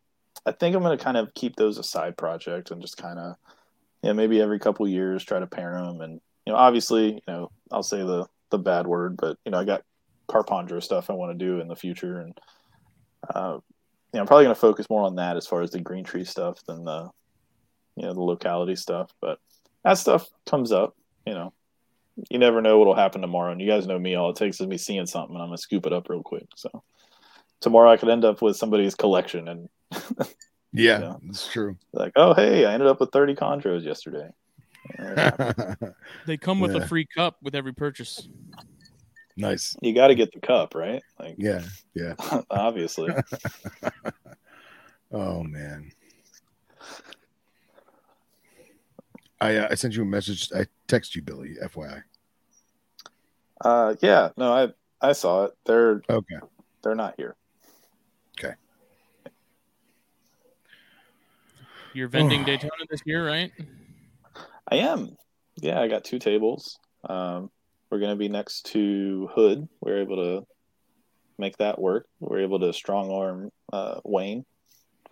[0.46, 3.36] I think I'm gonna kind of keep those a side project and just kind of
[4.02, 7.50] yeah, maybe every couple years try to pair them and you know, obviously, you know,
[7.72, 9.82] I'll say the the bad word, but you know, I got
[10.28, 12.38] Carpondro stuff I want to do in the future and
[13.34, 13.58] uh
[14.12, 16.04] you know, I'm probably going to focus more on that as far as the green
[16.04, 17.10] tree stuff than the,
[17.96, 19.10] you know, the locality stuff.
[19.20, 19.40] But
[19.82, 20.94] that stuff comes up,
[21.26, 21.52] you know,
[22.30, 23.50] you never know what'll happen tomorrow.
[23.50, 25.56] And you guys know me, all it takes is me seeing something and I'm going
[25.56, 26.46] to scoop it up real quick.
[26.54, 26.84] So
[27.60, 29.68] tomorrow I could end up with somebody's collection and
[30.72, 31.14] yeah, Yeah.
[31.28, 31.76] it's true.
[31.92, 34.28] like, oh, hey, I ended up with 30 chondros yesterday.
[36.26, 36.82] They come with Yeah.
[36.82, 38.28] a free cup with every purchase.
[39.36, 39.76] nice.
[39.82, 41.02] you got to get the cup, right?
[41.18, 41.62] Like, Yeah,
[41.94, 42.14] yeah.
[42.50, 43.12] obviously.
[45.12, 45.92] Oh man.
[49.40, 50.50] I uh, I sent you a message.
[50.52, 51.54] I text you, Billy.
[51.62, 52.02] FYI.
[53.60, 54.68] Uh, yeah, no, I,
[55.00, 55.52] I saw it.
[55.66, 56.38] They're, Okay.
[56.82, 57.36] they're not here.
[58.38, 58.54] Okay.
[61.92, 62.44] You're vending Oh.
[62.46, 63.52] Daytona this year, right?
[64.74, 65.16] I am.
[65.54, 66.80] Yeah, I got two tables.
[67.08, 67.48] Um,
[67.90, 69.68] we're going to be next to Hood.
[69.80, 70.46] We're able to
[71.38, 72.08] make that work.
[72.18, 74.44] We're able to strong arm uh, Wayne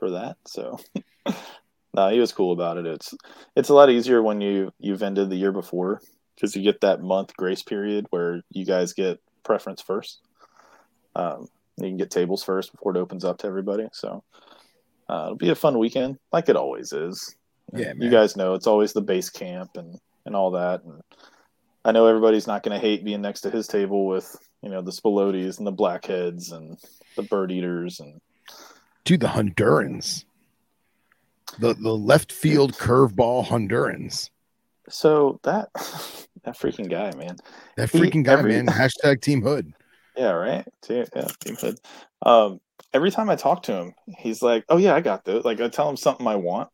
[0.00, 0.36] for that.
[0.48, 0.80] So,
[1.94, 2.86] no, he was cool about it.
[2.86, 3.14] It's
[3.54, 6.00] it's a lot easier when you you've ended the year before
[6.34, 10.22] because you get that month grace period where you guys get preference first.
[11.14, 13.86] Um, you can get tables first before it opens up to everybody.
[13.92, 14.24] So
[15.08, 17.36] uh, it'll be a fun weekend, like it always is.
[17.72, 18.02] Yeah, man.
[18.02, 20.82] you guys know it's always the base camp and and all that.
[20.84, 21.00] And
[21.84, 24.82] I know everybody's not going to hate being next to his table with you know
[24.82, 26.78] the Spilotes and the Blackheads and
[27.16, 28.20] the Bird Eaters and
[29.04, 30.24] Dude, the Hondurans.
[31.58, 34.30] The the left field curveball Hondurans.
[34.88, 35.68] so that
[36.44, 37.36] that freaking guy, man.
[37.76, 38.66] That He- freaking guy, every- man.
[38.68, 39.72] Hashtag Team Hood.
[40.16, 40.66] Yeah, right.
[40.82, 41.78] Team, yeah, Team Hood.
[42.24, 42.60] Um,
[42.92, 45.68] every time I talk to him, he's like, "Oh yeah, I got those." Like I
[45.68, 46.68] tell him something I want.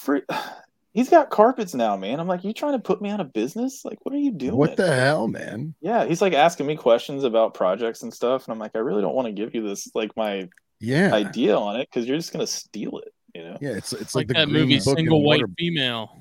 [0.00, 0.22] Free.
[0.92, 2.18] He's got carpets now, man.
[2.18, 3.84] I'm like, you trying to put me out of business?
[3.84, 4.56] Like, what are you doing?
[4.56, 5.72] What the hell, man?
[5.80, 9.00] Yeah, he's like asking me questions about projects and stuff, and I'm like, I really
[9.00, 10.48] don't want to give you this like my
[10.80, 11.14] Yeah.
[11.14, 13.56] idea on it because you're just gonna steal it, you know?
[13.60, 16.18] Yeah, it's it's It's like, like, the that Green movie, Single White Water- Female.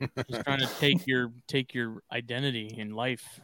[0.30, 3.40] Just trying to take your take your identity in life.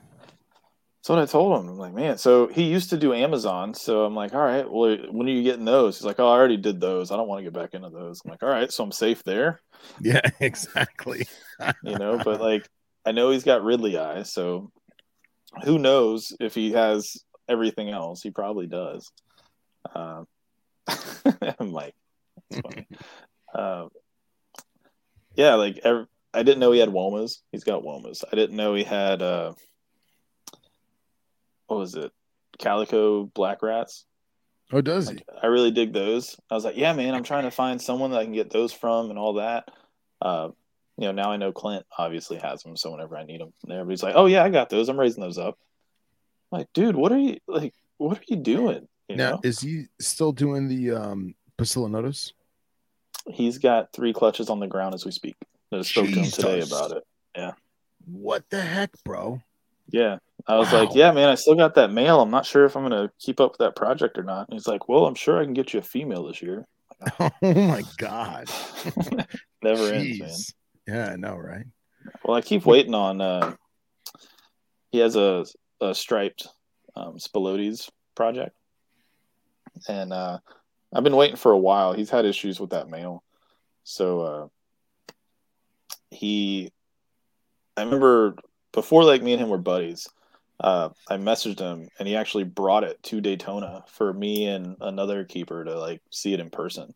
[1.11, 1.69] What I told him.
[1.69, 2.17] I'm like, man.
[2.19, 5.43] So he used to do Amazon, so I'm like, all right, well, when are you
[5.43, 5.99] getting those?
[5.99, 7.11] He's like, oh, I already did those.
[7.11, 8.23] I don't want to get back into those.
[8.25, 9.61] I'm like, all right, so I'm safe there.
[10.01, 11.27] Yeah, exactly.
[11.83, 12.69] you know but like
[13.07, 14.71] i know he's got ridley eyes so
[15.65, 17.17] who knows if he has
[17.49, 19.13] everything else he probably does
[19.95, 20.27] um,
[21.59, 21.95] i'm like
[23.55, 23.89] um,
[25.37, 28.75] yeah like ev- i didn't know he had womas he's got womas i didn't know
[28.75, 29.53] he had uh
[31.75, 32.13] what was it
[32.59, 34.07] calico black rats
[34.73, 35.17] Oh, does he?
[35.17, 36.37] like, I really dig those.
[36.51, 38.73] I was like, yeah, man, I'm trying to find someone that I can get those
[38.73, 39.69] from and all that.
[40.23, 40.49] Uh,
[40.97, 44.03] you know, now I know Clint obviously has them, so whenever I need them, everybody's
[44.03, 44.89] like, oh yeah, I got those.
[44.89, 45.59] I'm raising those up.
[46.51, 47.75] I'm like, dude, what are you like?
[47.99, 48.89] What are you doing?
[49.09, 52.33] You now, know, is he still doing the um Bacillinotus?
[53.31, 55.37] he's got three clutches on the ground as we speak.
[55.73, 57.05] I spoke to him today about it.
[57.37, 57.53] Yeah.
[58.07, 59.43] What the heck, bro?
[59.91, 60.81] Yeah, I was Wow.
[60.81, 62.21] like, yeah, man, I still got that male.
[62.21, 64.49] I'm not sure if I'm gonna keep up with that project or not.
[64.49, 66.67] And he's like, well, I'm sure I can get you a female this year.
[67.21, 68.49] Oh my god.
[69.63, 70.39] Never ends, man.
[70.87, 71.67] Yeah, I know, right?
[72.25, 73.21] Well, I keep waiting on.
[73.21, 73.57] Uh,
[74.93, 75.45] he has a,
[75.81, 76.47] a striped
[76.95, 78.55] um, Spilotes project,
[79.89, 80.39] and uh,
[80.95, 81.95] I've been waiting for a while.
[81.95, 83.23] He's had issues with that male,
[83.83, 84.49] so uh,
[86.11, 86.71] he.
[87.77, 88.37] I remember
[88.73, 90.09] before, like me and him were buddies.
[90.61, 95.25] Uh, I messaged him, and he actually brought it to Daytona for me and another
[95.25, 96.95] keeper to like see it in person.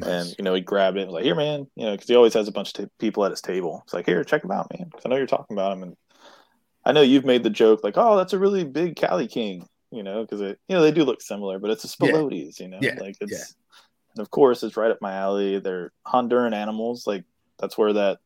[0.00, 2.14] And you know, he grabbed it and was like, "Here, man," you know, because he
[2.14, 3.82] always has a bunch of t- people at his table.
[3.84, 5.96] It's like, "Here, check him out, man." I know you're talking about him, and
[6.84, 10.02] I know you've made the joke like, "Oh, that's a really big Cali King," you
[10.04, 12.12] know, because it, you know, they do look similar, but it's a Yeah.
[12.12, 13.74] Spilotes, you know, Yeah, like it's, yeah.
[14.14, 15.58] and of course, it's right up my alley.
[15.58, 17.24] They're Honduran animals, like
[17.58, 18.18] that's where that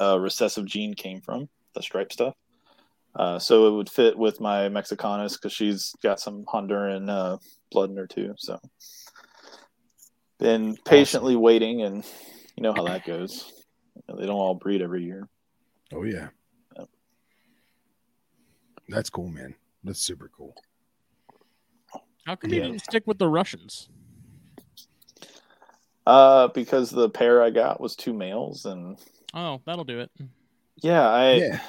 [0.00, 2.34] uh, recessive gene came from, the stripe stuff.
[3.16, 7.38] Uh, so it would fit with my Mexicanas because she's got some Honduran uh,
[7.70, 8.34] blood in her too.
[8.36, 8.60] So
[10.38, 12.04] been patiently waiting, and
[12.56, 13.50] you know how that goes.
[13.94, 15.28] You know, they don't all breed every year.
[15.94, 16.28] Oh yeah.
[16.78, 16.88] Yep.
[18.88, 19.54] That's cool, man.
[19.82, 20.54] That's super cool.
[22.26, 22.56] How come Yeah.
[22.56, 23.88] you didn't stick with the Russians?
[26.06, 28.98] Uh, because the pair I got was two males, and
[29.32, 30.10] Oh, that'll do it.
[30.82, 31.60] yeah, I Yeah.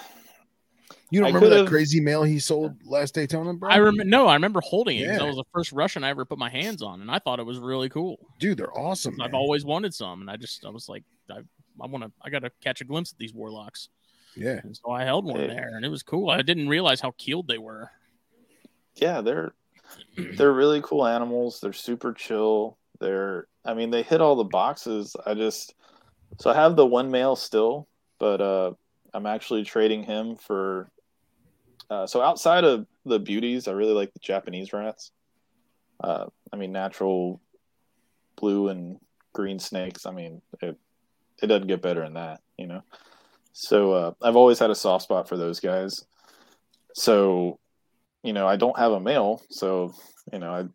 [1.10, 3.70] You don't I remember that crazy male he sold last Daytona, bro?
[3.70, 4.04] I remember.
[4.04, 5.06] No, I remember holding it.
[5.06, 5.20] 'cause Yeah.
[5.20, 7.46] That was the first Russian I ever put my hands on, and I thought it
[7.46, 8.20] was really cool.
[8.40, 9.14] Dude, they're awesome.
[9.22, 9.40] I've man.
[9.40, 11.38] always wanted some, and I just I was like, I,
[11.82, 12.12] I want to.
[12.22, 13.88] I got to catch a glimpse of these warlocks,
[14.36, 14.60] Yeah.
[14.64, 15.48] and so I held one Hey.
[15.48, 16.30] there, and it was cool.
[16.30, 17.90] I didn't realize how keeled they were.
[18.96, 19.54] yeah, they're
[20.36, 21.62] they're really cool animals.
[21.62, 22.78] They're super chill.
[23.00, 25.16] They're I mean, they hit all the boxes.
[25.26, 25.74] I just
[26.40, 27.88] so I have the one male still,
[28.20, 28.74] but uh
[29.14, 30.92] I'm actually trading him for
[31.90, 35.12] uh so outside of the beauties, I really like the Japanese rats.
[36.04, 37.42] Uh I mean natural
[38.36, 39.00] blue and
[39.34, 40.06] green snakes.
[40.06, 40.78] I mean, it
[41.42, 42.82] it doesn't get better than that, you know.
[43.54, 46.06] So uh I've always had a soft spot for those guys.
[46.94, 47.60] So
[48.24, 49.94] you know, I don't have a male, so
[50.34, 50.66] you know, I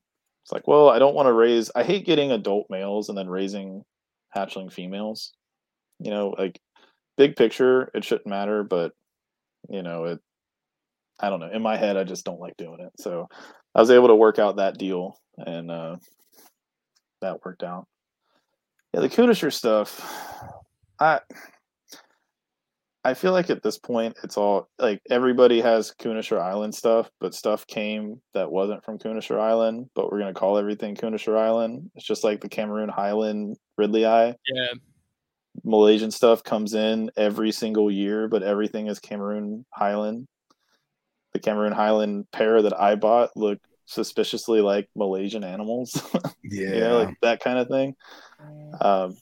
[0.43, 1.71] it's like, well, I don't want to raise.
[1.75, 3.85] I hate getting adult males and then raising
[4.35, 5.33] hatchling females.
[6.01, 6.61] You know, like
[7.17, 8.93] big picture, it shouldn't matter, but
[9.69, 10.21] you know, it.
[11.23, 11.51] I don't know.
[11.51, 12.93] In my head, I just don't like doing it.
[12.99, 13.29] So
[13.75, 15.97] I was able to work out that deal, and uh,
[17.21, 17.87] that worked out.
[18.93, 20.05] Yeah, the Kunashir stuff.
[20.99, 21.21] I
[23.05, 27.35] I feel like at this point it's all like everybody has Kunashir Island stuff, but
[27.35, 31.91] stuff came that wasn't from Kunashir Island, but we're gonna call everything Kunashir Island.
[31.95, 34.35] It's just like the Cameron Highland ridleyi.
[34.55, 34.75] Yeah,
[35.65, 40.27] Malaysian stuff comes in every single year, but everything is Cameron Highland.
[41.33, 46.01] The Cameron Highland pair that I bought look suspiciously like Malaysian animals.
[46.43, 46.69] Yeah.
[46.75, 47.97] you know, like that kind of thing.
[48.81, 49.17] Um,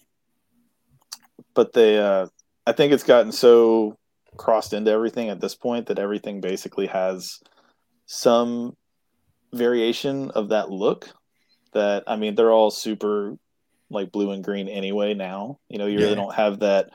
[1.55, 2.27] but they, uh,
[2.66, 3.99] I think it's gotten so
[4.37, 7.41] crossed into everything at this point that everything basically has
[8.07, 8.77] some
[9.53, 11.09] variation of that look.
[11.73, 13.37] That I mean, they're all super
[13.91, 15.15] like blue and green anyway.
[15.15, 16.91] Now, you know, you really don't have that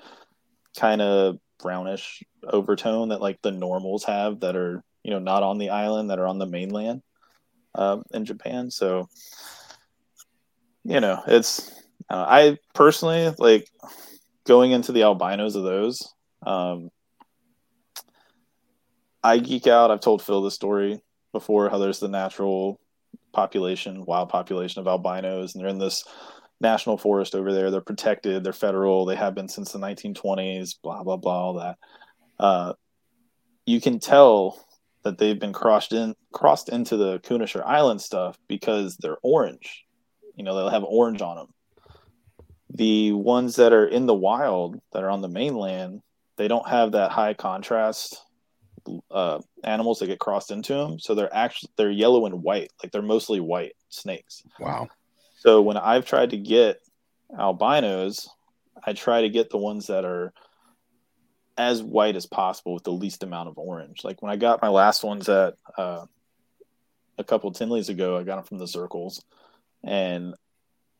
[0.77, 5.59] kind of brownish overtone that like the normals have that are you know not on
[5.59, 7.03] the island that are on the mainland
[7.75, 8.71] um, in Japan.
[8.71, 9.07] So
[10.83, 11.71] you know, it's
[12.09, 13.69] uh, I personally like
[14.45, 16.11] going into the albinos of those.
[16.45, 16.89] Um,
[19.23, 19.91] I geek out.
[19.91, 20.99] I've told Phil the story
[21.31, 22.79] before how there's the natural
[23.31, 26.03] population, wild population of albinos, and they're in this
[26.59, 27.69] national forest over there.
[27.69, 28.43] They're protected.
[28.43, 29.05] They're federal.
[29.05, 30.77] They have been since the 1920s.
[30.81, 31.45] Blah blah blah.
[31.45, 31.77] All that.
[32.39, 32.73] Uh,
[33.67, 34.65] you can tell
[35.05, 39.85] that they've been crossed in crossed into the Kunashir Island stuff because they're orange.
[40.35, 41.47] You know, they'll have orange on them.
[42.73, 46.01] The ones that are in the wild that are on the mainland,
[46.37, 48.19] they don't have that high contrast
[49.11, 50.99] uh, animals that get crossed into them.
[50.99, 54.41] So they're actually they're yellow and white, like they're mostly white snakes.
[54.59, 54.89] Wow.
[55.37, 56.81] So when I've tried to get
[57.37, 58.27] albinos,
[58.83, 60.33] I try to get the ones that are
[61.57, 64.03] as white as possible with the least amount of orange.
[64.03, 66.05] Like when I got my last ones at uh,
[67.17, 69.23] a couple Tinleys ago, I got them from the circles,
[69.83, 70.35] and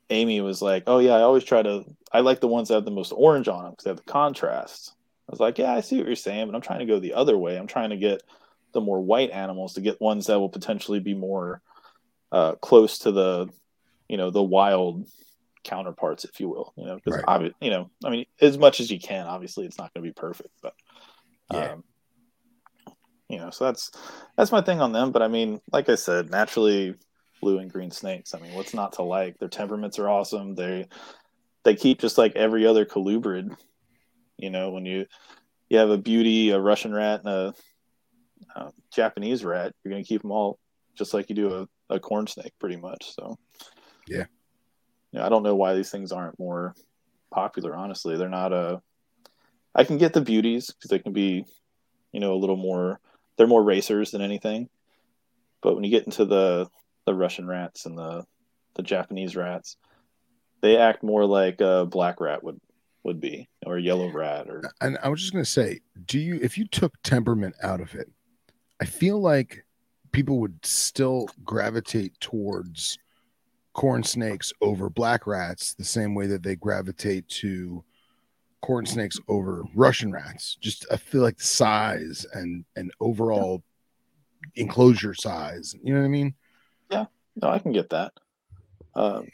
[0.10, 1.84] Amy was like, "Oh yeah, I always try to.
[2.12, 4.04] I like the ones that have the most orange on them because they have the
[4.12, 4.94] contrast."
[5.28, 7.16] I was like, "Yeah, I see what you're saying, but I'm trying to go the
[7.16, 7.58] other way.
[7.58, 8.22] I'm trying to get
[8.74, 11.62] the more white animals to get ones that will potentially be more
[12.32, 13.48] uh, close to the,
[14.10, 15.08] you know, the wild
[15.66, 16.74] counterparts, if you will.
[16.78, 17.54] You know, because Right.
[17.60, 19.28] you know, I mean, as much as you can.
[19.28, 20.74] Obviously, it's not going to be perfect, but
[21.52, 21.74] Yeah.
[21.74, 21.84] um,
[23.28, 23.92] you know, so that's
[24.38, 25.12] that's my thing on them.
[25.12, 26.96] But I mean, like I said, naturally
[27.42, 28.34] blue and green snakes.
[28.34, 29.38] I mean, what's not to like?
[29.40, 30.56] Their temperaments are awesome.
[30.56, 30.88] They
[31.64, 33.56] they keep just like every other colubrid.
[34.38, 35.06] You know, when you
[35.70, 37.54] you have a beauty, a Russian rat, and a,
[38.56, 40.60] uh Japanese rat, you're going to keep them all
[40.96, 43.14] just like you do a, a corn snake, pretty much.
[43.16, 43.38] So,
[44.08, 44.26] Yeah.
[45.24, 46.76] I don't know why these things aren't more
[47.32, 47.76] popular.
[47.76, 48.82] Honestly, they're not a.
[49.74, 51.46] I can get the beauties because they can be,
[52.12, 53.00] you know, a little more.
[53.38, 54.70] They're more racers than anything.
[55.62, 56.68] But when you get into the
[57.06, 58.26] the Russian rats and the
[58.76, 59.78] the Japanese rats,
[60.62, 62.60] they act more like a black rat would
[63.04, 66.40] would be, or a yellow rat, or And I was just gonna say, do you
[66.42, 68.10] if you took temperament out of it,
[68.82, 69.66] I feel like
[70.12, 72.98] people would still gravitate towards
[73.76, 77.84] corn snakes over black rats the same way that they gravitate to
[78.62, 80.58] corn snakes over Russian rats.
[80.62, 83.62] Just I feel like the size and and overall
[84.56, 85.76] enclosure size.
[85.84, 86.34] You know what I mean?
[86.90, 87.06] Yeah,
[87.42, 88.14] no, I can get that.
[88.96, 89.28] Um,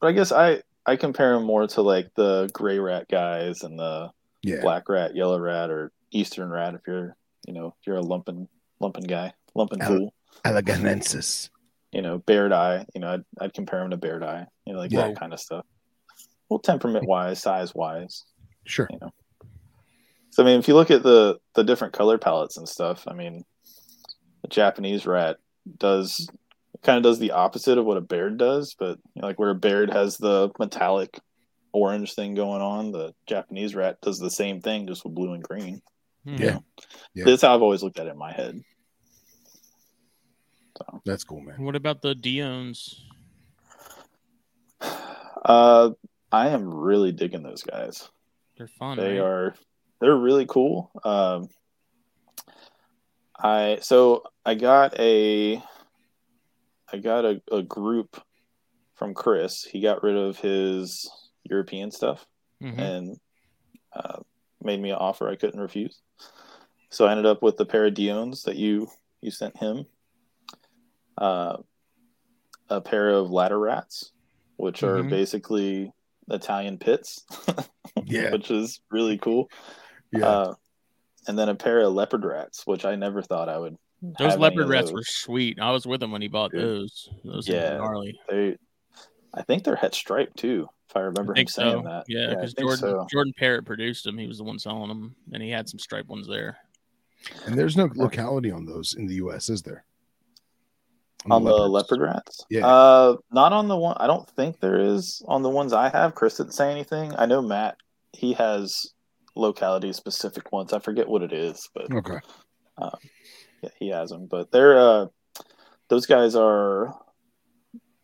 [0.00, 3.78] but I guess I I compare them more to like the gray rat guys and
[3.78, 4.10] the
[4.42, 4.60] Yeah.
[4.60, 6.74] black rat, yellow rat, or eastern rat.
[6.74, 8.48] If you're you know if you're a lumping
[8.78, 10.14] lumping guy, lumping Al- fool.
[11.94, 12.84] You know, bairdi.
[12.94, 14.46] You know, I'd I'd compare them to bairdi.
[14.66, 15.08] You know, like Yeah.
[15.08, 15.64] that kind of stuff.
[16.48, 18.22] Well, temperament wise, size wise.
[18.66, 18.88] Sure.
[18.90, 19.10] You know.
[20.30, 23.14] So I mean, if you look at the the different color palettes and stuff, I
[23.14, 23.44] mean,
[24.42, 25.36] the Japanese rat
[25.78, 26.28] does
[26.82, 29.50] kind of does the opposite of what a Baird does, but you know, like where
[29.50, 31.18] a Baird has the metallic
[31.72, 35.42] orange thing going on, the Japanese rat does the same thing just with blue and
[35.42, 35.80] green.
[36.24, 36.36] Hmm.
[36.36, 36.58] Yeah.
[37.14, 37.24] Yeah.
[37.24, 38.60] That's how I've always looked at it in my head.
[41.04, 41.62] That's cool, man.
[41.62, 43.02] What about the Dion's?
[45.44, 45.90] Uh,
[46.32, 48.08] I am really digging those guys.
[48.56, 48.96] They're fun.
[48.96, 49.24] they right?
[49.26, 49.54] are
[50.00, 51.48] they're really cool um
[53.38, 55.56] i so i got a
[56.92, 58.20] i got a, a group
[58.94, 61.10] from chris he got rid of his
[61.44, 62.26] european stuff
[62.62, 62.78] Mhm.
[62.78, 63.16] and
[63.92, 64.20] uh,
[64.62, 66.00] made me an offer i couldn't refuse
[66.90, 68.88] so i ended up with the pair of diones that you
[69.20, 69.84] you sent him
[71.18, 71.56] uh,
[72.70, 74.12] a pair of ladder rats
[74.56, 75.10] which are Mhm.
[75.10, 75.92] basically
[76.30, 77.24] italian pits
[78.04, 78.30] Yeah.
[78.32, 79.48] which is really cool
[80.12, 80.26] Yeah.
[80.28, 80.54] uh,
[81.26, 83.76] and then a pair of leopard rats, which I never thought I would.
[84.02, 84.92] Those have any leopard of rats those.
[84.94, 85.58] were sweet.
[85.58, 86.60] I was with him when he bought Dude.
[86.60, 87.08] those.
[87.24, 87.74] Those Yeah.
[87.76, 88.20] are gnarly.
[88.28, 88.58] They,
[89.32, 91.88] I think they're het striped too, if I I remember him think saying so.
[91.88, 92.04] that.
[92.08, 93.06] Yeah, because think Jordan so.
[93.10, 94.18] Jordan Parrott produced them.
[94.18, 96.58] He was the one selling them, and he had some striped ones there.
[97.46, 99.86] and there's no locality on those in the US, is there?
[101.30, 101.72] On the leopards.
[101.72, 102.44] leopard rats.
[102.50, 102.66] Yeah.
[102.66, 103.96] Uh, not on the one.
[103.98, 106.14] I don't think there is on the ones I have.
[106.14, 107.14] Chris didn't say anything.
[107.16, 107.76] I know Matt
[108.12, 108.92] he has
[109.34, 110.72] locality specific ones.
[110.72, 112.18] I forget what it is, but Okay.
[113.62, 114.26] yeah, he has them.
[114.26, 115.06] But they're uh,
[115.88, 116.94] those guys are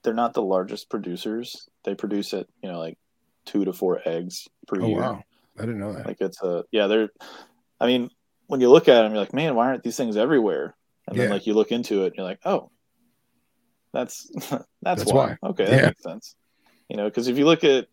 [0.02, 1.68] they're not the largest producers.
[1.84, 2.98] They produce it, you know, like
[3.44, 5.00] two to four eggs per Oh year.
[5.00, 5.22] wow.
[5.58, 6.06] I didn't know that.
[6.06, 7.10] Like it's a yeah, they're.
[7.80, 8.10] I mean,
[8.46, 10.74] when you look at them, you're like, man, why aren't these things everywhere?
[11.06, 12.70] And then like you look into it, and you're like, oh,
[13.92, 15.36] that's that's, That's why.
[15.40, 15.48] why.
[15.50, 15.86] Okay, that Yeah.
[15.86, 16.34] makes sense.
[16.88, 17.86] You know, because if you look at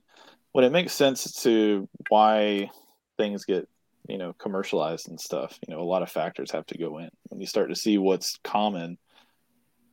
[0.54, 2.70] when it makes sense to why
[3.18, 3.68] things get
[4.08, 7.10] you know commercialized and stuff, you know, a lot of factors have to go in.
[7.30, 8.98] When you start to see what's common,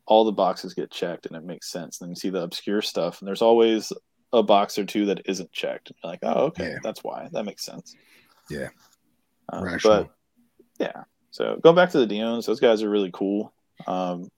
[0.07, 1.99] all the boxes get checked, and it makes sense.
[1.99, 3.93] Then you see the obscure stuff, and there's always
[4.33, 5.91] a box or two that isn't checked.
[5.91, 6.79] And You're like, oh, okay, Yeah.
[6.83, 7.29] that's why.
[7.33, 7.95] That makes sense.
[8.51, 8.69] Yeah.
[9.53, 10.11] Um, but
[10.81, 13.53] yeah, so going back to the Diones, those guys are really cool.
[13.87, 14.29] Um,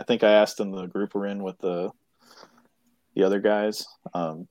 [0.00, 1.90] I think I asked in the group we're in with the
[3.14, 4.48] the other guys, um,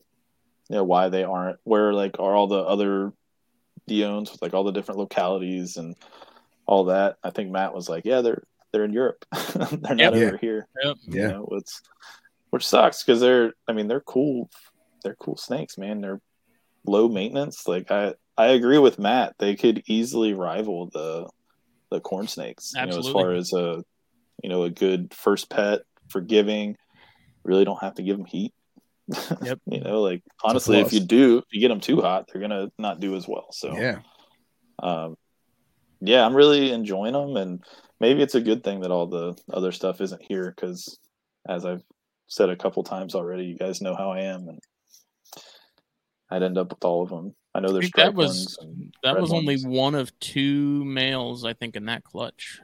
[0.70, 3.14] you know, why they aren't where like are all the other
[3.88, 5.96] Diones with like all the different localities and
[6.68, 7.18] all that.
[7.24, 10.14] I think Matt was like, yeah, they're they're in Europe, they're not Yep.
[10.14, 10.68] over here.
[10.84, 10.98] Yep.
[11.08, 11.28] You Yeah.
[11.30, 11.82] know, it's
[12.52, 14.52] which sucks because they're I mean they're cool
[15.04, 16.00] they're cool snakes, man.
[16.02, 16.22] They're
[16.86, 17.68] low maintenance.
[17.68, 19.34] Like I I agree with Matt.
[19.40, 21.28] They could easily rival the
[21.90, 22.74] the corn snakes.
[22.76, 23.84] You know, as far as a
[24.44, 26.76] you know, a good first pet, forgiving,
[27.44, 28.53] really don't have to give them heat.
[29.41, 29.60] Yep.
[29.66, 32.72] you know, like honestly, if you do, if you get them too hot, they're gonna
[32.78, 33.48] not do as well.
[33.52, 33.99] So Yeah.
[34.84, 35.16] um,
[36.02, 37.64] yeah, I'm really enjoying them, and
[37.99, 40.98] maybe it's a good thing that all the other stuff isn't here because,
[41.48, 41.84] as I've
[42.28, 44.60] said a couple times already, you guys know how I am, and
[46.30, 47.36] I'd end up with all of them.
[47.53, 48.57] I know there's think that was
[49.03, 52.61] that red was only one of two males, I think, in that clutch.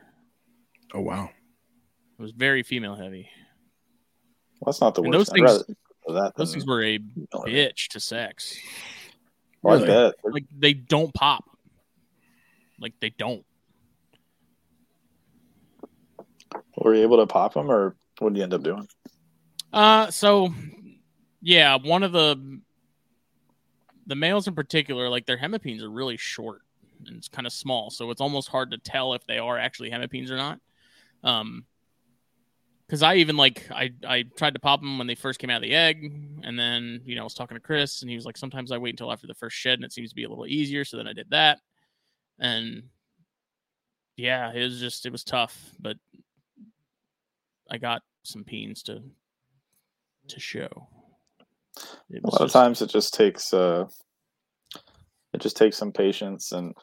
[0.94, 1.30] Oh wow.
[2.18, 3.30] It was very female heavy.
[4.60, 5.32] Well, that's not the and worst.
[5.34, 5.76] those things-
[6.38, 8.56] Those things were a bitch to sex.
[9.62, 9.88] Well, I Really?
[9.88, 10.16] bet.
[10.34, 11.44] Like they don't pop.
[12.80, 13.44] Like they don't.
[16.78, 18.88] Were you able to pop them, or what did you end up doing?
[19.74, 20.54] Uh, so
[21.42, 22.60] yeah, one of the
[24.08, 26.62] the males in particular, like their hemipenes are really short
[27.08, 29.90] and it's kind of small, so it's almost hard to tell if they are actually
[29.90, 30.60] hemipenes or not.
[31.24, 31.66] Um,
[32.88, 35.58] because I even like I I tried to pop them when they first came out
[35.58, 36.04] of the egg,
[36.44, 38.78] and then you know I was talking to Chris, and he was like, sometimes I
[38.78, 40.86] wait until after the first shed, and it seems to be a little easier.
[40.86, 41.60] So then I did that,
[42.40, 42.84] and
[44.18, 45.98] yeah, it was just it was tough, but
[47.72, 49.02] I got some peens to
[50.28, 50.88] to show.
[52.14, 53.86] A lot of times, it just takes uh,
[55.34, 56.76] it just takes some patience, and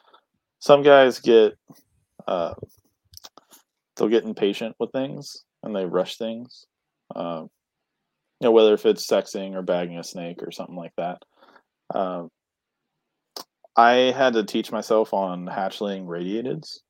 [0.59, 1.57] some guys get
[2.27, 2.55] uh,
[3.97, 6.67] they'll get impatient with things and they rush things.
[7.15, 7.51] Um,
[8.41, 11.23] you know, whether if it's sexing or bagging a snake or something like that.
[11.95, 12.31] Um,
[13.77, 16.81] I had to teach myself on hatchling radiateds.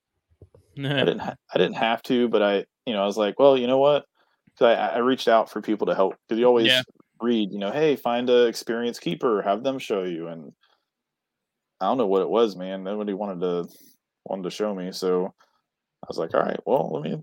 [0.79, 3.57] I didn't ha- I didn't have to, but I you know I was like, well,
[3.57, 4.07] you know what?
[4.59, 6.83] 'Cause I, I reached out for people to help because you always Yeah.
[7.21, 10.53] read, you know, hey, find a experienced keeper, have them show you, and
[11.81, 12.85] I don't know what it was, man.
[12.85, 13.69] Nobody wanted to
[14.25, 17.23] wanted to show me, so I was like, all right, well, let me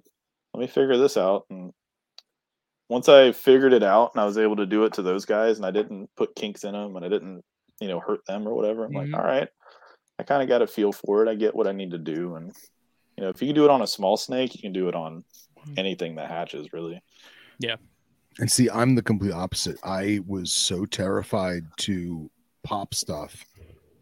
[0.53, 1.45] let me figure this out.
[1.49, 1.73] And
[2.89, 5.57] once I figured it out and I was able to do it to those guys,
[5.57, 7.43] and I didn't put kinks in them, and I didn't
[7.80, 9.11] you know hurt them or whatever, I'm Mhm.
[9.11, 9.47] like, all right,
[10.17, 11.30] I kind of got a feel for it.
[11.30, 12.51] I get what I need to do, and
[13.17, 14.95] you know, if you can do it on a small snake, you can do it
[14.95, 15.23] on
[15.77, 17.01] anything that hatches, really.
[17.59, 17.76] Yeah.
[18.39, 19.77] And see, I'm the complete opposite.
[19.84, 22.31] I was so terrified to
[22.63, 23.45] pop stuff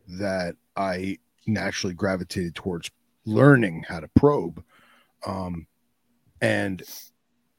[0.07, 1.17] that I
[1.47, 2.91] naturally gravitated towards
[3.25, 4.63] learning how to probe.
[5.25, 5.65] Um,
[6.41, 6.81] and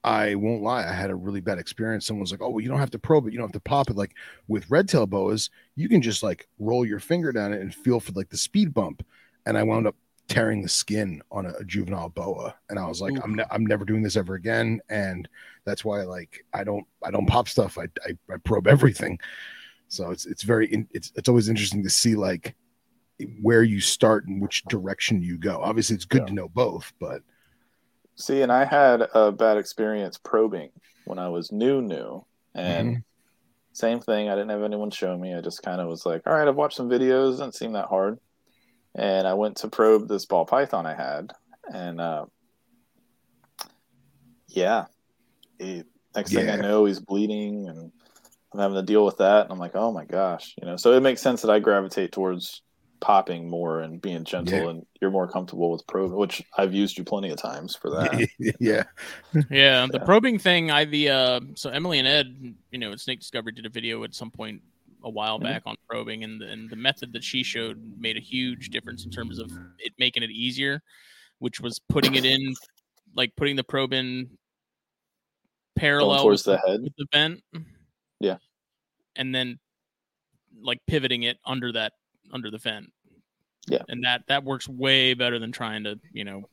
[0.05, 2.07] I won't lie, I had a really bad experience.
[2.07, 3.91] Someone's like, "Oh, well, you don't have to probe it, you don't have to pop
[3.91, 4.15] it." Like
[4.47, 8.01] with red tail boas, you can just like roll your finger down it and feel
[8.01, 9.05] for like the speed bump.
[9.47, 9.97] And I wound up
[10.29, 13.25] tearing the skin on a, a juvenile boa, and I was like, Oof.
[13.25, 15.29] "I'm ne- I'm never doing this ever again." And
[15.65, 17.77] that's why like I don't I don't pop stuff.
[17.77, 19.19] I I, I probe everything.
[19.89, 22.55] So it's it's very in, it's it's always interesting to see like
[23.43, 25.61] where you start and which direction you go.
[25.63, 26.27] Obviously, it's good Yeah.
[26.27, 27.23] to know both, but
[28.19, 30.71] See, and I had a bad experience probing
[31.05, 33.05] when I was new, new, and Mhm.
[33.73, 34.29] same thing.
[34.29, 35.35] I didn't have anyone show me.
[35.35, 37.33] I just kind of was like, all right, I've watched some videos.
[37.33, 38.19] Doesn't seem that hard.
[38.97, 41.33] And I went to probe this ball python I had,
[41.73, 42.27] and uh,
[44.49, 44.87] yeah,
[45.59, 45.85] he,
[46.17, 47.93] next thing I know, he's bleeding, and
[48.53, 49.45] I'm having to deal with that.
[49.45, 50.77] And I'm like, oh my gosh, you know.
[50.77, 52.63] So it makes sense that I gravitate towards
[53.01, 54.69] popping more and being gentle, Yeah.
[54.71, 58.29] and you're more comfortable with probing, which I've used you plenty of times for that.
[58.61, 58.85] yeah,
[59.51, 60.05] Yeah, the Yeah.
[60.05, 63.71] probing thing, I the uh so Emily and Ed, you know, Snake Discovery did a
[63.71, 64.63] video at some point
[65.05, 65.45] a while Mhm.
[65.45, 69.05] back on probing, and the, and the method that she showed made a huge difference
[69.05, 70.83] in terms of it making it easier,
[71.39, 72.55] which was putting it in,
[73.15, 74.29] like putting the probe in
[75.77, 76.83] parallel Going towards the head.
[76.83, 77.45] with the vent.
[78.19, 78.39] Yeah.
[79.15, 79.61] And then
[80.61, 81.93] like pivoting it under that
[82.33, 82.93] under the vent.
[83.67, 83.83] Yeah.
[83.89, 86.49] And that that works way better than trying to, you know,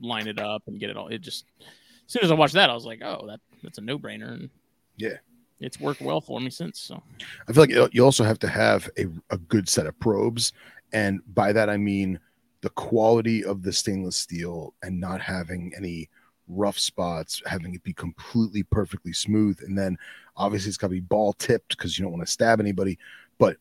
[0.00, 1.08] line it up and get it all.
[1.08, 3.82] It just as soon as I watched that, I was like, oh, that that's a
[3.82, 4.32] no brainer.
[4.32, 4.50] And
[4.96, 5.16] Yeah.
[5.60, 6.80] It's worked well for me since.
[6.80, 7.00] So
[7.48, 10.52] I feel like you- you also have to have a, a good set of probes.
[10.92, 12.18] And by that, I mean
[12.62, 16.08] the quality of the stainless steel and not having any
[16.48, 19.60] rough spots, having it be completely perfectly smooth.
[19.62, 19.96] And then
[20.36, 22.98] obviously it's got to be ball tipped because you don't want to stab anybody.
[23.38, 23.56] But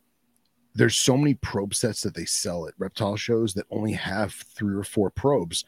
[0.73, 4.75] there's so many probe sets that they sell at reptile shows that only have three
[4.75, 5.65] or four probes.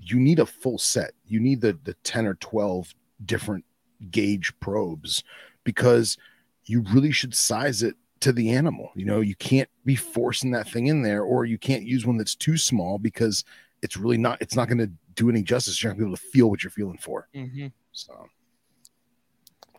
[0.00, 1.12] You need a full set.
[1.26, 2.94] You need the, the 10 or 12
[3.24, 3.64] different
[4.10, 5.24] gauge probes
[5.64, 6.16] because
[6.64, 8.90] you really should size it to the animal.
[8.94, 12.16] You know, you can't be forcing that thing in there, or you can't use one
[12.16, 13.44] that's too small because
[13.82, 14.40] it's really not.
[14.40, 15.82] It's not going to do any justice.
[15.82, 17.28] You're not going to be able to feel what you're feeling for.
[17.34, 17.68] Mm-hmm.
[17.92, 18.28] So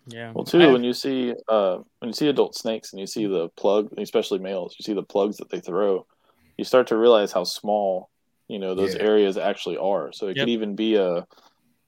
[0.10, 0.32] yeah.
[0.34, 3.26] Well, too, I- when you see uh, when you see adult snakes and you see
[3.26, 6.06] the plug, especially males, you see the plugs that they throw,
[6.58, 8.10] you start to realize how small
[8.48, 9.04] you know those Yeah.
[9.04, 10.12] areas actually are.
[10.12, 10.44] So it Yep.
[10.44, 11.26] could even be a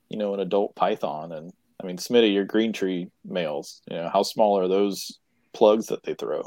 [0.10, 4.10] you know an adult python, and I mean Smitty, your green tree males, you know
[4.12, 5.20] how small are those
[5.54, 6.44] plugs that they throw?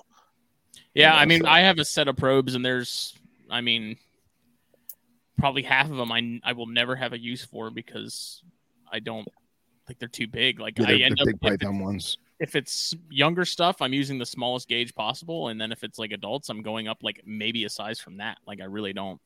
[0.94, 3.14] Yeah, know, I mean, so- I have a set of probes, and there's,
[3.50, 3.96] I mean,
[5.38, 8.42] probably half of them I I will never have a use for because
[8.90, 9.26] I don't
[9.86, 10.60] think they're too big.
[10.60, 12.18] Like yeah, I end up big if, python ones.
[12.40, 16.12] if it's younger stuff, I'm using the smallest gauge possible, and then if it's like
[16.12, 18.38] adults, I'm going up like maybe a size from that.
[18.46, 19.20] Like I really don't.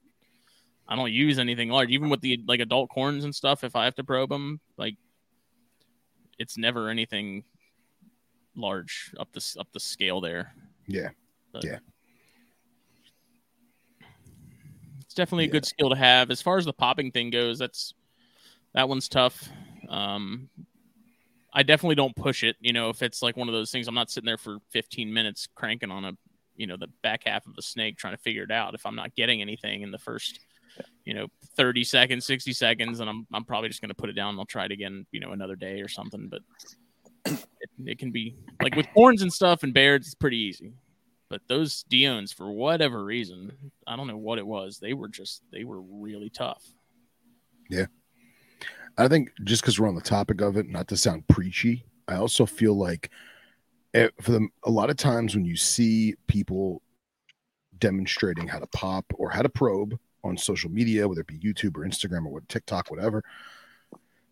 [0.88, 3.62] I don't use anything large, even with the like adult corns and stuff.
[3.62, 4.96] If I have to probe them, like
[6.38, 7.44] it's never anything
[8.56, 10.54] large up the up the scale there.
[10.86, 11.10] Yeah.
[11.52, 11.78] But Yeah.
[15.00, 15.52] It's definitely a Yeah.
[15.52, 16.30] good skill to have.
[16.30, 17.94] As far as the popping thing goes, that's
[18.74, 19.48] that one's tough.
[19.88, 20.48] Um,
[21.52, 22.56] I definitely don't push it.
[22.60, 25.12] You know, if it's like one of those things, I'm not sitting there for 15
[25.12, 26.12] minutes cranking on a,
[26.56, 28.74] you know, the back half of a snake trying to figure it out.
[28.74, 30.40] If I'm not getting anything in the first,
[31.04, 34.14] you know, 30 seconds, 60 seconds, and I'm I'm probably just going to put it
[34.14, 34.30] down.
[34.30, 36.28] and I'll try it again, you know, another day or something.
[36.28, 36.42] But
[37.24, 37.46] it,
[37.84, 40.72] it can be like with corns and stuff and Bairds, it's pretty easy.
[41.30, 43.52] But those Diones, for whatever reason,
[43.86, 44.78] I don't know what it was.
[44.78, 46.64] They were just they were really tough.
[48.98, 52.16] I think just because we're on the topic of it, not to sound preachy, I
[52.16, 53.10] also feel like
[53.94, 56.82] eh, for a lot of times when you see people
[57.78, 61.76] demonstrating how to pop or how to probe on social media, whether it be YouTube
[61.76, 63.22] or Instagram or what TikTok, whatever,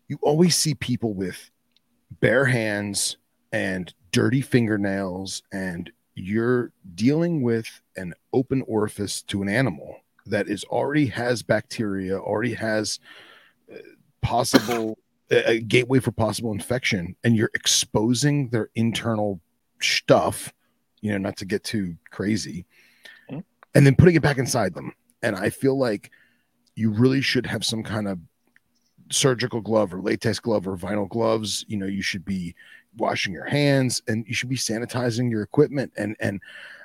[0.09, 1.49] you always see people with
[2.19, 3.15] bare hands
[3.53, 9.95] and dirty fingernails, and you're dealing with an open orifice to an animal
[10.25, 12.99] that is already has bacteria, already has
[13.73, 13.77] uh,
[14.27, 14.97] possible
[15.31, 19.39] a gateway for possible infection, and you're exposing their internal
[19.81, 20.53] stuff.
[21.01, 22.65] You know, not to get too crazy,
[23.29, 23.43] Mhm.
[23.75, 24.93] and then putting it back inside them.
[25.21, 26.11] And I feel like
[26.75, 28.19] you really should have some kind of
[29.11, 31.65] surgical glove or latex glove or vinyl gloves.
[31.67, 32.55] You know, you should be
[32.97, 35.91] washing your hands and you should be sanitizing your equipment.
[35.97, 36.41] And and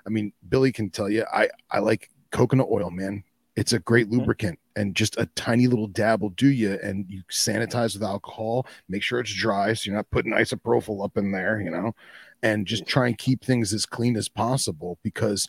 [0.07, 3.25] I mean, Billy can tell you, I I like coconut oil, man.
[3.55, 6.79] It's a great lubricant, and just a tiny little dab will do you.
[6.83, 8.67] And you sanitize with alcohol.
[8.89, 11.95] Make sure it's dry, so you're not putting isopropyl up in there, you know.
[12.43, 15.49] And just try and keep things as clean as possible because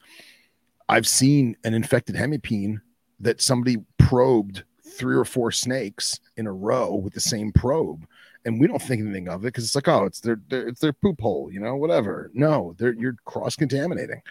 [0.89, 2.81] I've seen an infected hemipene
[3.19, 8.05] that somebody probed three or four snakes in a row with the same probe
[8.45, 10.79] and we don't think anything of it because it's like oh it's their, their it's
[10.81, 14.21] their poop hole you know whatever no they're you're cross contaminating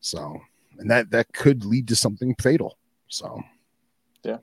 [0.00, 0.40] so
[0.78, 2.78] and that that could lead to something fatal
[3.08, 3.42] so
[4.24, 4.38] yeah,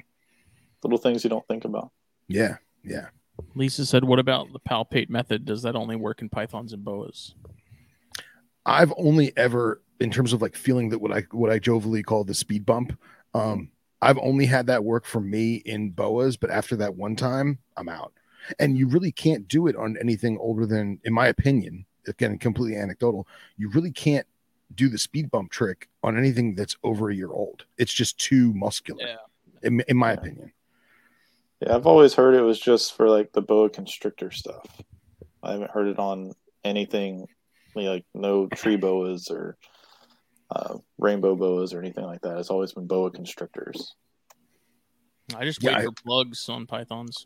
[0.83, 1.91] Little things you don't think about.
[2.27, 3.07] yeah yeah
[3.53, 5.43] Lisa said, "What about the palpate method?
[5.45, 7.35] Does that only work in pythons and boas?"
[8.65, 12.23] i've only ever in terms of like feeling that what i what i jovially call
[12.23, 12.97] the speed bump
[13.35, 13.69] um
[14.01, 17.87] i've only had that work for me in boas but after that one time i'm
[17.89, 18.11] out
[18.59, 22.75] and you really can't do it on anything older than in my opinion again completely
[22.75, 23.27] anecdotal
[23.57, 24.25] you really can't
[24.73, 28.53] do the speed bump trick on anything that's over a year old it's just too
[28.53, 29.15] muscular Yeah.
[29.63, 30.17] in, in my Yeah.
[30.19, 30.51] opinion
[31.61, 34.65] Yeah, I've always heard it was just for like the boa constrictor stuff.
[35.41, 36.33] I haven't heard it on
[36.65, 37.27] anything
[37.75, 39.57] like no tree boas or
[40.51, 42.37] uh, rainbow boas or anything like that.
[42.39, 43.95] It's always been boa constrictors.
[45.35, 47.25] I just Yeah, wait I- for plugs on pythons.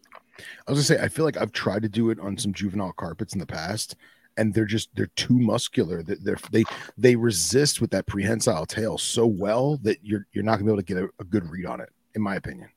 [0.67, 2.93] I was gonna say, I feel like I've tried to do it on some juvenile
[2.93, 3.95] carpets in the past,
[4.39, 6.01] and they're just they're too muscular.
[6.01, 6.63] That they're they
[6.97, 10.77] they resist with that prehensile tail so well that you're you're not gonna be able
[10.77, 12.69] to get a, a good read on it, in my opinion.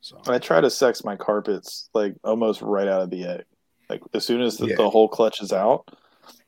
[0.00, 3.44] So I try to sex my carpets like almost right out of the egg.
[3.90, 4.76] Like as soon as the, Yeah.
[4.76, 5.88] the whole clutch is out,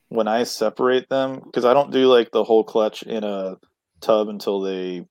[0.09, 3.57] when I separate them, because I don't do like the whole clutch in a
[4.01, 5.05] tub until they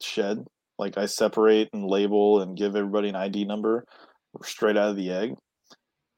[0.00, 0.46] shed.
[0.78, 3.84] Like I separate and label and give everybody an ID number
[4.42, 5.34] straight out of the egg,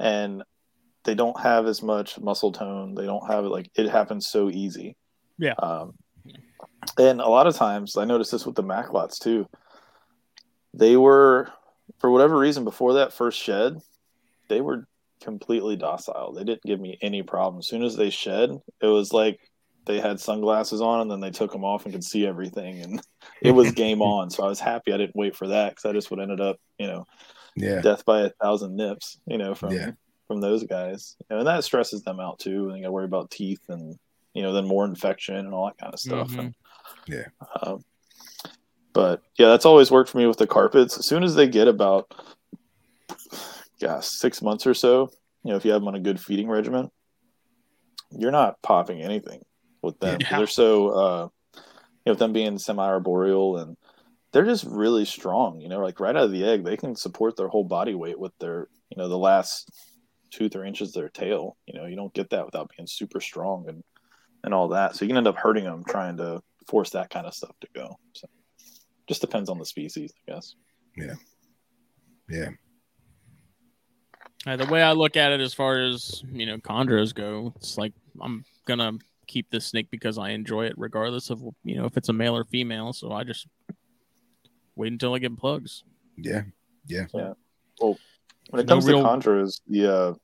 [0.01, 0.43] and
[1.09, 2.95] they don't have as much muscle tone.
[2.95, 4.95] They don't have it like it happens so easy.
[5.39, 5.55] Yeah.
[5.55, 5.95] Um,
[6.99, 9.49] and a lot of times I noticed this with the Maclots too.
[10.75, 11.51] They were,
[11.99, 13.81] for whatever reason, before that first shed,
[14.51, 14.87] they were
[15.23, 16.35] completely docile.
[16.35, 17.61] They didn't give me any problem.
[17.61, 18.51] As soon as they shed,
[18.83, 19.41] it was like
[19.87, 22.83] they had sunglasses on and then they took them off and could see everything.
[22.83, 23.01] And
[23.41, 24.29] it was game on.
[24.29, 26.59] So I was happy I didn't wait for that because I just would ended up,
[26.79, 27.07] you know,
[27.57, 29.93] yeah, death by a thousand nips, you know, from Yeah.
[30.29, 31.17] From those guys.
[31.19, 32.69] You know, and that stresses them out too.
[32.69, 33.99] And they got to worry about teeth and
[34.35, 36.29] you know, then more infection and all that kind of stuff.
[36.29, 36.39] Mhm.
[36.39, 36.55] And,
[37.09, 37.25] Yeah.
[37.61, 37.83] Um,
[38.93, 40.99] but yeah, that's always worked for me with the carpets.
[40.99, 42.15] As soon as they get about,
[43.81, 45.11] gosh, six months or so,
[45.43, 46.91] you know, if you have them on a good feeding regimen,
[48.11, 49.45] you're not popping anything
[49.83, 50.19] with them.
[50.21, 50.39] Yeah.
[50.39, 51.63] They're so, uh, you
[52.07, 53.77] know, with them being semi-arboreal and
[54.33, 55.61] they're just really strong.
[55.61, 58.19] You know, like right out of the egg, they can support their whole body weight
[58.19, 59.71] with their, you know, the last
[60.31, 61.57] two, three inches of their tail.
[61.67, 63.83] You know, you don't get that without being super strong and
[64.45, 64.95] and all that.
[64.95, 67.69] So you can end up hurting them trying to force that kind of stuff to
[67.75, 67.99] go.
[68.15, 68.29] So
[69.09, 70.55] just depends on the species, I guess.
[70.97, 71.15] yeah,
[74.47, 77.77] Uh, the way I look at it, as far as you know, chondros go, it's
[77.77, 78.93] like I'm gonna
[79.27, 82.37] keep this snake because I enjoy it, regardless of you know if it's a male
[82.37, 82.93] or female.
[82.93, 83.47] So I just
[84.77, 85.85] wait until I get plugs.
[86.87, 87.13] yeah,
[88.49, 90.15] When it No comes real- to chondros, the uh,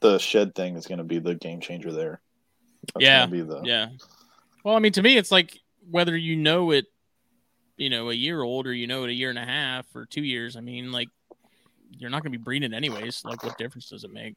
[0.00, 2.20] the shed thing is going to be the game changer there.
[2.94, 3.88] That's Yeah, be the Yeah.
[4.64, 5.58] Well, I mean, to me, it's like
[5.90, 6.86] whether you know it,
[7.76, 10.06] you know, a year old or you know it a year and a half or
[10.06, 10.56] two years.
[10.56, 11.08] I mean, like
[11.90, 13.24] you're not gonna be breeding anyways.
[13.24, 14.36] Like, what difference does it make?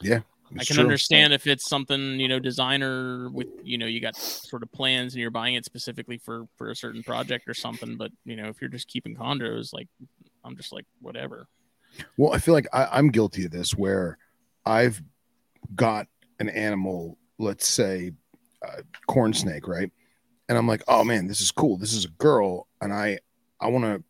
[0.00, 0.20] Yeah.
[0.58, 0.84] I can true.
[0.84, 5.14] understand if it's something you know designer with you know you got sort of plans
[5.14, 8.48] and you're buying it specifically for for a certain project or something but you know
[8.48, 9.86] if you're just keeping chondros, like
[10.44, 11.46] i'm just like whatever
[12.16, 14.18] Well, I feel like I, I'm guilty of this where
[14.64, 15.02] I've
[15.74, 16.06] got
[16.38, 18.12] an animal, let's say
[18.66, 19.90] uh, corn snake, right?
[20.48, 21.76] And I'm like, oh man, this is cool.
[21.76, 23.18] This is a girl, and I
[23.60, 24.02] I want to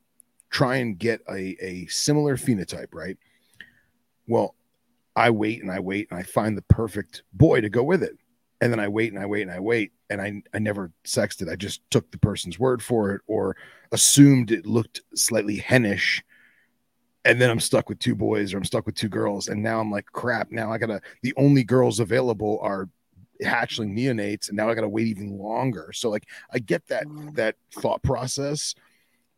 [0.50, 3.16] try and get a a similar phenotype, right?
[4.26, 4.54] Well,
[5.16, 8.16] I wait and I wait and I find the perfect boy to go with it.
[8.62, 11.42] And then I wait and I wait and I wait and I I never sexed
[11.42, 11.48] it.
[11.48, 13.56] I just took the person's word for it or
[13.92, 16.22] assumed it looked slightly hennish
[17.24, 19.48] and then I'm stuck with two boys or I'm stuck with two girls.
[19.48, 20.50] And now I'm like, crap.
[20.50, 22.88] Now I gotta, the only girls available are
[23.42, 25.92] hatchling neonates, and now I gotta wait even longer.
[25.92, 27.34] So, like, I get that mm-hmm.
[27.34, 28.74] that thought process,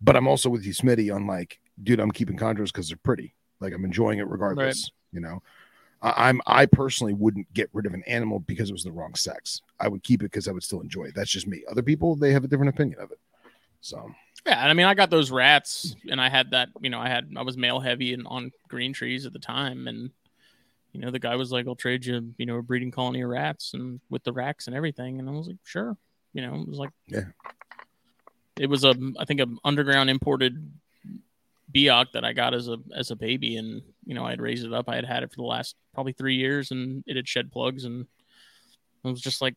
[0.00, 3.34] but I'm also with you, Smitty, on like, dude, I'm keeping chondros because they're pretty.
[3.60, 5.42] Like, I'm enjoying it regardless, you know.
[6.02, 9.14] I- I'm I personally wouldn't get rid of an animal because it was the wrong
[9.14, 9.62] sex.
[9.78, 11.14] I would keep it because I would still enjoy it.
[11.14, 11.62] That's just me.
[11.70, 13.20] Other people they have a different opinion of it.
[13.82, 14.10] So
[14.46, 17.08] yeah and i mean i got those rats and i had that you know i
[17.08, 20.10] had i was male heavy and on green trees at the time and
[20.92, 23.28] you know the guy was like i'll trade you you know a breeding colony of
[23.28, 25.96] rats and with the racks and everything and i was like sure
[26.32, 27.26] you know it was like Yeah.
[28.58, 30.70] it was a i think an underground imported
[31.72, 34.66] Biak that I got as a as a baby, and you know I had raised
[34.66, 34.90] it up.
[34.90, 37.86] I had had it for the last probably three years, and it had shed plugs,
[37.86, 38.06] and
[39.04, 39.54] it was just like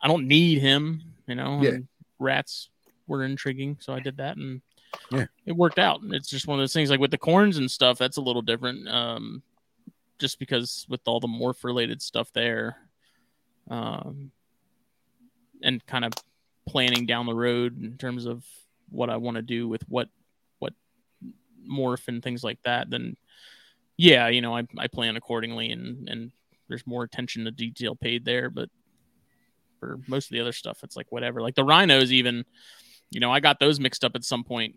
[0.00, 1.60] I don't need him, you know.
[1.60, 1.70] Yeah.
[1.72, 2.70] and rats
[3.06, 4.60] were intriguing, so I did that, and
[5.10, 5.26] Yeah.
[5.44, 6.00] it worked out.
[6.10, 7.98] It's just one of those things like with the corns and stuff.
[7.98, 9.42] That's a little different, um,
[10.18, 12.76] just because with all the morph related stuff there,
[13.68, 14.30] um,
[15.62, 16.12] and kind of
[16.66, 18.44] planning down the road in terms of
[18.90, 20.08] what I want to do with what
[20.58, 20.72] what
[21.68, 23.16] morph and things like that, then
[23.96, 26.32] yeah, you know, I, I plan accordingly and and
[26.68, 28.68] there's more attention to detail paid there, but
[29.78, 31.40] for most of the other stuff, it's like whatever.
[31.40, 32.44] Like the rhinos, even,
[33.10, 34.74] you know, I got those mixed up at some point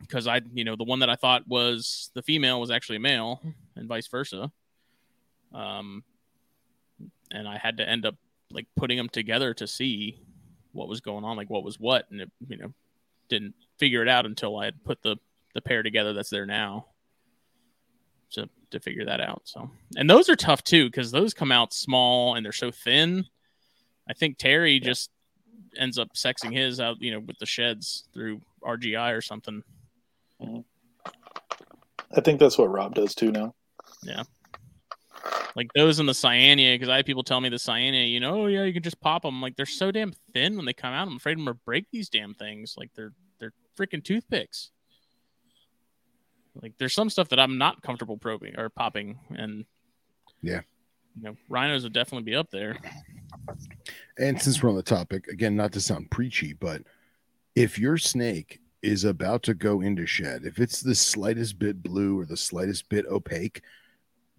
[0.00, 3.00] because I, you know, the one that I thought was the female was actually a
[3.00, 3.42] male,
[3.76, 4.50] and vice versa.
[5.52, 6.04] Um,
[7.30, 8.16] and I had to end up
[8.50, 10.20] like putting them together to see
[10.72, 12.72] what was going on, like what was what, and it, you know,
[13.28, 15.16] didn't figure it out until I had put the
[15.54, 16.86] the pair together that's there now
[18.30, 19.42] to to figure that out.
[19.44, 23.24] So, and those are tough too because those come out small and they're so thin.
[24.08, 25.10] I think Terry just
[25.76, 29.62] ends up sexing his out, you know, with the sheds through RGI or something.
[30.42, 30.60] Mm-hmm.
[32.16, 33.54] I think that's what Rob does too now.
[34.02, 34.22] Yeah.
[35.56, 38.42] Like those in the cyania, because I had people tell me the cyania, you know,
[38.42, 39.42] oh, yeah, you can just pop them.
[39.42, 41.08] Like they're so damn thin when they come out.
[41.08, 42.74] I'm afraid I'm gonna break these damn things.
[42.78, 44.70] Like they're they're freaking toothpicks.
[46.62, 49.64] Like there's some stuff that I'm not comfortable probing or popping, and
[50.42, 50.60] Yeah.
[51.16, 52.76] you know, rhinos would definitely be up there.
[54.18, 56.82] And since we're on the topic, again, not to sound preachy, but
[57.54, 62.18] if your snake is about to go into shed, if it's the slightest bit blue
[62.18, 63.62] or the slightest bit opaque,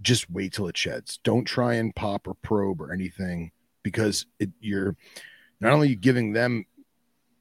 [0.01, 1.19] just wait till it sheds.
[1.23, 3.51] Don't try and pop or probe or anything
[3.84, 4.95] because it, you're
[5.60, 6.65] not only giving them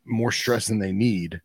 [0.04, 1.40] more stress than they need,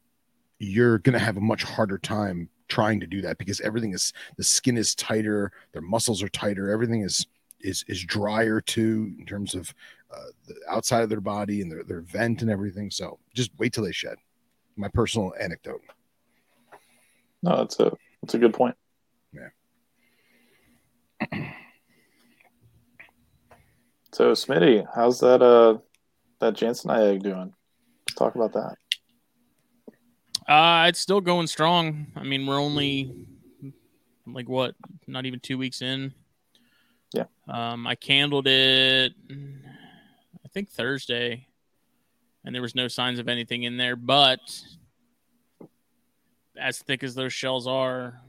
[0.60, 4.14] you're going to have a much harder time trying to do that because everything is
[4.38, 7.28] the skin is tighter, their muscles are tighter, everything is
[7.64, 9.73] is is drier too in terms of
[10.14, 12.91] uh, the outside of their body and their, their vent and everything.
[12.91, 14.18] So just wait till they shed.
[14.76, 15.81] My personal anecdote.
[17.41, 17.91] No, that's a
[18.22, 18.76] that's a good point.
[19.34, 19.49] Yeah.
[24.14, 25.80] So Smitty, how's that uh
[26.40, 27.52] that Janseni egg doing?
[28.06, 28.76] Let's talk about that.
[30.48, 32.07] Uh, it's still going strong.
[32.15, 33.26] I mean, we're only
[34.27, 34.76] like what,
[35.07, 36.14] not even two weeks in.
[37.14, 37.26] Yeah.
[37.48, 41.48] Um, I candled it, I think Thursday,
[42.44, 43.95] and there was no signs of anything in there.
[43.95, 44.40] But
[46.60, 48.22] as thick as those shells are,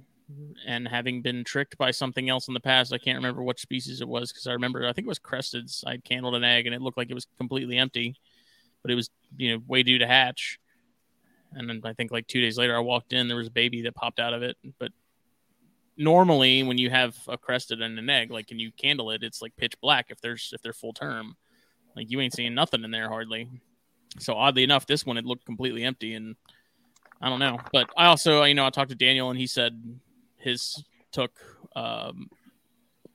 [0.67, 4.01] and having been tricked by something else in the past, I can't remember what species
[4.01, 5.85] it was because I remember I think it was cresteds.
[5.87, 8.15] I candled an egg and it looked like it was completely empty,
[8.83, 10.59] but it was you know way due to hatch.
[11.53, 13.83] And then I think like two days later, I walked in, there was a baby
[13.83, 14.57] that popped out of it.
[14.79, 14.93] But
[15.97, 19.43] normally, when you have a crested and an egg, like and you candle it, it's
[19.43, 21.37] like pitch black if there's if they're full term.
[21.97, 23.49] Like you ain't seeing nothing in there hardly.
[24.19, 26.37] So oddly enough, this one it looked completely empty, and
[27.21, 27.59] I don't know.
[27.73, 29.81] But I also, you know, I talked to Daniel, and he said
[30.37, 31.33] his took
[31.77, 32.29] um,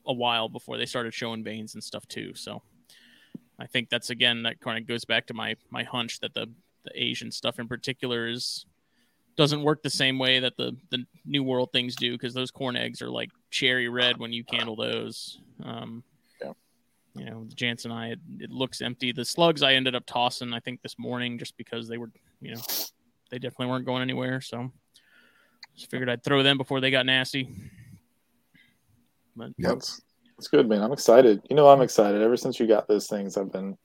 [0.05, 2.33] a while before they started showing veins and stuff too.
[2.33, 2.61] So
[3.59, 6.47] I think that's again that kind of goes back to my my hunch that the
[6.83, 8.65] the Asian stuff in particular is
[9.39, 12.75] doesn't work the same way that the the New World things do because those corn
[12.75, 15.39] eggs are like cherry red when you candle those.
[15.63, 16.03] Um,
[16.43, 16.51] Yeah.
[17.15, 19.13] You know, the Janseni, it, it looks empty.
[19.13, 22.11] The slugs I ended up tossing, I think, this morning just because they were,
[22.41, 22.61] you know,
[23.31, 24.41] they definitely weren't going anywhere.
[24.41, 24.73] So
[25.73, 27.49] just figured I'd throw them before they got nasty.
[29.37, 29.69] But Yep.
[29.69, 30.01] That's
[30.35, 30.81] that's good, man.
[30.81, 31.41] I'm excited.
[31.49, 32.21] You know, I'm excited.
[32.21, 33.77] Ever since you got those things, I've been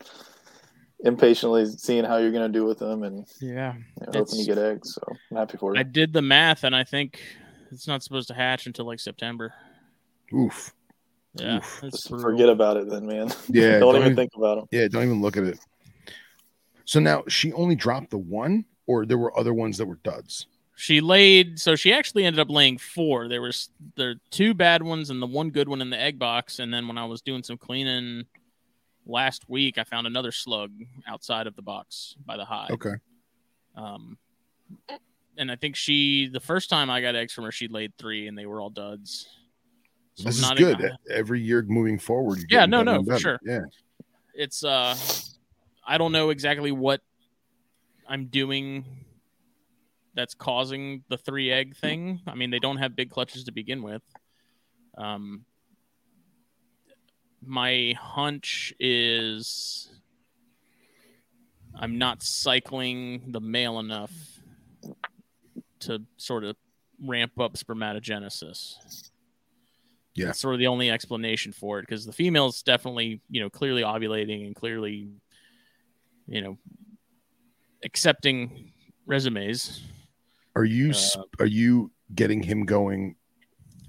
[1.05, 4.47] impatiently seeing how you're gonna do with them and yeah, you know, hoping It's- you
[4.47, 4.95] get eggs.
[4.95, 5.81] So I'm happy for you.
[5.81, 7.21] I did the math, and I think
[7.71, 9.53] it's not supposed to hatch until like September.
[10.33, 10.73] Oof.
[11.37, 11.81] Yeah, Oof.
[11.85, 12.31] Just brutal.
[12.31, 13.29] forget about it then, man.
[13.49, 13.73] Yeah.
[13.79, 14.67] don't, don't even even- think about them.
[14.71, 14.89] Yeah.
[14.89, 15.59] Don't even look at it.
[16.87, 20.47] So now she only dropped the one, or there were other ones that were duds.
[20.77, 23.29] She laid, so she actually ended up laying four.
[23.29, 26.59] There was the two bad ones and the one good one in the egg box.
[26.59, 28.25] And then when I was doing some cleaning
[29.07, 30.73] last week, I found another slug
[31.07, 32.71] outside of the box by the hive.
[32.71, 32.95] Okay.
[33.77, 34.19] Um,
[35.37, 38.29] and I think she, the first time I got eggs from her, she laid three
[38.29, 39.27] and they were all duds.
[40.15, 40.79] So this is not good.
[40.79, 42.39] even- Every year moving forward.
[42.49, 43.41] you're Yeah, no, no, for sure.
[43.45, 43.63] Yeah.
[44.35, 44.97] it's uh
[45.87, 47.01] I don't know exactly what
[48.09, 48.85] I'm doing
[50.15, 52.21] that's causing the three egg thing.
[52.29, 54.03] I mean, they don't have big clutches to begin with.
[54.97, 55.45] Um
[57.47, 59.89] my hunch is
[61.75, 64.13] I'm not cycling the male enough
[65.81, 66.57] to sort of
[67.03, 69.11] ramp up spermatogenesis.
[70.15, 70.27] Yeah.
[70.27, 73.83] That's sort of the only explanation for it because the female's definitely, you know, clearly
[73.83, 75.09] ovulating and clearly,
[76.29, 76.59] you know,
[77.85, 78.73] accepting
[79.07, 79.83] resumes.
[80.55, 83.17] Are you Uh, are you getting him going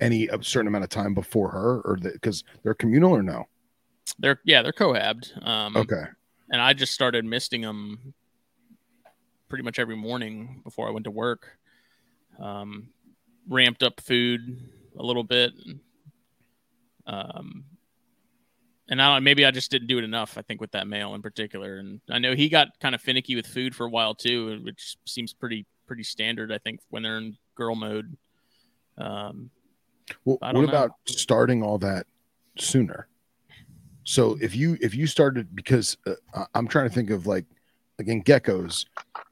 [0.02, 3.46] any a certain amount of time before her, or because they're communal or no?
[4.20, 5.34] They're yeah, they're cohabbed.
[5.42, 6.04] Um, Okay.
[6.50, 8.14] and I just started misting them
[9.50, 11.58] pretty much every morning before I went to work.
[12.40, 12.90] Um,
[13.48, 14.58] ramped up food
[14.98, 15.54] a little bit.
[17.08, 17.66] Um,
[18.90, 20.38] and I don't maybe I just didn't do it enough.
[20.38, 23.36] I think with that male in particular, and I know he got kind of finicky
[23.36, 26.52] with food for a while too, which seems pretty pretty standard.
[26.52, 28.16] I think when they're in girl mode.
[28.98, 29.50] Um,
[30.24, 30.64] Well, what know.
[30.64, 32.06] about starting all that
[32.58, 33.08] sooner?
[34.04, 37.46] So if you if you started because uh, I'm trying to think of like
[38.00, 38.86] again geckos,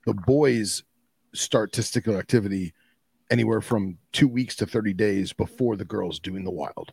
[0.06, 0.84] the boys
[1.34, 2.74] start testicular activity
[3.30, 6.92] anywhere from two weeks to 30 days before the girls do in the wild,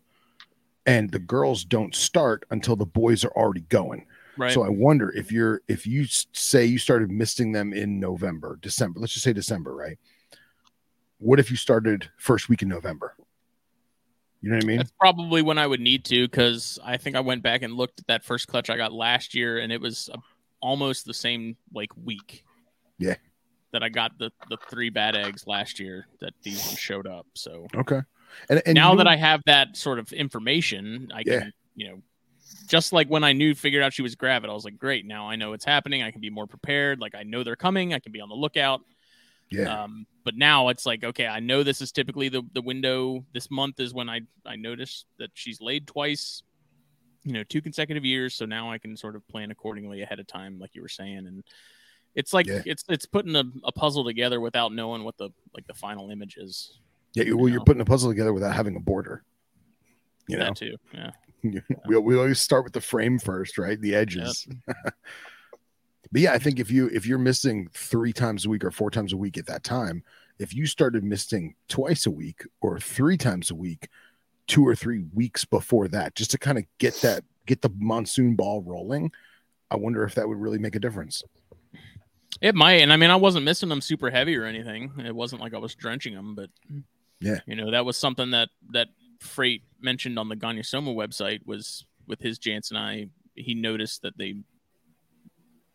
[0.87, 4.07] and the girls don't start until the boys are already going.
[4.37, 4.53] right.
[4.53, 9.01] So I wonder if you're if you say you started misting them in November, December,
[9.01, 9.99] let's just say December, right?
[11.19, 13.15] What if you started first week in November?
[14.43, 14.77] You know what I mean?
[14.79, 18.01] That's probably when I would need to because I think I went back and looked
[18.01, 20.09] at that first clutch I got last year, and it was
[20.61, 22.45] almost the same like week.
[22.99, 23.17] Yeah.
[23.73, 27.27] That I got the the three bad eggs last year that these ones showed up.
[27.35, 28.01] So Okay.
[28.49, 31.41] And, and now you that I have that sort of information, I Yeah.
[31.41, 32.03] can you know.
[32.67, 35.07] Just like when I knew, figured out she was gravid, I was like, "Great!
[35.07, 36.03] Now I know it's happening.
[36.03, 36.99] I can be more prepared.
[37.01, 37.95] Like I know they're coming.
[37.95, 38.81] I can be on the lookout."
[39.51, 43.25] Yeah, Um, but now it's like, okay, I know this is typically the, the window.
[43.35, 46.43] This month is when I I notice that she's laid twice,
[47.25, 48.35] you know, two consecutive years.
[48.35, 51.27] So now I can sort of plan accordingly ahead of time, like you were saying.
[51.27, 51.43] And
[52.15, 52.63] it's like Yeah.
[52.65, 56.37] it's it's putting a, a puzzle together without knowing what the like the final image
[56.37, 56.79] is.
[57.15, 57.25] yeah.
[57.25, 59.25] You, well, you're putting a puzzle together without having a border.
[60.29, 60.77] You know, too.
[60.95, 61.11] Yeah.
[61.89, 63.81] we, we always start with the frame first, right?
[63.81, 64.47] The edges.
[66.13, 68.91] but yeah, I think if you if you're missing three times a week or four
[68.91, 70.03] times a week at that time,
[70.39, 73.89] if you started missing twice a week or three times a week,
[74.47, 78.35] two or three weeks before that, just to kind of get that get the monsoon
[78.35, 79.11] ball rolling,
[79.71, 81.23] I wonder if that would really make a difference.
[82.41, 84.93] It might, and I mean, I wasn't missing them super heavy or anything.
[85.05, 86.49] It wasn't like I was drenching them, but
[87.21, 87.41] Yeah.
[87.47, 88.89] you know, that was something that that
[89.21, 93.11] Freight mentioned on the Gonyosoma website was with his Janseni.
[93.35, 94.37] He noticed that they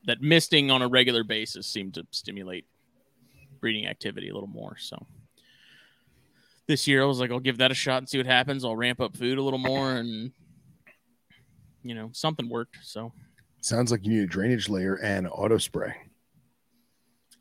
[0.05, 2.65] that misting on a regular basis seemed to stimulate
[3.59, 4.77] breeding activity a little more.
[4.77, 5.05] So
[6.67, 8.65] this year, I was like, I'll give that a shot and see what happens.
[8.65, 10.31] I'll ramp up food a little more, and
[11.83, 12.77] you know, something worked.
[12.83, 13.11] So
[13.65, 15.95] Sounds like you need a drainage layer and auto spray.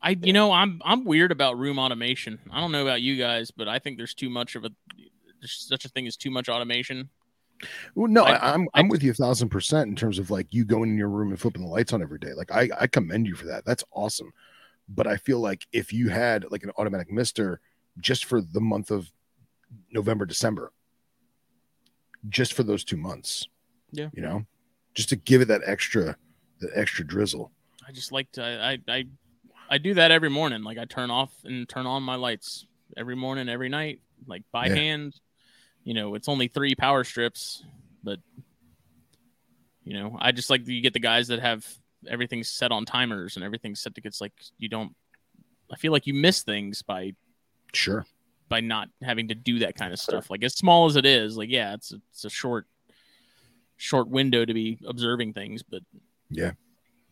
[0.01, 2.39] I you know I'm I'm weird about room automation.
[2.51, 4.71] I don't know about you guys, but I think there's too much of a
[5.39, 7.09] there's such a thing as too much automation.
[7.95, 10.47] Well, no, I- I, I'm I'm with you a thousand percent in terms of like
[10.51, 12.33] you going in your room and flipping the lights on every day.
[12.33, 13.65] Like I I commend you for that.
[13.65, 14.31] That's awesome.
[14.89, 17.59] But I feel like if you had like an automatic mister
[17.99, 19.09] just for the month of
[19.91, 20.71] November, December,
[22.29, 23.47] just for those two months,
[23.91, 24.09] Yeah.
[24.13, 24.45] you know,
[24.93, 26.15] just to give it that extra
[26.59, 27.51] that extra drizzle.
[27.87, 29.05] I just like to I I
[29.69, 30.63] I do that every morning.
[30.63, 32.65] Like I turn off and turn on my lights
[32.97, 34.75] every morning, every night, like by Yeah.
[34.75, 35.19] hand.
[35.85, 37.63] You know, it's only three power strips,
[38.03, 38.19] but
[39.83, 41.65] you know, I just like you get the guys that have
[42.07, 44.93] everything set on timers and everything set to it's like you don't
[45.71, 47.13] I feel like you miss things by
[47.73, 48.05] Sure.
[48.49, 50.29] by not having to do that kind of stuff.
[50.29, 52.65] Like as small as it is, like yeah, it's a, it's a short
[53.77, 55.81] short window to be observing things, but
[56.29, 56.51] Yeah.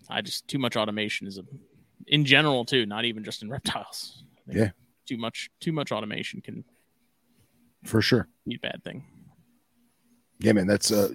[0.10, 1.44] I just too much automation is a
[2.08, 4.24] in general too, not even just in reptiles.
[4.48, 4.72] Yeah.
[5.06, 6.64] Too much too much automation can
[7.84, 8.28] For sure.
[8.48, 9.04] a bad thing.
[10.40, 11.10] Yeah, man, that's uh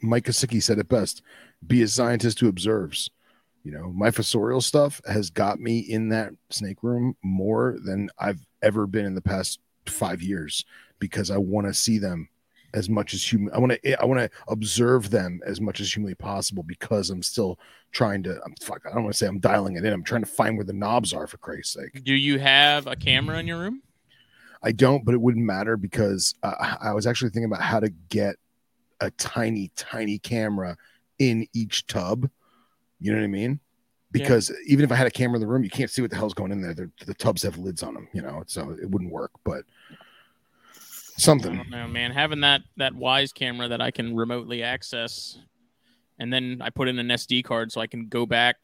[0.00, 1.22] Mike Kosicki said it best.
[1.66, 3.10] Be a scientist who observes.
[3.62, 8.44] You know, my fossorial stuff has got me in that snake room more than I've
[8.62, 10.64] ever been in the past five years
[10.98, 12.28] because I want to see them
[12.74, 13.54] as much as human.
[13.54, 17.22] I want to I want to observe them as much as humanly possible because I'm
[17.22, 17.58] still
[17.92, 18.40] trying to.
[18.44, 18.82] I'm fuck.
[18.84, 19.92] I don't want to say I'm dialing it in.
[19.92, 22.04] I'm trying to find where the knobs are for Christ's sake.
[22.04, 23.82] Do you have a camera in your room?
[24.64, 27.90] I don't, but it wouldn't matter because uh, I was actually thinking about how to
[28.08, 28.36] get
[29.00, 30.76] a tiny, tiny camera
[31.18, 32.30] in each tub.
[32.98, 33.60] You know what I mean?
[34.10, 36.16] Because even if I had a camera in the room, you can't see what the
[36.16, 36.72] hell's going in there.
[36.72, 39.32] They're, the tubs have lids on them, you know, so it wouldn't work.
[39.44, 40.76] But I
[41.18, 42.12] something, don't know, man.
[42.12, 45.38] Having that that Wyze camera that I can remotely access,
[46.18, 48.56] and then I put in an SD card so I can go back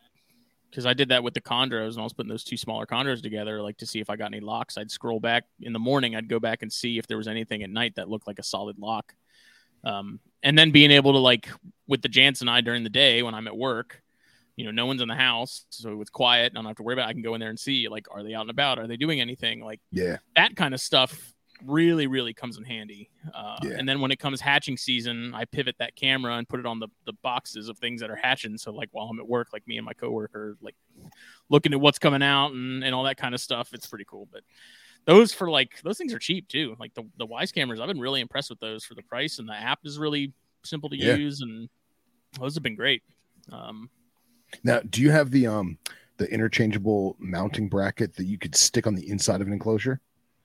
[0.70, 3.22] because I did that with the chondros, and I was putting those two smaller chondros
[3.22, 4.78] together, like to see if I got any locks.
[4.78, 6.14] I'd scroll back in the morning.
[6.14, 8.44] I'd go back and see if there was anything at night that looked like a
[8.44, 9.14] solid lock.
[9.82, 11.48] Um, and then being able to like
[11.88, 14.02] with the Janseni during the day when I'm at work,
[14.56, 16.52] you know, no one's in the house, so it's quiet.
[16.52, 17.08] and I don't have to worry about.
[17.08, 17.10] It.
[17.10, 18.78] I can go in there and see like, are they out and about?
[18.78, 19.64] Are they doing anything?
[19.64, 21.32] Like yeah, that kind of stuff
[21.64, 23.76] really really comes in handy uh, Yeah.
[23.78, 26.78] and then when it comes hatching season i pivot that camera and put it on
[26.78, 29.66] the, the boxes of things that are hatching so like while i'm at work like
[29.66, 30.74] me and my coworker like
[31.48, 34.28] looking at what's coming out and, and all that kind of stuff it's pretty cool
[34.32, 34.42] but
[35.06, 38.00] those for like those things are cheap too like the, the Wyze cameras i've been
[38.00, 40.32] really impressed with those for the price and the app is really
[40.64, 41.14] simple to Yeah.
[41.14, 41.68] use and
[42.38, 43.02] those have been great
[43.50, 43.88] um,
[44.62, 45.78] Now, do you have the um
[46.18, 50.00] the interchangeable mounting bracket that you could stick on the inside of an enclosure?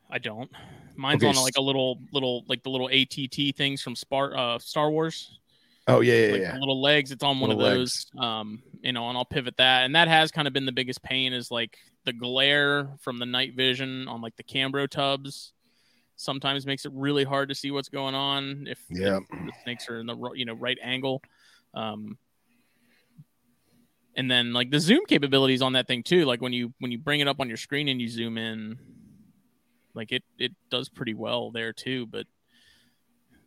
[0.09, 0.49] i don't
[0.97, 4.59] mine's Okay, on like a little little like the little att things from Spar- uh,
[4.59, 5.39] star wars
[5.87, 6.53] Oh yeah, yeah, like yeah.
[6.57, 7.11] little legs.
[7.11, 8.07] It's on one of those.
[8.17, 11.03] Um, you know, and I'll pivot that, and that has kind of been the biggest
[11.03, 15.53] pain is like the glare from the night vision on like the Cambro tubs.
[16.15, 19.19] Sometimes makes it really hard to see what's going on if, if Yeah.
[19.45, 21.21] the snakes are in the you know right angle.
[21.73, 22.17] Um,
[24.15, 26.25] and then like the zoom capabilities on that thing too.
[26.25, 28.79] Like when you when you bring it up on your screen and you zoom in,
[29.95, 32.05] like it it does pretty well there too.
[32.05, 32.27] But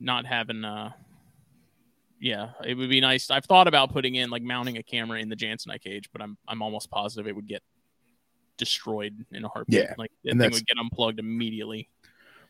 [0.00, 0.92] not having uh
[2.20, 3.30] yeah, it would be nice.
[3.30, 6.36] I've thought about putting in like mounting a camera in the Janseni cage, but I'm
[6.48, 7.62] I'm almost positive it would get
[8.56, 9.80] destroyed in a heartbeat.
[9.80, 11.88] Yeah, like the and thing would get unplugged immediately.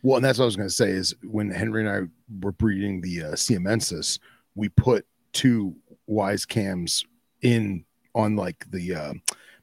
[0.03, 2.09] Well, and that's what I was going to say is when Henry and I
[2.41, 4.19] were breeding the uh, Siamensis,
[4.55, 5.75] we put two
[6.09, 7.05] Wyze cams
[7.43, 7.85] in
[8.15, 9.12] on like the uh,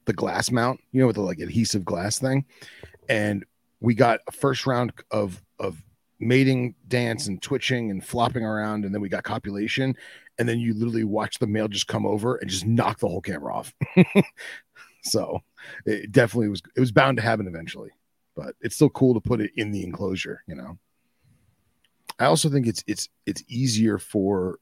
[0.04, 2.44] the glass mount, you know, with the like adhesive glass thing,
[3.08, 3.44] and
[3.80, 5.82] we got a first round of of
[6.18, 9.94] mating dance and twitching and flopping around, and then we got copulation,
[10.38, 13.20] and then you literally watch the male just come over and just knock the whole
[13.20, 13.74] camera off.
[15.06, 15.40] so
[15.84, 17.90] it definitely was it was bound to happen eventually
[18.34, 20.78] but it's still cool to put it in the enclosure you know
[22.18, 24.58] i also think it's it's it's easier for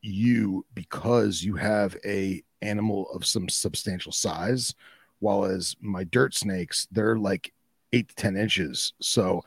[0.00, 4.74] you because you have a animal of some substantial size
[5.18, 7.52] while as my dirt snakes they're like
[7.92, 9.42] eight to ten inches so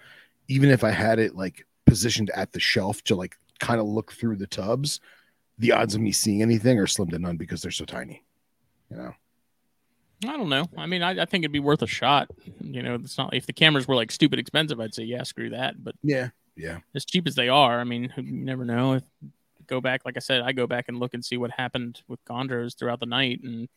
[0.48, 4.12] even if i had it like positioned at the shelf to like kind of look
[4.12, 5.00] through the tubs
[5.58, 8.24] the odds of me seeing anything are slim to none because they're so tiny
[8.90, 9.14] you know
[10.24, 10.66] I don't know.
[10.78, 12.30] I mean, I, I think it'd be worth a shot.
[12.62, 15.50] You know, it's not if the cameras were like stupid expensive, I'd say yeah, screw
[15.50, 15.84] that.
[15.84, 18.94] But yeah yeah as cheap as they are, I mean, you never know.
[18.94, 19.04] If
[19.68, 22.24] go back, like I said, I go back and look and see what happened with
[22.26, 23.68] chondros throughout the night, and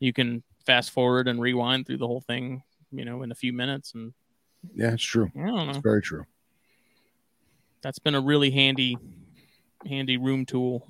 [0.00, 3.52] you can fast forward and rewind through the whole thing, you know, in a few
[3.52, 3.92] minutes.
[3.94, 4.12] And
[4.74, 6.24] yeah it's true I don't it's very true
[7.82, 8.96] That's been a really handy,
[9.86, 10.88] handy room tool.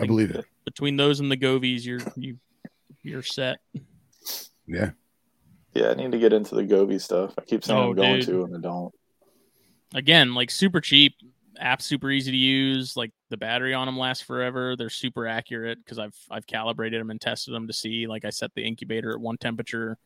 [0.00, 2.38] i believe it Between those and the Govees, you're you
[3.02, 3.58] you're set.
[4.66, 4.90] yeah
[5.74, 7.34] Yeah, I need to get into the Govee stuff.
[7.38, 8.26] I keep saying Oh, I'm going dude.
[8.26, 8.94] to, and I don't.
[9.94, 11.14] again, like super cheap,
[11.60, 12.96] app super easy to use.
[12.96, 14.76] Like the battery on them lasts forever.
[14.76, 18.06] They're super accurate because I've I've calibrated them and tested them to see.
[18.06, 19.98] Like I set the incubator at one temperature,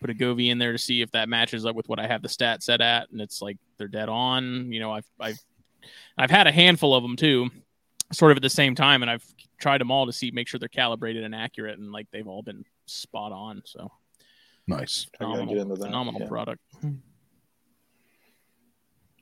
[0.00, 2.22] put a Govee in there to see if that matches up with what I have
[2.22, 4.72] the stat set at, and it's like they're dead on.
[4.72, 5.38] You know, I've I've
[6.16, 7.50] I've had a handful of them too,
[8.12, 9.24] sort of at the same time, and I've
[9.58, 12.42] tried them all to see make sure they're calibrated and accurate, and like they've all
[12.42, 13.62] been spot on.
[13.64, 13.90] So
[14.66, 15.86] nice I gotta phenomenal, get into that.
[15.86, 16.28] phenomenal yeah.
[16.28, 16.62] product.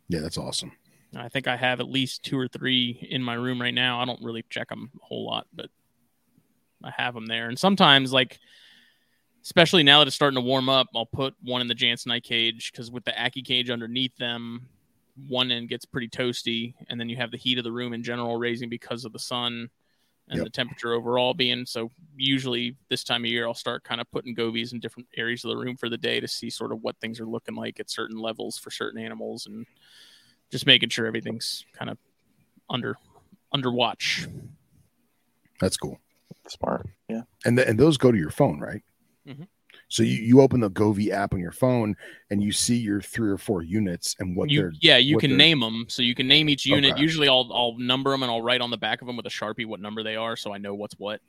[0.09, 0.73] yeah that's awesome
[1.15, 4.01] I think I have at least two or three in my room right now.
[4.01, 5.69] I don't really check them a whole lot, but
[6.83, 7.49] I have them there.
[7.49, 8.39] And sometimes, like,
[9.43, 12.73] especially now that it's starting to warm up, I'll put one in the Janseni cage
[12.73, 14.69] because with the Aki cage underneath them,
[15.29, 18.03] one end gets pretty toasty, and then you have the heat of the room in
[18.03, 19.69] general raising because of the sun
[20.29, 20.45] and Yep.
[20.45, 21.91] the temperature overall being so.
[22.17, 25.51] Usually, this time of year, I'll start kind of putting Govees in different areas of
[25.51, 27.91] the room for the day to see sort of what things are looking like at
[27.91, 29.67] certain levels for certain animals and
[30.53, 31.99] just making sure everything's kind of
[32.71, 32.95] under
[33.53, 34.27] under watch.
[35.61, 35.99] that's cool
[36.49, 36.87] Smart.
[37.09, 37.23] Yeah.
[37.45, 38.83] and th- and those go to your phone, right?
[39.27, 39.49] Mhm.
[39.89, 41.97] So you, you open the Govee app on your phone
[42.31, 45.31] and you see your three or four units and what you they're yeah, you can
[45.31, 46.93] they're- name them, so you can name each unit.
[46.93, 47.01] Okay.
[47.03, 49.31] Usually, I'll I'll number them and I'll write on the back of them with a
[49.31, 51.21] sharpie what number they are, so I know what's what.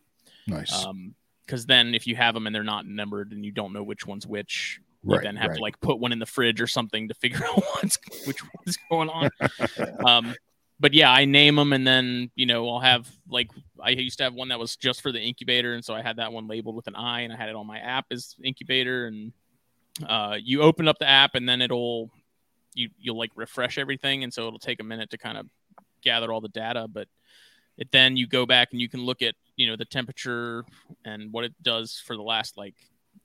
[0.47, 1.13] nice, Um,
[1.45, 4.07] because then if you have them and they're not numbered and you don't know which
[4.07, 5.23] one's which, you right?
[5.23, 5.57] then have right.
[5.57, 8.77] to like put one in the fridge or something to figure out what's which one's
[8.89, 9.29] going on.
[10.05, 10.35] um,
[10.79, 13.49] but yeah, I name them and then you know I'll have like
[13.81, 16.17] I used to have one that was just for the incubator, and so I had
[16.17, 19.07] that one labeled with an I, and I had it on my app as incubator.
[19.07, 19.33] And
[20.07, 22.09] uh, you open up the app, and then it'll
[22.73, 25.47] you you'll like refresh everything, and so it'll take a minute to kind of
[26.01, 27.07] gather all the data, but
[27.77, 30.63] it then you go back and you can look at you know the temperature
[31.05, 32.75] and what it does for the last like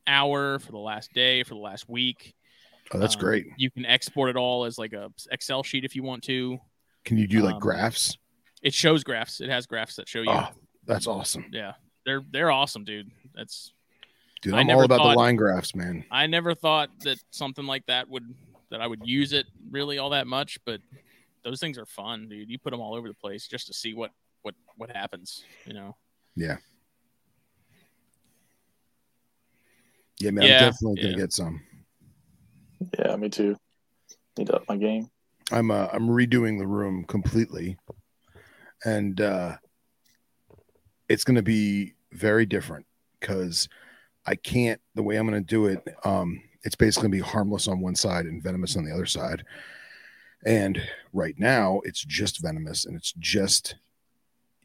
[0.08, 2.34] hour, for the last day, for the last week.
[2.92, 3.46] oh, that's Um, great.
[3.56, 6.58] You can export it all as like a Excel sheet if you want to.
[7.04, 8.16] Can you do like um, graphs?
[8.62, 9.40] It shows graphs.
[9.40, 10.30] It has graphs that show you.
[10.30, 10.48] Oh,
[10.84, 11.74] that's awesome, Yeah,
[12.04, 13.10] they're they're awesome, dude.
[13.34, 13.72] That's
[14.42, 14.54] dude.
[14.54, 16.04] I I'm never all about thought- the line graphs, man.
[16.10, 18.24] I never thought that something like that would
[18.70, 20.80] that I would use it really all that much, but
[21.44, 22.50] those things are fun, dude.
[22.50, 24.10] You put them all over the place just to see what
[24.42, 25.96] what what happens, you know.
[26.36, 26.56] Yeah,
[30.22, 30.44] man.
[30.44, 31.16] Yeah, I'm definitely gonna yeah.
[31.16, 31.60] get some.
[32.98, 33.56] Yeah, me too.
[34.36, 35.08] Need to up my game.
[35.50, 37.76] I'm uh, I'm redoing the room completely,
[38.84, 39.56] and uh,
[41.08, 42.86] it's going to be very different
[43.18, 43.68] because
[44.26, 45.82] I can't the way I'm going to do it.
[46.04, 49.06] Um, it's basically going to be harmless on one side and venomous on the other
[49.06, 49.44] side.
[50.44, 50.80] And
[51.12, 53.76] right now, it's just venomous and it's just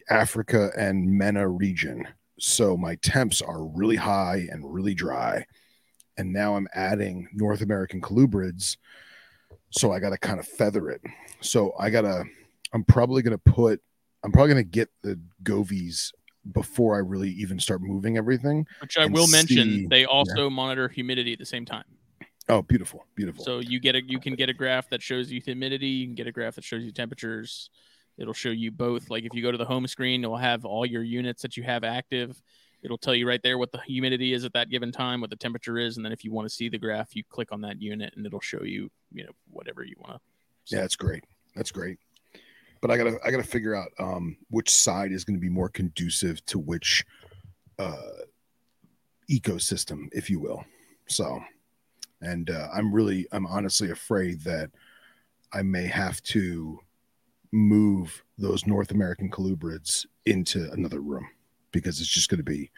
[0.10, 2.08] Africa and MENA region.
[2.44, 5.45] So my temps are really high and really dry.
[6.18, 8.76] And now I'm adding North American colubrids
[9.70, 11.02] so I got to kind of feather it.
[11.41, 12.26] So I gotta.
[12.74, 13.82] I'm probably gonna put.
[14.24, 16.11] I'm probably gonna get the Govees
[16.52, 18.68] before I really even start moving everything.
[18.82, 21.86] Which I will mention, they also monitor humidity at the same time.
[22.49, 23.45] Oh, beautiful, beautiful.
[23.45, 26.15] So you get a you can get a graph that shows you humidity, you can
[26.15, 27.70] get a graph that shows you temperatures.
[28.18, 29.10] It'll show you both.
[29.10, 31.64] Like if you go to the home screen, it'll have all your units that you
[31.64, 32.41] have active.
[32.84, 35.35] It'll tell you right there what the humidity is at that given time, what the
[35.35, 37.81] temperature is, and then if you want to see the graph, you click on that
[37.81, 40.76] unit and it'll show you, you know, whatever you want to.
[40.76, 41.23] yeah, that's great.
[41.56, 41.98] That's great.
[42.81, 45.69] But I gotta I gotta figure out um which side is going to be more
[45.69, 47.06] conducive to which
[47.80, 47.95] uh
[49.31, 50.65] ecosystem, if you will.
[51.07, 51.41] So,
[52.22, 54.69] and uh, I'm really I'm honestly afraid that
[55.53, 56.80] I may have to
[57.54, 61.28] move those North American colubrids into another room
[61.72, 62.72] because it's just going to be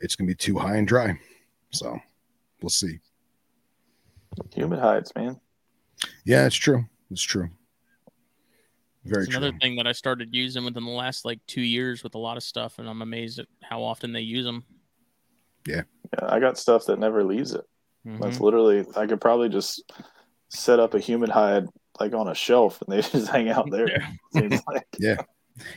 [0.00, 1.18] it's going to be too high and dry.
[1.70, 1.98] So,
[2.62, 2.98] we'll see.
[4.54, 5.40] Humid hides, man.
[6.24, 6.84] Yeah, it's true.
[7.10, 7.50] It's true.
[9.04, 9.38] Very It's true.
[9.42, 12.36] another thing that I started using within the last like two years with a lot
[12.36, 14.64] of stuff, and I'm amazed at how often they use them.
[15.66, 15.82] Yeah,
[16.18, 17.64] I got stuff that never leaves it.
[18.06, 18.20] Mhm.
[18.20, 19.90] That's literally I could probably just
[20.48, 21.66] set up a humid hide
[22.00, 24.08] like on a shelf and they just hang out there.
[24.32, 24.86] Seems like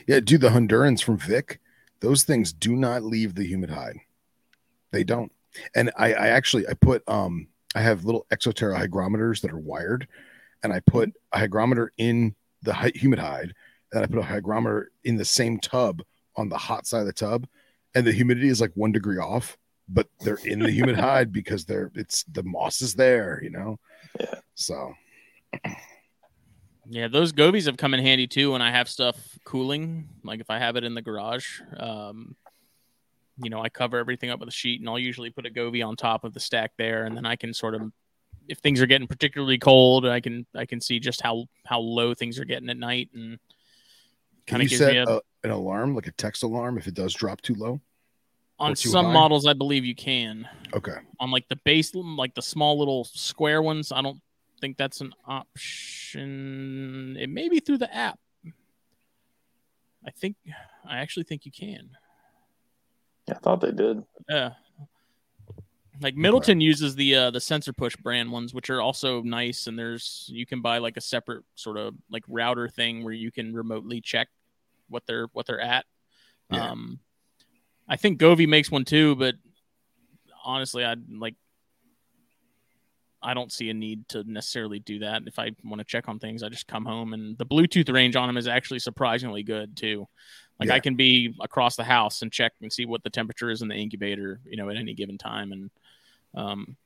[0.06, 1.60] Yeah, dude, the Hondurans from Vic,
[2.00, 3.98] those things do not leave the humid hide.
[4.90, 5.30] They don't.
[5.74, 10.08] And I, I actually I put um I have little Exoterra hygrometers that are wired,
[10.62, 13.52] and I put a hygrometer in the humid hide,
[13.92, 16.02] and I put a hygrometer in the same tub
[16.36, 17.46] on the hot side of the tub,
[17.94, 19.56] and the humidity is like one degree off,
[19.88, 23.78] but they're in the humid hide because they're it's the moss is there, you know.
[24.20, 24.34] Yeah.
[24.54, 24.94] So
[26.88, 30.08] Yeah, those Govees have come in handy too when I have stuff cooling.
[30.22, 32.36] Like if I have it in the garage, um,
[33.38, 35.86] you know, I cover everything up with a sheet, and I'll usually put a Govee
[35.86, 37.90] on top of the stack there, and then I can sort of,
[38.48, 42.14] if things are getting particularly cold, I can I can see just how how low
[42.14, 43.38] things are getting at night, and
[44.46, 46.86] can kind of gives set me a, a, an alarm like a text alarm if
[46.86, 47.80] it does drop too low?
[48.58, 49.12] on too some high?
[49.12, 49.46] models.
[49.46, 50.96] I believe you can Okay.
[51.20, 53.92] on like the base, like the small little square ones.
[53.92, 54.20] I don't
[54.64, 57.18] think that's an option.
[57.20, 58.18] It may be through the app.
[60.06, 60.36] I think
[60.88, 61.90] I actually think you can.
[63.28, 64.02] yeah, I thought they did.
[64.26, 64.52] Yeah.
[66.00, 69.66] Like Middleton uses the uh, the SensorPush brand ones, which are also nice.
[69.66, 73.30] And there's you can buy like a separate sort of like router thing where you
[73.30, 74.28] can remotely check
[74.88, 75.84] what they're what they're at.
[76.50, 76.70] Yeah.
[76.70, 77.00] Um,
[77.86, 79.34] I think Govee makes one too, but
[80.42, 81.34] honestly, I'd like
[83.24, 85.22] I don't see a need to necessarily do that.
[85.26, 88.16] If I want to check on things, I just come home and the Bluetooth range
[88.16, 90.06] on them is actually surprisingly good too.
[90.60, 90.74] Like Yeah.
[90.74, 93.68] I can be across the house and check and see what the temperature is in
[93.68, 95.52] the incubator, you know, at any given time.
[95.52, 95.70] And
[96.34, 96.76] um,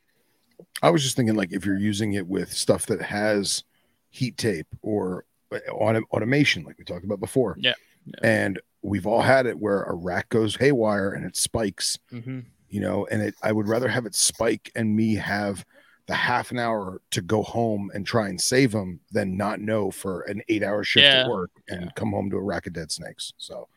[0.82, 3.64] I was just thinking, like, if you're using it with stuff that has
[4.10, 7.56] heat tape or uh, autom- automation, like we talked about before.
[7.60, 7.74] Yeah.
[8.06, 8.14] Yeah.
[8.22, 12.44] And we've all had it where a rack goes haywire and it spikes, mhm.
[12.70, 15.64] you know, and it, I would rather have it spike and me have
[16.08, 19.90] the half an hour to go home and try and save them than not know
[19.90, 21.20] for an eight hour shift Yeah.
[21.22, 21.90] at work and Yeah.
[21.94, 23.34] come home to a rack of dead snakes.
[23.36, 23.68] So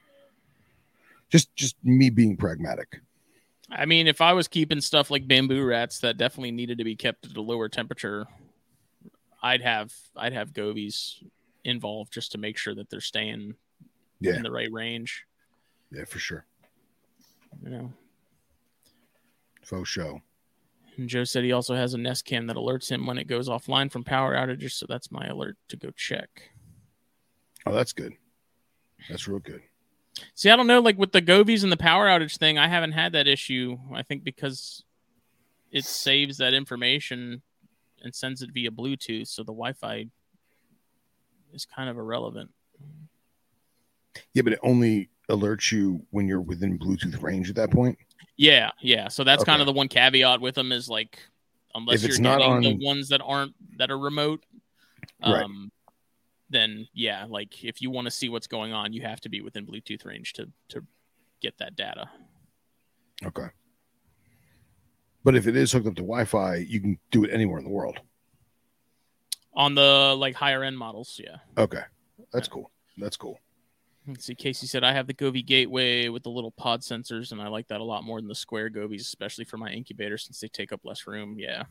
[1.30, 3.02] just, just me being pragmatic.
[3.70, 6.96] I mean, if I was keeping stuff like bamboo rats that definitely needed to be
[6.96, 8.26] kept at a lower temperature,
[9.44, 11.24] I'd have I'd have Govees
[11.64, 13.56] involved just to make sure that they're staying
[14.20, 14.36] Yeah.
[14.36, 15.26] in the right range.
[15.92, 16.46] Yeah, for sure.
[17.64, 17.94] You know.
[19.64, 20.22] Faux show.
[20.98, 23.48] And Joe said he also has a Nest Cam that alerts him when it goes
[23.48, 26.52] offline from power outages, so that's my alert to go check.
[27.66, 28.14] Oh, that's good.
[29.10, 29.62] That's real good.
[30.36, 32.92] See, I don't know, like with the Govees and the power outage thing, I haven't
[32.92, 33.78] had that issue.
[33.94, 34.84] I think because
[35.72, 37.42] it saves that information
[38.02, 40.08] and sends it via Bluetooth, so the Wi-Fi
[41.54, 42.52] is kind of irrelevant.
[44.34, 47.98] Yeah, but it only alerts you when you're within Bluetooth range at that point.
[48.38, 49.08] Yeah, yeah.
[49.08, 51.20] So that's kind of the one caveat with them is like,
[51.76, 54.44] unless you're not getting on- the ones that aren't that are remote,
[55.22, 55.44] Right.
[55.44, 55.72] um,
[56.50, 59.42] then yeah, like if you want to see what's going on, you have to be
[59.42, 60.86] within Bluetooth range to to
[61.42, 62.10] get that data.
[63.24, 63.48] Okay.
[65.24, 67.70] But if it is hooked up to Wi-Fi, you can do it anywhere in the
[67.70, 68.00] world.
[69.54, 71.38] On the like higher end models, yeah.
[71.58, 71.84] Okay,
[72.34, 72.72] that's cool.
[72.98, 73.40] That's cool.
[74.08, 74.36] Let's see.
[74.36, 77.68] Casey said I have the Govee Gateway with the little pod sensors, and I like
[77.68, 80.74] that a lot more than the square Govees, especially for my incubator since they take
[80.74, 81.36] up less room.
[81.38, 81.64] Yeah.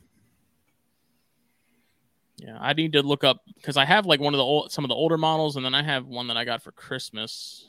[2.37, 4.85] Yeah, I need to look up because I have like one of the old, some
[4.85, 7.67] of the older models, and then I have one that I got for Christmas.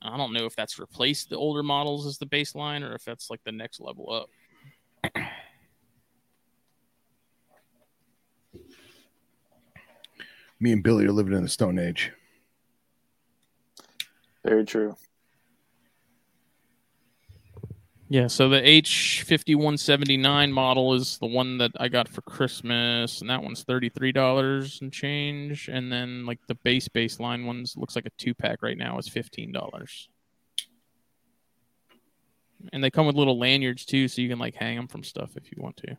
[0.00, 3.28] I don't know if that's replaced the older models as the baseline or if that's
[3.28, 4.30] like the next level up.
[10.58, 12.12] Me and Billy are living in the Stone Age.
[14.44, 14.96] Very true.
[18.08, 23.42] Yeah, so the H5179 model is the one that I got for Christmas, and that
[23.42, 25.68] one's $33 and change.
[25.68, 29.08] And then, like, the base baseline ones looks like a two pack right now is
[29.08, 30.08] $15.
[32.70, 35.34] And they come with little lanyards too, so you can, like, hang them from stuff
[35.38, 35.96] if you want to.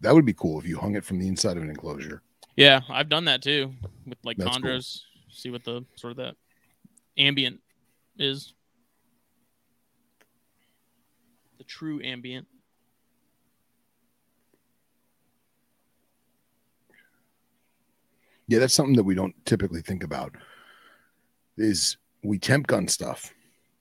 [0.00, 2.20] That would be cool if you hung it from the inside of an enclosure.
[2.56, 3.72] Yeah, I've done that too
[4.06, 4.80] with, like, That's cool.
[5.30, 6.36] See what the sort of that
[7.18, 7.60] ambient
[8.18, 8.54] is.
[11.58, 12.46] The true ambient.
[18.46, 20.34] Yeah, that's something that we don't typically think about.
[21.56, 23.32] Is we temp gun stuff,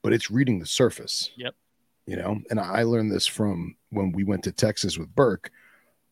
[0.01, 1.29] but it's reading the surface.
[1.35, 1.53] Yep.
[2.05, 5.51] You know, and I learned this from when we went to Texas with Burke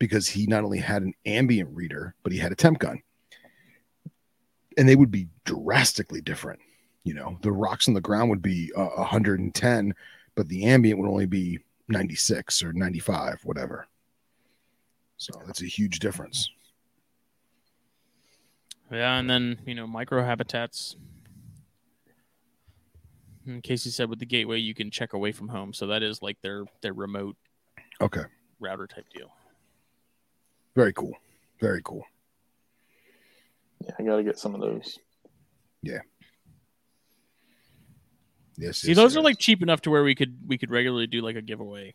[0.01, 2.99] because he not only had an ambient reader, but he had a temp gun.
[4.75, 6.59] And they would be drastically different.
[7.03, 9.93] You know, the rocks on the ground would be uh, 110,
[10.33, 13.87] but the ambient would only be 96 or 95, whatever.
[15.17, 16.49] So that's a huge difference.
[18.91, 20.95] Yeah, and then you know microhabitats.
[23.45, 26.01] In case you said with the gateway, you can check away from home, so that
[26.01, 27.37] is like their their remote
[28.01, 28.23] Okay.
[28.59, 29.31] router type deal.
[30.75, 31.13] Very cool.
[31.59, 32.03] Very cool.
[33.81, 34.97] Yeah, I got to get some of those.
[35.81, 35.99] Yeah.
[38.57, 38.79] Yes.
[38.79, 41.21] See, yes, those are like cheap enough to where we could we could regularly do
[41.21, 41.93] like a giveaway.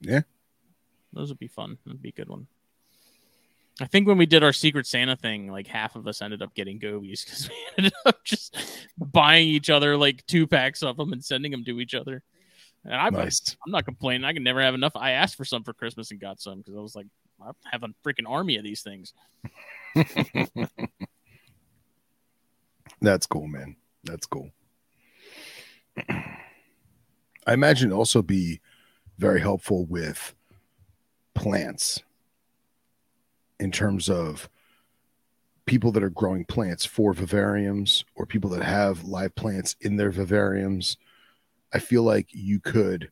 [0.00, 0.20] Yeah.
[1.12, 1.78] those would be fun.
[1.84, 2.46] That'd be a good one.
[3.80, 6.54] I think when we did our Secret Santa thing, like half of us ended up
[6.54, 8.56] getting Govees because we ended up just
[8.96, 12.22] buying each other like two packs of them and sending them to each other.
[12.84, 13.56] And I'm, nice.
[13.66, 14.24] I'm not complaining.
[14.24, 14.92] I can never have enough.
[14.96, 17.06] I asked for some for Christmas and got some because I was like,
[17.42, 19.12] I have a freaking army of these things.
[23.00, 23.76] That's cool, man.
[24.04, 24.50] That's cool.
[26.08, 28.60] I imagine also be
[29.18, 30.34] very helpful with
[31.34, 32.02] plants
[33.60, 34.48] in terms of
[35.66, 40.10] people that are growing plants for vivariums or people that have live plants in their
[40.10, 40.96] vivariums.
[41.72, 43.10] I feel like you could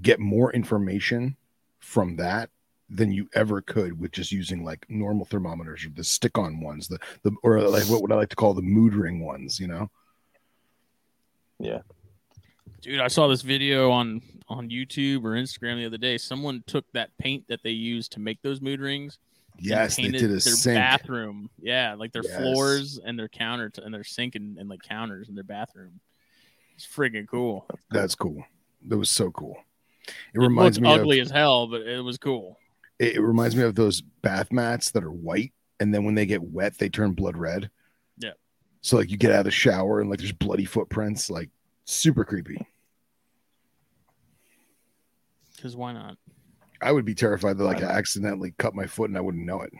[0.00, 1.36] get more information
[1.80, 2.50] from that
[2.88, 6.98] than you ever could with just using like normal thermometers or the stick-on ones, the
[7.22, 9.90] the or like what would I like to call the mood ring ones, you know?
[11.58, 11.80] Yeah.
[12.82, 16.18] Dude, I saw this video on on YouTube or Instagram the other day.
[16.18, 19.18] Someone took that paint that they used to make those mood rings.
[19.56, 20.76] and Yes, they painted did a their sink.
[20.76, 21.48] bathroom.
[21.60, 22.36] Yeah, like their Yes.
[22.36, 26.00] floors and their counter and their sink and, and like counters in their bathroom.
[26.82, 27.66] It's freaking cool.
[27.90, 28.44] That's cool.
[28.88, 29.56] That was so cool.
[30.08, 32.58] It It reminds me ugly of as hell, but it was cool.
[32.98, 36.26] it, it reminds me of those bath mats that are white and then when they
[36.26, 37.70] get wet they turn blood red.
[38.18, 38.32] Yeah.
[38.80, 41.50] So like you get out of the shower and like there's bloody footprints, like
[41.84, 42.66] super creepy.
[45.54, 46.16] Because why not?
[46.80, 49.62] I would be terrified that like I accidentally cut my foot and I wouldn't know
[49.62, 49.72] it.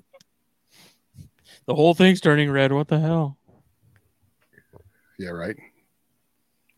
[1.66, 2.72] The whole thing's turning red.
[2.72, 3.38] What the hell?
[5.18, 5.56] Yeah, right.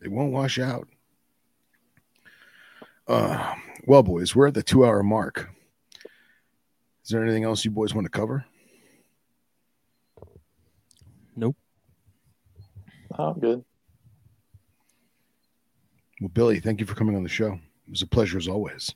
[0.01, 0.87] It won't wash out.
[3.07, 3.55] Uh,
[3.85, 5.49] well, boys, we're at the two hour mark.
[7.03, 8.45] Is there anything else you boys want to cover?
[11.35, 11.55] Nope.
[13.17, 13.63] I'm good.
[16.19, 17.53] Well, Billy, thank you for coming on the show.
[17.87, 18.93] It was a pleasure as always.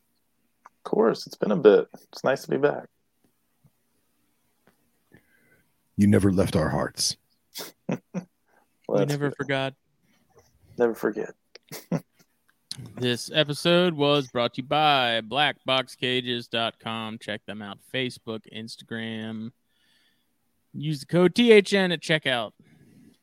[0.65, 1.88] Of course, it's been a bit.
[2.11, 2.88] It's nice to be back.
[5.95, 7.18] You never left our hearts.
[8.88, 9.38] Well, we never good.
[9.38, 9.73] forgot.
[10.82, 11.34] Never forget.
[12.95, 17.18] This episode was brought to you by blackboxcages.com.
[17.20, 17.80] Check them out.
[17.94, 19.52] Facebook, Instagram.
[20.74, 22.52] Use the code THN at checkout.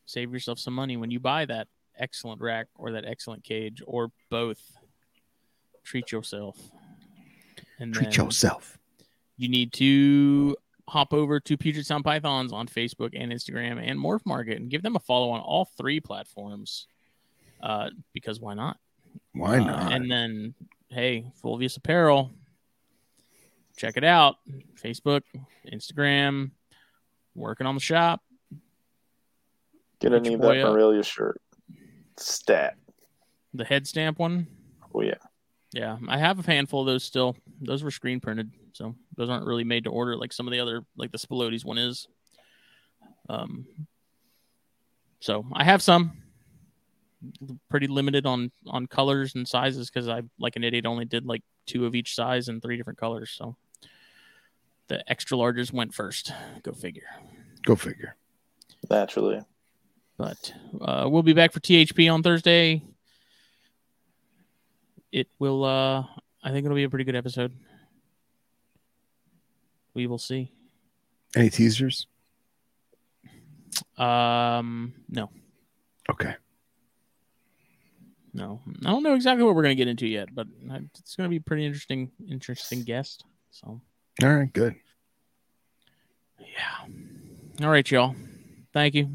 [0.05, 1.67] Save yourself some money when you buy that
[1.99, 4.61] excellent rack or that excellent cage or both.
[5.83, 6.59] Treat yourself.
[7.79, 8.79] And Treat yourself.
[9.39, 10.57] you need to
[10.89, 14.83] hop over to Puget Sound Pythons on Facebook and Instagram and Morph Market and give
[14.83, 16.87] them a follow on all three platforms.
[17.61, 18.79] Uh, because why not?
[19.33, 19.93] Why Uh, not?
[19.93, 20.55] and then,
[20.89, 22.33] hey, Fulvius Apparel,
[23.77, 24.37] check it out.
[24.83, 25.23] Facebook,
[25.73, 26.51] Instagram,
[27.35, 28.23] working on the shop.
[30.01, 30.73] Gonna Put your need that up.
[30.73, 31.41] Morelia shirt.
[32.17, 32.77] Stat.
[33.55, 34.47] The head stamp one.
[34.95, 35.15] Oh yeah.
[35.73, 37.37] Yeah, I have a handful of those still.
[37.61, 40.61] Those were screen printed, so those aren't really made to order like some of the
[40.61, 42.09] other, like the Spilotes one is.
[43.29, 43.67] Um,
[45.21, 46.13] so I have some.
[47.69, 51.43] Pretty limited on on colors and sizes because I, like an idiot, only did like
[51.67, 53.35] two of each size and three different colors.
[53.37, 53.57] So
[54.87, 56.33] the extra larges went first.
[56.63, 57.09] Go figure.
[57.65, 58.15] Go figure.
[58.89, 59.41] Naturally.
[60.17, 62.83] But uh, we'll be back for THP on Thursday.
[65.11, 65.65] It will.
[65.65, 66.05] Uh,
[66.43, 67.53] I think it'll be a pretty good episode.
[69.95, 70.53] We will see.
[71.35, 72.07] Any teasers?
[73.97, 75.31] Um, no,
[76.09, 76.35] Okay.
[78.35, 80.47] No, I don't know exactly what we're gonna get into yet, but
[80.99, 82.11] it's gonna be pretty interesting.
[82.29, 83.25] Interesting guest.
[83.51, 83.81] So
[84.23, 84.53] All right.
[84.53, 84.75] Good.
[86.39, 86.87] yeah.
[87.65, 88.15] All right, y'all.
[88.73, 89.09] Thank you.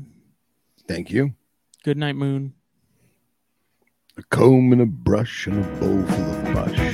[0.87, 1.33] Thank you.
[1.83, 2.53] Good night, Moon.
[4.17, 6.92] A comb and a brush and a bowl full of mush.